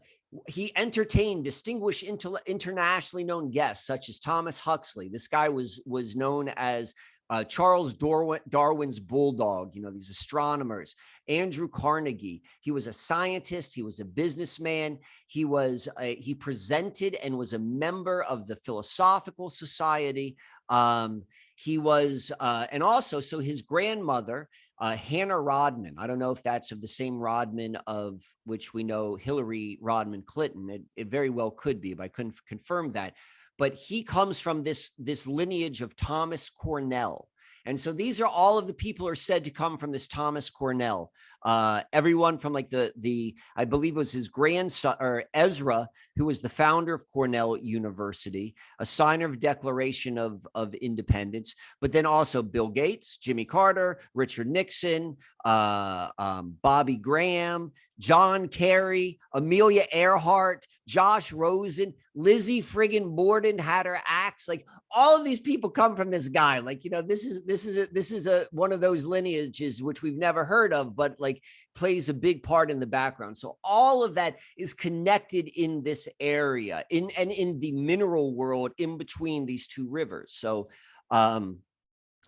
[0.48, 5.08] he entertained distinguished inter- internationally known guests such as Thomas Huxley.
[5.08, 6.94] This guy was was known as
[7.30, 10.94] uh, Charles Darwin, Darwin's bulldog, you know, these astronomers,
[11.26, 12.42] Andrew Carnegie.
[12.60, 13.74] He was a scientist.
[13.74, 14.98] He was a businessman.
[15.26, 20.36] He was, a, he presented and was a member of the Philosophical Society.
[20.68, 21.22] Um,
[21.56, 24.48] he was, uh, and also, so his grandmother,
[24.78, 25.94] uh, Hannah Rodman.
[25.98, 30.22] I don't know if that's of the same Rodman of which we know Hillary Rodman
[30.22, 30.68] Clinton.
[30.70, 33.14] It, it very well could be, but I couldn't confirm that
[33.58, 37.28] but he comes from this this lineage of Thomas Cornell.
[37.66, 40.50] And so these are all of the people are said to come from this Thomas
[40.50, 41.12] Cornell.
[41.44, 46.40] Uh, everyone from like the the I believe was his grandson or Ezra, who was
[46.40, 52.42] the founder of Cornell University, a signer of Declaration of of Independence, but then also
[52.42, 61.32] Bill Gates, Jimmy Carter, Richard Nixon, uh, um, Bobby Graham, John Kerry, Amelia Earhart, Josh
[61.32, 64.48] Rosen, Lizzie friggin' Borden had her axe.
[64.48, 66.58] Like all of these people come from this guy.
[66.58, 69.82] Like you know, this is this is a, this is a one of those lineages
[69.82, 71.33] which we've never heard of, but like
[71.74, 73.36] plays a big part in the background.
[73.36, 78.72] So all of that is connected in this area, in and in the mineral world
[78.78, 80.34] in between these two rivers.
[80.36, 80.68] So,
[81.10, 81.58] um,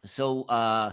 [0.05, 0.93] so uh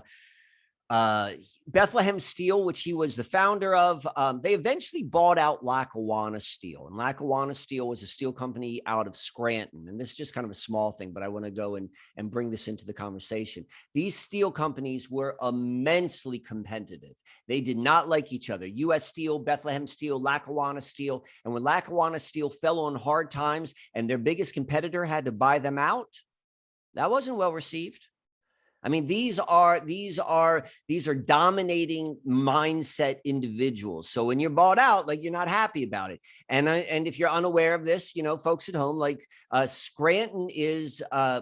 [0.93, 1.31] uh,
[1.65, 6.85] Bethlehem Steel, which he was the founder of, um, they eventually bought out Lackawanna Steel.
[6.85, 9.87] And Lackawanna Steel was a steel company out of Scranton.
[9.87, 11.89] And this is just kind of a small thing, but I want to go and,
[12.15, 13.65] and bring this into the conversation.
[13.95, 17.15] These steel companies were immensely competitive.
[17.47, 18.67] They did not like each other.
[18.67, 21.25] US Steel, Bethlehem Steel, Lackawanna Steel.
[21.43, 25.57] And when Lackawanna Steel fell on hard times and their biggest competitor had to buy
[25.57, 26.09] them out,
[26.93, 28.05] that wasn't well received.
[28.83, 34.09] I mean, these are these are these are dominating mindset individuals.
[34.09, 36.19] So when you're bought out, like you're not happy about it.
[36.49, 39.67] And uh, and if you're unaware of this, you know, folks at home, like uh,
[39.67, 41.41] Scranton is uh,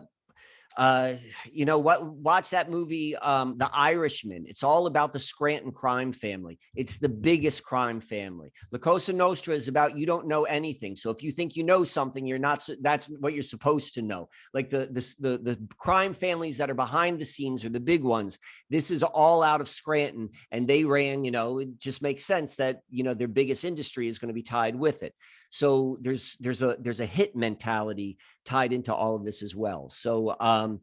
[0.81, 1.13] uh,
[1.53, 2.03] you know what?
[2.03, 4.45] Watch that movie, um, The Irishman.
[4.47, 6.57] It's all about the Scranton crime family.
[6.73, 8.51] It's the biggest crime family.
[8.71, 10.95] La Cosa Nostra is about you don't know anything.
[10.95, 12.67] So if you think you know something, you're not.
[12.81, 14.29] That's what you're supposed to know.
[14.55, 18.03] Like the the the, the crime families that are behind the scenes are the big
[18.03, 18.39] ones.
[18.71, 21.23] This is all out of Scranton, and they ran.
[21.23, 24.33] You know, it just makes sense that you know their biggest industry is going to
[24.33, 25.13] be tied with it.
[25.51, 29.89] So there's there's a there's a hit mentality tied into all of this as well.
[29.89, 30.79] So um,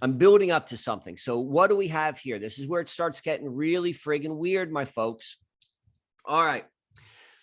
[0.00, 1.18] I'm building up to something.
[1.18, 2.38] So what do we have here?
[2.38, 5.36] This is where it starts getting really friggin' weird, my folks.
[6.24, 6.64] All right.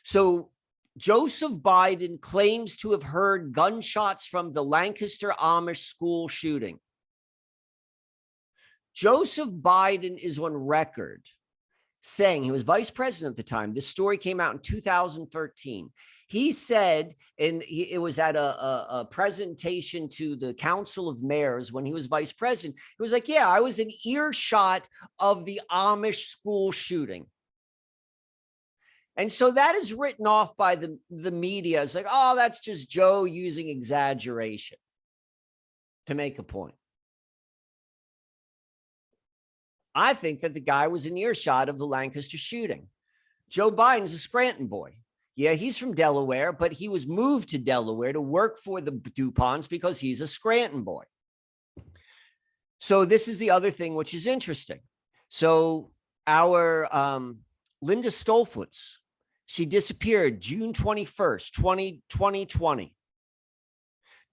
[0.02, 0.50] So
[0.98, 6.80] Joseph Biden claims to have heard gunshots from the Lancaster Amish school shooting.
[8.96, 11.22] Joseph Biden is on record
[12.02, 13.76] saying he was vice president at the time.
[13.76, 15.92] This story came out in 2013.
[16.28, 21.22] He said, and he, it was at a, a, a, presentation to the Council of
[21.22, 22.78] Mayors when he was vice president.
[22.98, 24.88] He was like, Yeah, I was in earshot
[25.20, 27.28] of the Amish school shooting.
[29.16, 31.82] And so that is written off by the, the media.
[31.82, 34.78] It's like, oh, that's just Joe using exaggeration
[36.06, 36.76] to make a point.
[39.96, 42.90] I think that the guy was in earshot of the Lancaster shooting.
[43.50, 44.98] Joe Biden's a Scranton boy.
[45.38, 49.70] Yeah, he's from Delaware, but he was moved to Delaware to work for the DuPonts
[49.70, 51.04] because he's a Scranton boy.
[52.80, 54.80] So this is the other thing which is interesting.
[55.30, 55.92] So
[56.26, 57.42] our um,
[57.84, 58.96] Linda Stoltzfoos,
[59.46, 62.96] she disappeared June 21st, 20, 2020.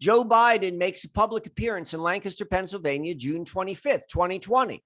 [0.01, 4.82] Joe Biden makes a public appearance in Lancaster, Pennsylvania, June 25th, 2020.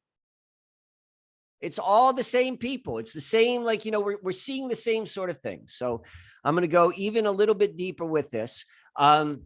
[1.61, 2.99] It's all the same people.
[2.99, 5.63] It's the same, like, you know, we're, we're seeing the same sort of thing.
[5.67, 6.05] So
[6.45, 8.65] I'm going to go even a little bit deeper with this.
[8.97, 9.43] Um,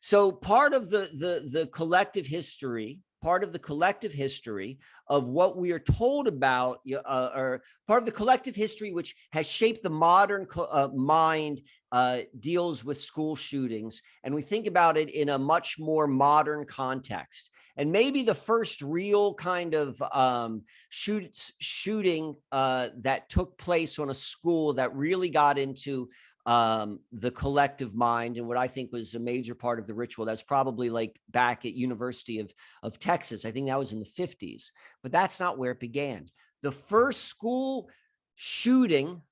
[0.00, 4.78] so part of the, the, the collective history, part of the collective history
[5.08, 9.46] of what we are told about, uh, or part of the collective history which has
[9.46, 11.62] shaped the modern uh, mind
[11.92, 14.02] uh, deals with school shootings.
[14.24, 18.82] And we think about it in a much more modern context and maybe the first
[18.82, 25.28] real kind of um, shoot, shooting uh, that took place on a school that really
[25.28, 26.08] got into
[26.46, 30.26] um, the collective mind and what I think was a major part of the ritual.
[30.26, 32.52] That's probably like back at University of,
[32.82, 33.44] of Texas.
[33.44, 34.70] I think that was in the 50s,
[35.02, 36.26] but that's not where it began.
[36.62, 37.88] The first school
[38.36, 39.22] shooting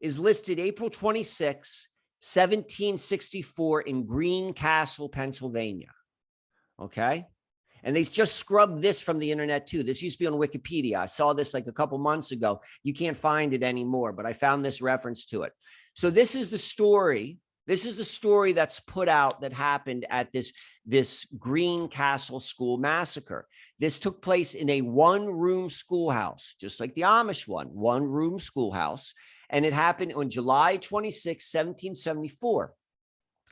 [0.00, 1.88] is listed April 26,
[2.20, 5.90] 1764 in Greencastle, Pennsylvania.
[6.80, 7.26] Okay.
[7.84, 9.82] And they just scrubbed this from the internet too.
[9.82, 10.96] This used to be on Wikipedia.
[10.96, 12.60] I saw this like a couple months ago.
[12.82, 15.52] You can't find it anymore, but I found this reference to it.
[15.94, 17.38] So this is the story.
[17.66, 20.52] This is the story that's put out that happened at this,
[20.84, 23.46] this Green Castle school massacre.
[23.78, 28.38] This took place in a one room schoolhouse, just like the Amish one, one room
[28.38, 29.14] schoolhouse.
[29.50, 32.74] And it happened on July 26, 1774.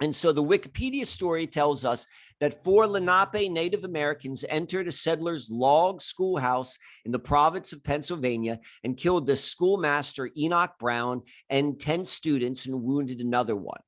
[0.00, 2.06] And so the Wikipedia story tells us
[2.40, 8.60] that four Lenape Native Americans entered a settler's log schoolhouse in the province of Pennsylvania
[8.82, 13.80] and killed the schoolmaster Enoch Brown and 10 students and wounded another one.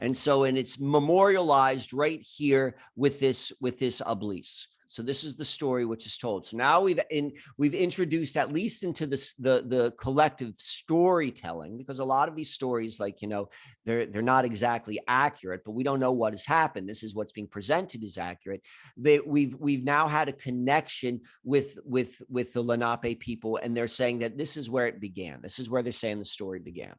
[0.00, 4.68] And so, and it's memorialized right here with this, with this obelisk.
[4.90, 6.46] So this is the story which is told.
[6.46, 11.98] So now we've in we've introduced at least into this the the collective storytelling because
[11.98, 13.50] a lot of these stories, like you know,
[13.84, 16.88] they're they're not exactly accurate, but we don't know what has happened.
[16.88, 18.62] This is what's being presented as accurate.
[18.96, 23.88] That we've we've now had a connection with with with the Lenape people, and they're
[23.88, 25.40] saying that this is where it began.
[25.42, 26.94] This is where they're saying the story began.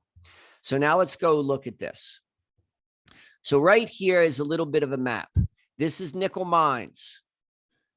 [0.61, 2.21] So now let's go look at this.
[3.41, 5.29] So right here is a little bit of a map.
[5.79, 7.21] This is Nickel Mines.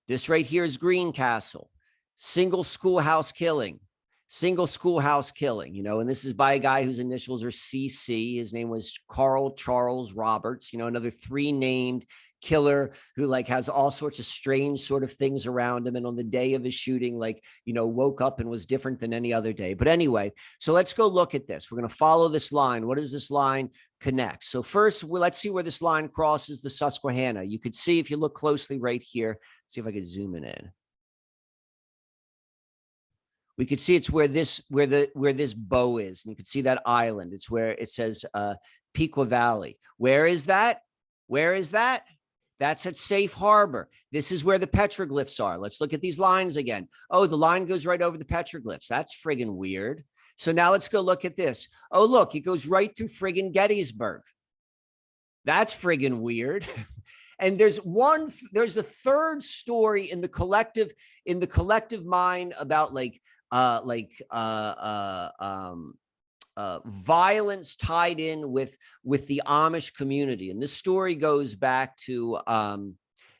[0.08, 1.70] This right here is Greencastle,
[2.16, 3.80] single schoolhouse killing,
[4.28, 8.38] single schoolhouse killing, you know, and this is by a guy whose initials are CC.
[8.38, 12.04] His name was Carl Charles Roberts, you know, another three named
[12.42, 16.16] killer who like has all sorts of strange sort of things around him and on
[16.16, 19.32] the day of his shooting like you know woke up and was different than any
[19.32, 19.74] other day.
[19.74, 21.70] But anyway so let's go look at this.
[21.70, 22.86] We're going to follow this line.
[22.86, 23.70] What does this line
[24.00, 24.44] connect?
[24.44, 27.44] So first well, let's see where this line crosses the susquehanna.
[27.44, 30.70] You could see if you look closely right here see if i could zoom in.
[33.58, 36.48] We could see it's where this where the where this bow is and you could
[36.48, 37.32] see that island.
[37.32, 38.54] It's where it says uh
[38.94, 39.78] Piqua Valley.
[39.98, 40.82] Where is that?
[41.26, 42.04] Where is that?
[42.62, 43.88] That's at Safe Harbor.
[44.12, 45.58] This is where the petroglyphs are.
[45.58, 46.86] Let's look at these lines again.
[47.10, 48.86] Oh, the line goes right over the petroglyphs.
[48.86, 50.04] That's friggin' weird.
[50.36, 51.66] So now let's go look at this.
[51.90, 54.22] Oh, look, it goes right through friggin' Gettysburg.
[55.44, 56.64] That's friggin' weird.
[57.40, 60.92] and there's one, there's a third story in the collective,
[61.26, 63.20] in the collective mind about like,
[63.50, 65.94] uh, like, uh, uh, um,
[66.56, 70.50] uh, violence tied in with with the Amish community.
[70.50, 72.96] And this story goes back to um,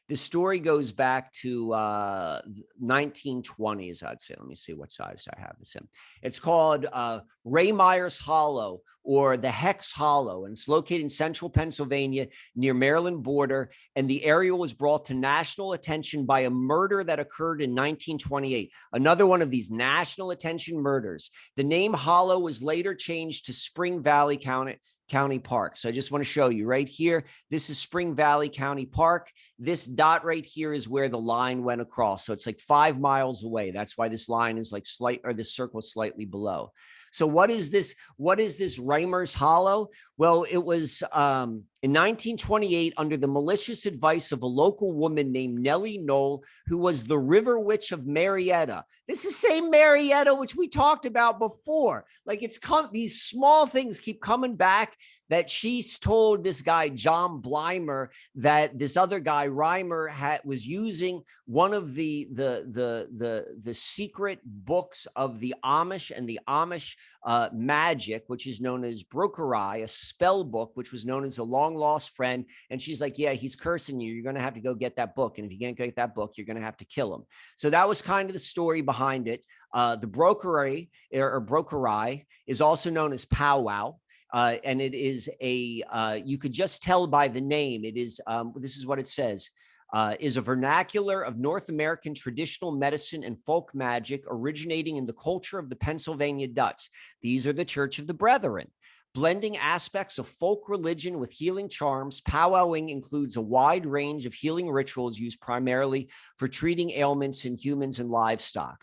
[0.08, 2.42] this story goes back to uh,
[2.82, 4.34] 1920s, I'd say.
[4.38, 5.86] Let me see what size I have this in.
[6.22, 12.28] It's called uh, Rehmeyer's Hollow or the Hex Hollow, and it's located in central Pennsylvania
[12.54, 13.70] near Maryland border.
[13.96, 18.70] And the area was brought to national attention by a murder that occurred in 1928.
[18.92, 21.30] Another one of these national attention murders.
[21.56, 24.78] The name Hollow was later changed to Spring Valley County,
[25.12, 25.76] County Park.
[25.76, 27.24] So I just want to show you right here.
[27.50, 29.30] This is Spring Valley County Park.
[29.58, 32.24] This dot right here is where the line went across.
[32.24, 33.72] So it's like five miles away.
[33.72, 36.72] That's why this line is like slight or this circle slightly below.
[37.12, 37.94] So what is this?
[38.16, 39.90] What is this Rehmeyer's Hollow?
[40.16, 45.60] Well, it was um, in 1928 under the malicious advice of a local woman named
[45.60, 48.84] Nellie Noll, who was the river witch of Marietta.
[49.06, 52.06] This is the same Marietta, which we talked about before.
[52.24, 54.96] Like it's come, these small things keep coming back
[55.32, 61.22] that she's told this guy John Blymire, that this other guy Rehmeyer had was using
[61.46, 66.96] one of the the the the the secret books of the Amish and the Amish
[67.24, 71.42] uh, magic, which is known as Braucherei, a spell book, which was known as a
[71.42, 72.44] long lost friend.
[72.68, 74.12] And she's like, "Yeah, he's cursing you.
[74.12, 76.14] You're going to have to go get that book, and if you can't get that
[76.14, 77.24] book, you're going to have to kill him."
[77.56, 79.46] So that was kind of the story behind it.
[79.72, 83.96] Uh, the brokery or, or Braucherei is also known as powwow.
[84.32, 88.20] Uh, and it is a uh, you could just tell by the name it is
[88.26, 89.50] um, this is what it says
[89.92, 95.12] uh, is a vernacular of North American traditional medicine and folk magic originating in the
[95.12, 96.90] culture of the Pennsylvania Dutch.
[97.20, 98.68] These are the Church of the Brethren.
[99.14, 104.70] Blending aspects of folk religion with healing charms, powwowing includes a wide range of healing
[104.70, 108.82] rituals used primarily for treating ailments in humans and livestock.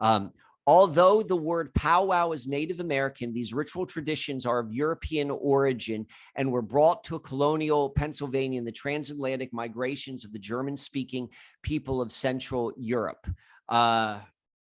[0.00, 0.30] Um,
[0.66, 6.50] Although the word powwow is Native American, these ritual traditions are of European origin and
[6.50, 11.28] were brought to colonial Pennsylvania in the transatlantic migrations of the German speaking
[11.62, 13.26] people of Central Europe.
[13.68, 14.20] Uh,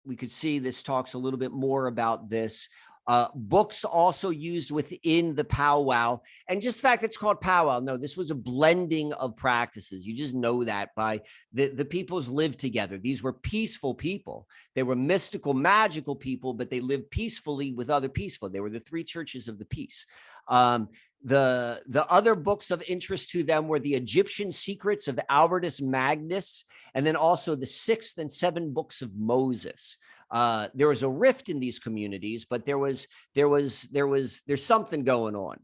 [0.05, 2.69] we could see this talks a little bit more about this.
[3.09, 7.80] Uh, books also used within the powwow, and just the fact that it's called powwow.
[7.80, 10.06] No, this was a blending of practices.
[10.06, 11.22] You just know that by
[11.55, 12.98] the the peoples lived together.
[12.98, 14.47] These were peaceful people.
[14.74, 18.51] They were mystical, magical people, but they lived peacefully with other peaceful.
[18.51, 20.05] They were the three churches of the peace.
[20.47, 20.90] Um,
[21.24, 26.64] the the other books of interest to them were the Egyptian secrets of Albertus Magnus,
[26.94, 29.97] and then also the sixth and seven books of Moses
[30.30, 34.42] uh, there was a rift in these communities, but there was there was there was
[34.46, 35.59] there's something going on.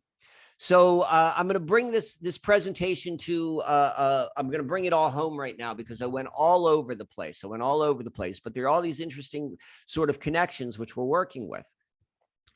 [0.56, 4.68] So uh, I'm going to bring this this presentation to uh, uh, I'm going to
[4.68, 7.42] bring it all home right now because I went all over the place.
[7.42, 10.78] I went all over the place, but there are all these interesting sort of connections
[10.78, 11.66] which we're working with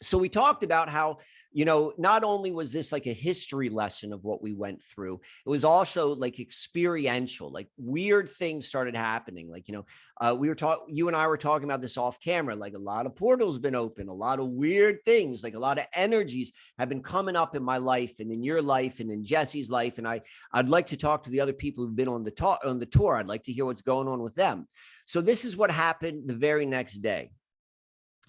[0.01, 1.19] so we talked about how
[1.51, 5.20] you know not only was this like a history lesson of what we went through
[5.45, 9.85] it was also like experiential like weird things started happening like you know
[10.20, 12.79] uh, we were talking you and i were talking about this off camera like a
[12.79, 16.53] lot of portals been open a lot of weird things like a lot of energies
[16.79, 19.99] have been coming up in my life and in your life and in jesse's life
[19.99, 20.20] and i
[20.53, 22.87] i'd like to talk to the other people who've been on the talk on the
[22.87, 24.69] tour i'd like to hear what's going on with them.
[25.05, 27.31] So this is what happened the very next day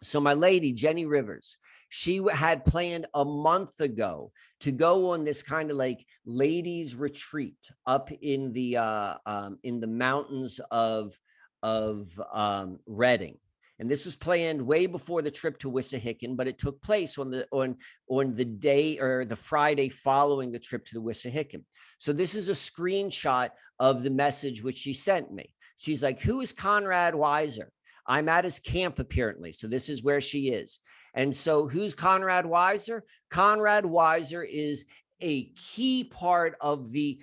[0.02, 1.58] so my lady, Jenny Rivers,
[1.90, 4.32] she had planned a month ago
[4.62, 9.80] to go on this kind of like ladies retreat up in the uh, um, in
[9.80, 11.18] the mountains of
[11.64, 13.38] of um, Reading.
[13.80, 17.32] And this was planned way before the trip to Wissahickon, but it took place on
[17.32, 17.78] the on
[18.08, 21.64] on the day or the Friday following the trip to the Wissahickon.
[21.98, 23.50] So this is a screenshot
[23.80, 25.54] of the message which she sent me.
[25.78, 27.70] She's like, "Who is Conrad Weiser?"
[28.10, 29.54] I'm at his camp apparently.
[29.54, 30.80] So this is where she is.
[31.14, 33.02] And so who's Conrad Weiser?
[33.30, 34.86] Conrad Weiser is
[35.22, 37.22] a key part of the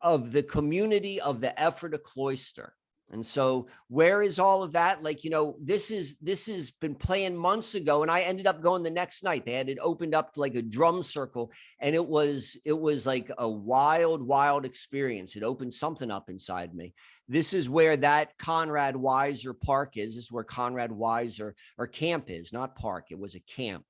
[0.00, 2.74] of the community of the Ephrata cloister.
[3.10, 5.02] And so where is all of that?
[5.02, 8.62] Like, you know, this is this has been playing months ago and I ended up
[8.62, 9.46] going the next night.
[9.46, 13.30] They had it opened up like a drum circle and it was it was like
[13.38, 15.36] a wild wild experience.
[15.36, 16.92] It opened something up inside me.
[17.28, 20.14] This is where that Conrad Weiser Park is.
[20.14, 23.06] This is where Conrad Weiser or camp is, not park.
[23.10, 23.84] It was a camp.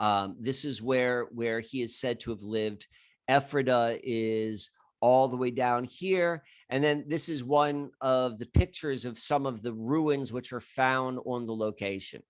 [0.00, 2.86] Um, this is where where he is said to have lived.
[3.28, 4.70] Ephrata is
[5.02, 6.42] all the way down here.
[6.70, 10.60] And then this is one of the pictures of some of the ruins which are
[10.60, 12.22] found on the location.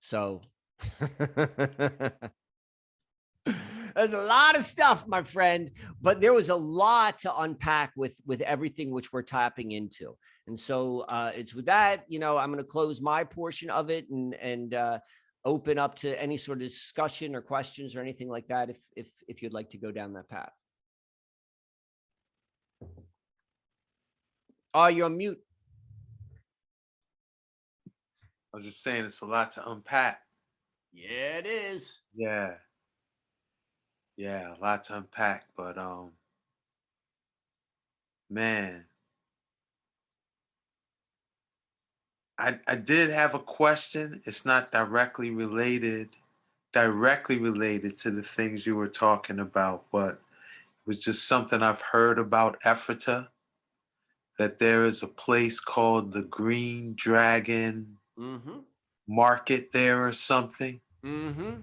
[0.00, 0.42] So
[3.94, 5.70] there's a lot of stuff, my friend,
[6.02, 10.16] but there was a lot to unpack with with everything which we're tapping into.
[10.46, 13.88] And so uh, it's with that, you know, I'm going to close my portion of
[13.90, 14.98] it and and uh,
[15.44, 19.08] open up to any sort of discussion or questions or anything like that if if
[19.28, 20.52] if you'd like to go down that path.
[24.72, 25.40] Oh, you're on mute.
[28.52, 30.22] I was just saying it's a lot to unpack.
[30.92, 32.00] Yeah, it is.
[32.14, 32.54] Yeah.
[34.16, 36.10] Yeah, a lot to unpack, but um
[38.28, 38.84] man,
[42.40, 44.22] I, I did have a question.
[44.24, 46.08] It's not directly related,
[46.72, 51.82] directly related to the things you were talking about, but it was just something I've
[51.82, 53.28] heard about Ephrata,
[54.38, 58.58] that there is a place called the Green Dragon Mm-hmm.
[59.08, 60.80] Market there or something.
[61.04, 61.60] Mm-hmm.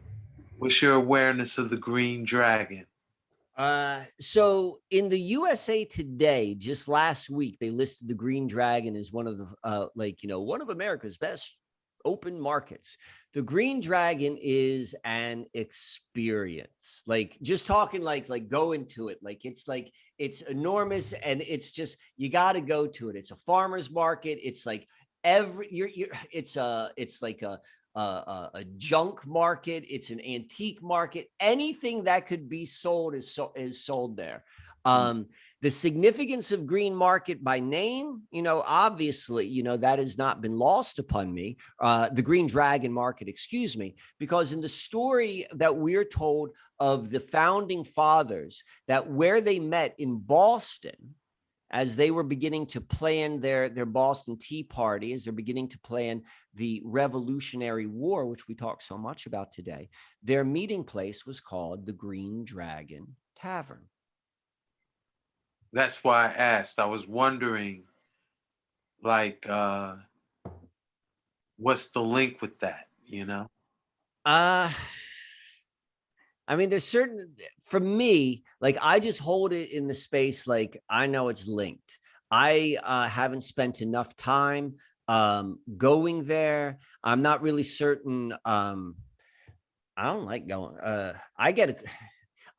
[0.57, 2.87] What's your awareness of the Green Dragon?
[3.57, 9.11] Uh, so in the USA Today, just last week, they listed the Green Dragon as
[9.11, 11.57] one of the uh, like you know one of America's best
[12.05, 12.97] open markets.
[13.33, 17.03] The Green Dragon is an experience.
[17.07, 19.17] Like just talking like like go into it.
[19.23, 23.15] Like it's like it's enormous and it's just you got to go to it.
[23.15, 24.39] It's a farmers market.
[24.43, 24.87] It's like
[25.23, 27.59] every you're, you're it's a it's like a
[27.99, 29.85] a, a, junk market.
[29.89, 31.29] It's an antique market.
[31.39, 34.43] Anything that could be sold is so, is sold there.
[34.85, 35.27] Um,
[35.61, 40.39] the significance of green market by name, you know, obviously, you know, that has not
[40.39, 41.57] been lost upon me.
[41.79, 47.09] Uh, the green dragon market, excuse me, because in the story that we're told of
[47.09, 51.15] the founding fathers, that where they met in Boston,
[51.69, 55.79] as they were beginning to plan their their Boston Tea Party, as they're beginning to
[55.79, 56.23] plan
[56.53, 59.89] the Revolutionary War, which we talk so much about today,
[60.23, 63.85] their meeting place was called the Green Dragon Tavern.
[65.73, 66.79] That's why I asked.
[66.79, 67.83] I was wondering,
[69.03, 69.97] like, uh,
[71.57, 72.87] what's the link with that?
[73.05, 73.47] You know?
[74.25, 74.71] Uh
[76.47, 77.35] I mean, there's certain
[77.67, 81.99] for me, like I just hold it in the space like I know it's linked.
[82.31, 84.75] I uh, haven't spent enough time
[85.07, 86.79] um, going there.
[87.03, 88.33] I'm not really certain.
[88.45, 88.95] Um,
[89.95, 90.77] I don't like going.
[90.77, 91.85] Uh, I get it.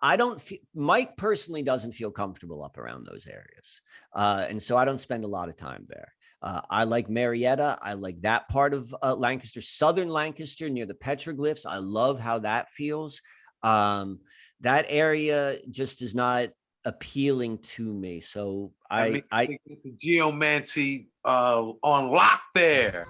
[0.00, 0.40] I don't.
[0.40, 3.80] Feel, Mike personally doesn't feel comfortable up around those areas,
[4.14, 6.14] uh, and so I don't spend a lot of time there.
[6.40, 7.78] Uh, I like Marietta.
[7.82, 11.66] I like that part of uh, Lancaster, southern Lancaster near the petroglyphs.
[11.66, 13.20] I love how that feels.
[13.62, 14.20] Um,
[14.60, 16.48] that area just is not
[16.84, 18.20] appealing to me.
[18.20, 23.06] So I, mean, I, get the geomancy uh, on lock there.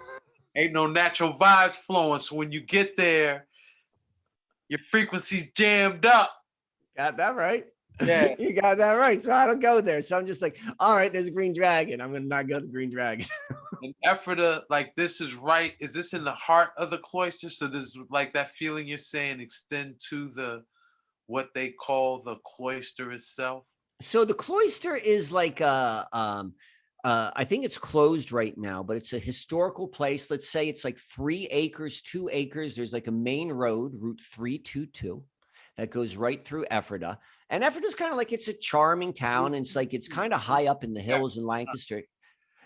[0.57, 2.21] Ain't no natural vibes flowing.
[2.21, 3.47] So when you get there,
[4.69, 6.33] your frequency's jammed up.
[6.97, 7.67] got that right.
[8.05, 8.35] Yeah.
[8.39, 9.23] you got that right.
[9.23, 10.01] So I don't go there.
[10.01, 12.01] So I'm just like, all right, there's a green dragon.
[12.01, 13.27] I'm gonna not go to the green dragon.
[13.83, 15.75] An Ephrata, like this is right.
[15.81, 17.51] Is this in the heart of the cloister?
[17.51, 20.65] So does like that feeling you're saying extend to the
[21.27, 23.65] what they call the cloister itself?
[24.01, 26.55] so the cloister is like uh um
[27.05, 30.33] uh, I think it's closed right now, but it's a historical place.
[30.33, 32.75] Let's say it's like three acres, two acres.
[32.75, 35.23] There's like a main road, Route 322,
[35.79, 37.19] that goes right through Ephrata.
[37.49, 39.55] And Ephrata's kind of like it's a charming town.
[39.55, 42.03] And it's like it's kind of high up in the hills in Lancaster.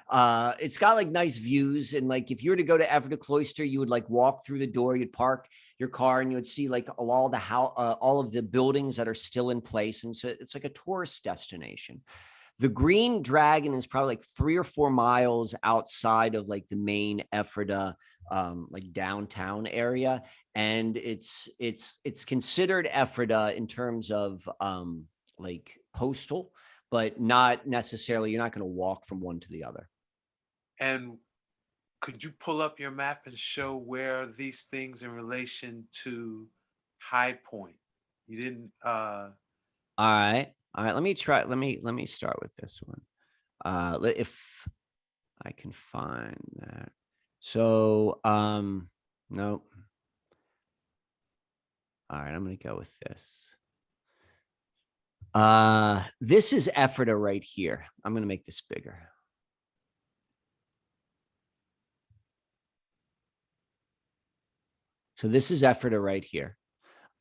[0.09, 1.93] Uh, it's got like nice views.
[1.93, 4.59] And like if you were to go to Ephrata Cloister, you would like walk through
[4.59, 5.47] the door, you'd park
[5.79, 8.97] your car, and you would see like all the how uh, all of the buildings
[8.97, 10.05] that are still in place.
[10.05, 12.01] And so it's like a tourist destination.
[12.59, 17.25] The Green Dragon is probably like three or four miles outside of like the main
[17.33, 17.97] Ephrata,
[18.31, 20.23] um, like downtown area,
[20.55, 25.07] and it's it's it's considered Ephrata in terms of um,
[25.39, 26.53] like postal,
[26.91, 28.31] but not necessarily.
[28.31, 29.89] You're not going to walk from one to the other.
[30.79, 31.19] And
[32.01, 36.47] could you pull up your map and show where these things in relation to
[37.01, 37.77] High Point?
[38.27, 38.71] You didn't.
[38.85, 39.29] uh
[39.99, 40.53] All right.
[40.75, 40.95] All right.
[40.95, 41.45] Let me try.
[41.45, 43.01] Let me let me start with this one.
[43.65, 44.67] Uh if
[45.45, 46.91] I can find that.
[47.41, 48.89] So um
[49.31, 49.67] nope.
[52.11, 53.55] All right, I'm gonna go with this.
[55.35, 57.85] Uh this is Ephrata right here.
[58.05, 59.09] I'm gonna make this bigger.
[65.17, 66.57] So this is Ephrata right here.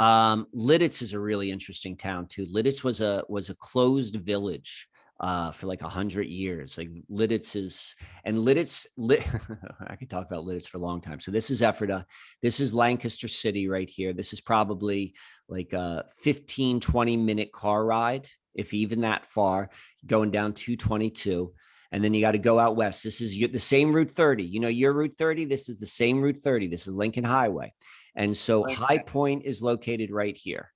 [0.01, 2.47] Um, Lititz is a really interesting town too.
[2.47, 4.87] Lititz was a was a closed village
[5.19, 6.75] uh, for like a hundred years.
[6.75, 7.93] Like Lititz is,
[8.25, 8.87] and Lititz,
[9.87, 11.19] I could talk about Lititz for a long time.
[11.19, 12.07] So this is Ephrata.
[12.41, 14.11] This is Lancaster City right here.
[14.11, 15.13] This is probably
[15.47, 19.69] like a 15, 20 minute car ride, if even that far,
[20.07, 21.53] going down 222.
[21.91, 23.03] And then you got to go out west.
[23.03, 24.45] This is the same Route 30.
[24.45, 25.45] You know, your Route 30.
[25.45, 26.69] This is the same Route 30.
[26.69, 27.71] This is Lincoln Highway.
[28.15, 28.73] And so Okay.
[28.73, 30.71] High Point is located right here.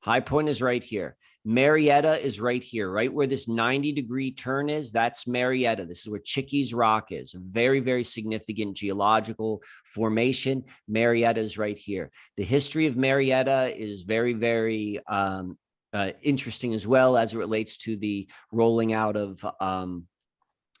[0.00, 1.16] High Point is right here.
[1.44, 4.92] Marietta is right here, right where this 90 degree turn is.
[4.92, 5.86] That's Marietta.
[5.86, 7.34] This is where Chickies Rock is.
[7.34, 10.64] A very, very significant geological formation.
[10.86, 12.10] Marietta is right here.
[12.36, 15.56] The history of Marietta is very, very um,
[15.94, 20.06] uh, interesting as well as it relates to the rolling out of um,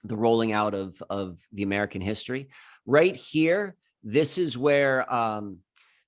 [0.04, 2.48] the rolling out of of the American history.
[2.86, 5.58] Right here, this is where um,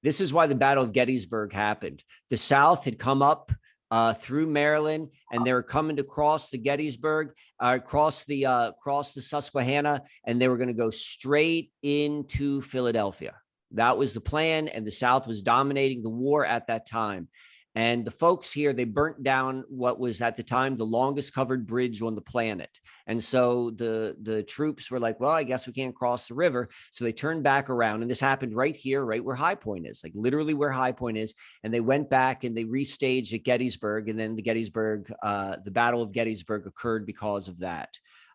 [0.03, 2.03] this is why the Battle of Gettysburg happened.
[2.31, 3.53] The South had come up
[3.91, 8.73] uh, through Maryland, and they were coming to cross the Gettysburg, uh, cross the uh,
[8.73, 13.35] cross the Susquehanna, and they were going to go straight into Philadelphia.
[13.73, 17.29] That was the plan, and the South was dominating the war at that time.
[17.75, 21.67] And the folks here, they burnt down what was at the time the longest covered
[21.67, 22.69] bridge on the planet.
[23.07, 26.69] And so the the troops were like, well, I guess we can't cross the river.
[26.91, 28.03] So they turned back around.
[28.03, 31.17] And this happened right here, right where High Point is, like literally where High Point
[31.17, 31.35] is.
[31.65, 34.11] And they went back and they restaged at Gettysburg.
[34.11, 37.89] And then the Gettysburg, uh, the Battle of Gettysburg occurred because of that.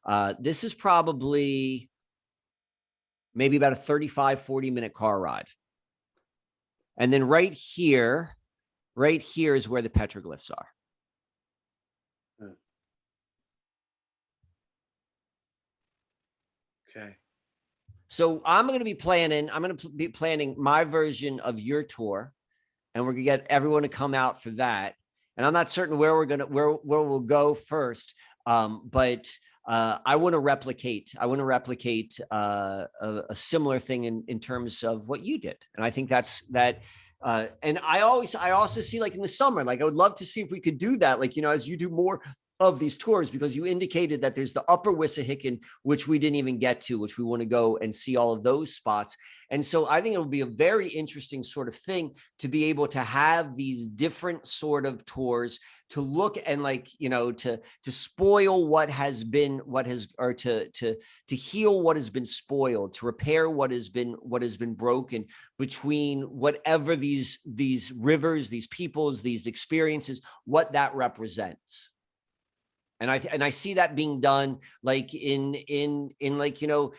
[0.04, 1.90] Uh, this is probably
[3.36, 5.48] maybe about a 35, 40 minute car ride.
[6.98, 8.37] And then right here,
[8.98, 10.68] right here is where the petroglyphs are.
[16.90, 17.16] Okay.
[18.08, 19.50] So I'm going to be planning.
[19.52, 22.34] I'm going to be planning my version of your tour,
[22.96, 24.96] and we're going to get everyone to come out for that.
[25.36, 28.16] And I'm not certain where we're going to where where we'll go first,
[28.48, 29.28] um, but
[29.68, 31.14] uh, I want to replicate.
[31.20, 35.38] I want to replicate uh, a, a similar thing in in terms of what you
[35.38, 36.82] did, and I think that's that.
[37.22, 40.16] Uh, and I always, I also see like in the summer, like I would love
[40.18, 41.20] to see if we could do that.
[41.20, 42.22] Like you know, as you do more
[42.60, 46.58] of these tours because you indicated that there's the upper Wissahickon, which we didn't even
[46.58, 49.16] get to, which we want to go and see all of those spots.
[49.50, 52.88] And so I think it'll be a very interesting sort of thing to be able
[52.88, 55.60] to have these different sort of tours
[55.90, 60.34] to look and like, you know, to to spoil what has been what has or
[60.34, 60.98] to to
[61.28, 65.26] to heal what has been spoiled, to repair what has been what has been broken
[65.60, 71.92] between whatever these these rivers, these peoples, these experiences, what that represents
[73.00, 76.94] and i and i see that being done like in in in like you know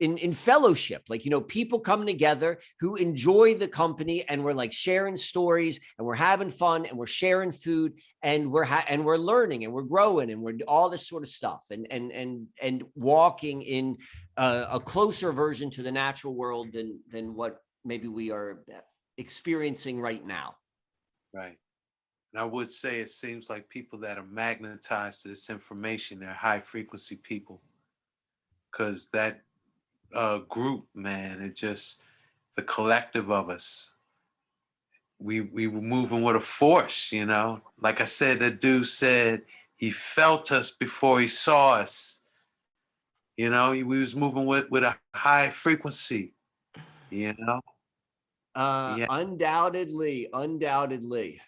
[0.00, 4.52] in in fellowship like you know people come together who enjoy the company and we're
[4.52, 9.04] like sharing stories and we're having fun and we're sharing food and we're ha- and
[9.04, 12.46] we're learning and we're growing and we're all this sort of stuff and and and
[12.60, 13.96] and walking in
[14.36, 18.64] uh, a closer version to the natural world than than what maybe we are
[19.16, 20.56] experiencing right now
[21.34, 21.58] Right.
[22.34, 26.32] And I would say it seems like people that are magnetized to this information, they're
[26.34, 27.60] high frequency people.
[28.72, 29.42] Cause that
[30.12, 32.00] uh group, man, it just
[32.56, 33.92] the collective of us.
[35.20, 37.60] We we were moving with a force, you know.
[37.80, 39.42] Like I said, that dude said
[39.76, 42.18] he felt us before he saw us.
[43.36, 46.34] You know, we was moving with with a high frequency,
[47.10, 47.60] you know.
[48.56, 49.06] uh Yeah.
[49.08, 51.40] undoubtedly undoubtedly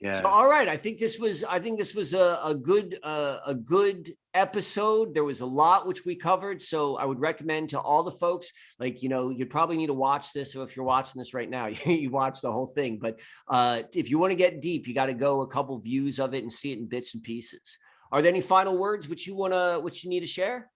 [0.00, 0.20] Yeah.
[0.20, 3.38] So all right, I think this was I think this was a, a good uh,
[3.44, 5.12] a good episode.
[5.12, 8.52] There was a lot which we covered, so I would recommend to all the folks
[8.78, 10.52] like you know you probably need to watch this.
[10.52, 13.00] So if you're watching this right now, you watch the whole thing.
[13.00, 13.18] But
[13.48, 16.32] uh, if you want to get deep, you got to go a couple views of
[16.32, 17.78] it and see it in bits and pieces.
[18.12, 20.70] Are there any final words which you want to which you need to share?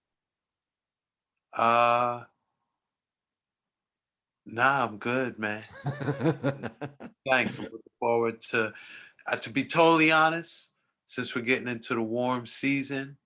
[1.55, 2.23] Uh
[4.45, 5.63] Nah, I'm good, man.
[7.25, 7.57] Thanks.
[7.57, 8.73] I'm looking forward to
[9.29, 10.71] uh, to be totally honest,
[11.05, 13.17] since we're getting into the warm season,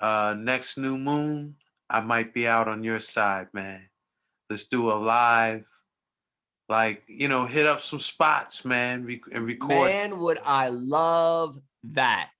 [0.00, 1.54] uh next new moon,
[1.88, 3.82] I might be out on your side, man.
[4.50, 5.66] Let's do a live
[6.68, 9.90] like, you know, hit up some spots, man, rec- and record.
[9.90, 11.60] Man, would I love
[11.92, 12.30] that.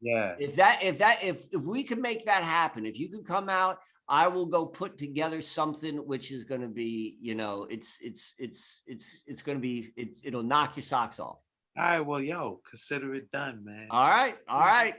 [0.00, 0.34] Yeah.
[0.38, 3.48] if that if that if if we can make that happen if you can come
[3.48, 3.78] out
[4.08, 8.34] i will go put together something which is going to be you know it's it's
[8.36, 11.38] it's it's it's going to be it's it'll knock your socks off
[11.76, 13.88] All right, well, yo, consider it done, man.
[13.90, 14.94] all right all right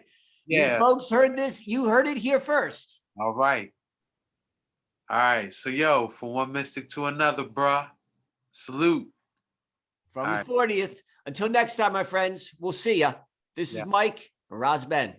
[0.45, 0.79] You Yeah.
[0.79, 3.71] folks heard this you heard it here first All right.
[5.09, 5.53] All right.
[5.53, 7.89] So yo, from one mystic to another, bruh.
[8.51, 9.09] Salute.
[10.13, 13.13] from All the 40th until next time my friends we'll see ya
[13.55, 13.81] this Yeah.
[13.81, 15.15] is mike and Roz Ben.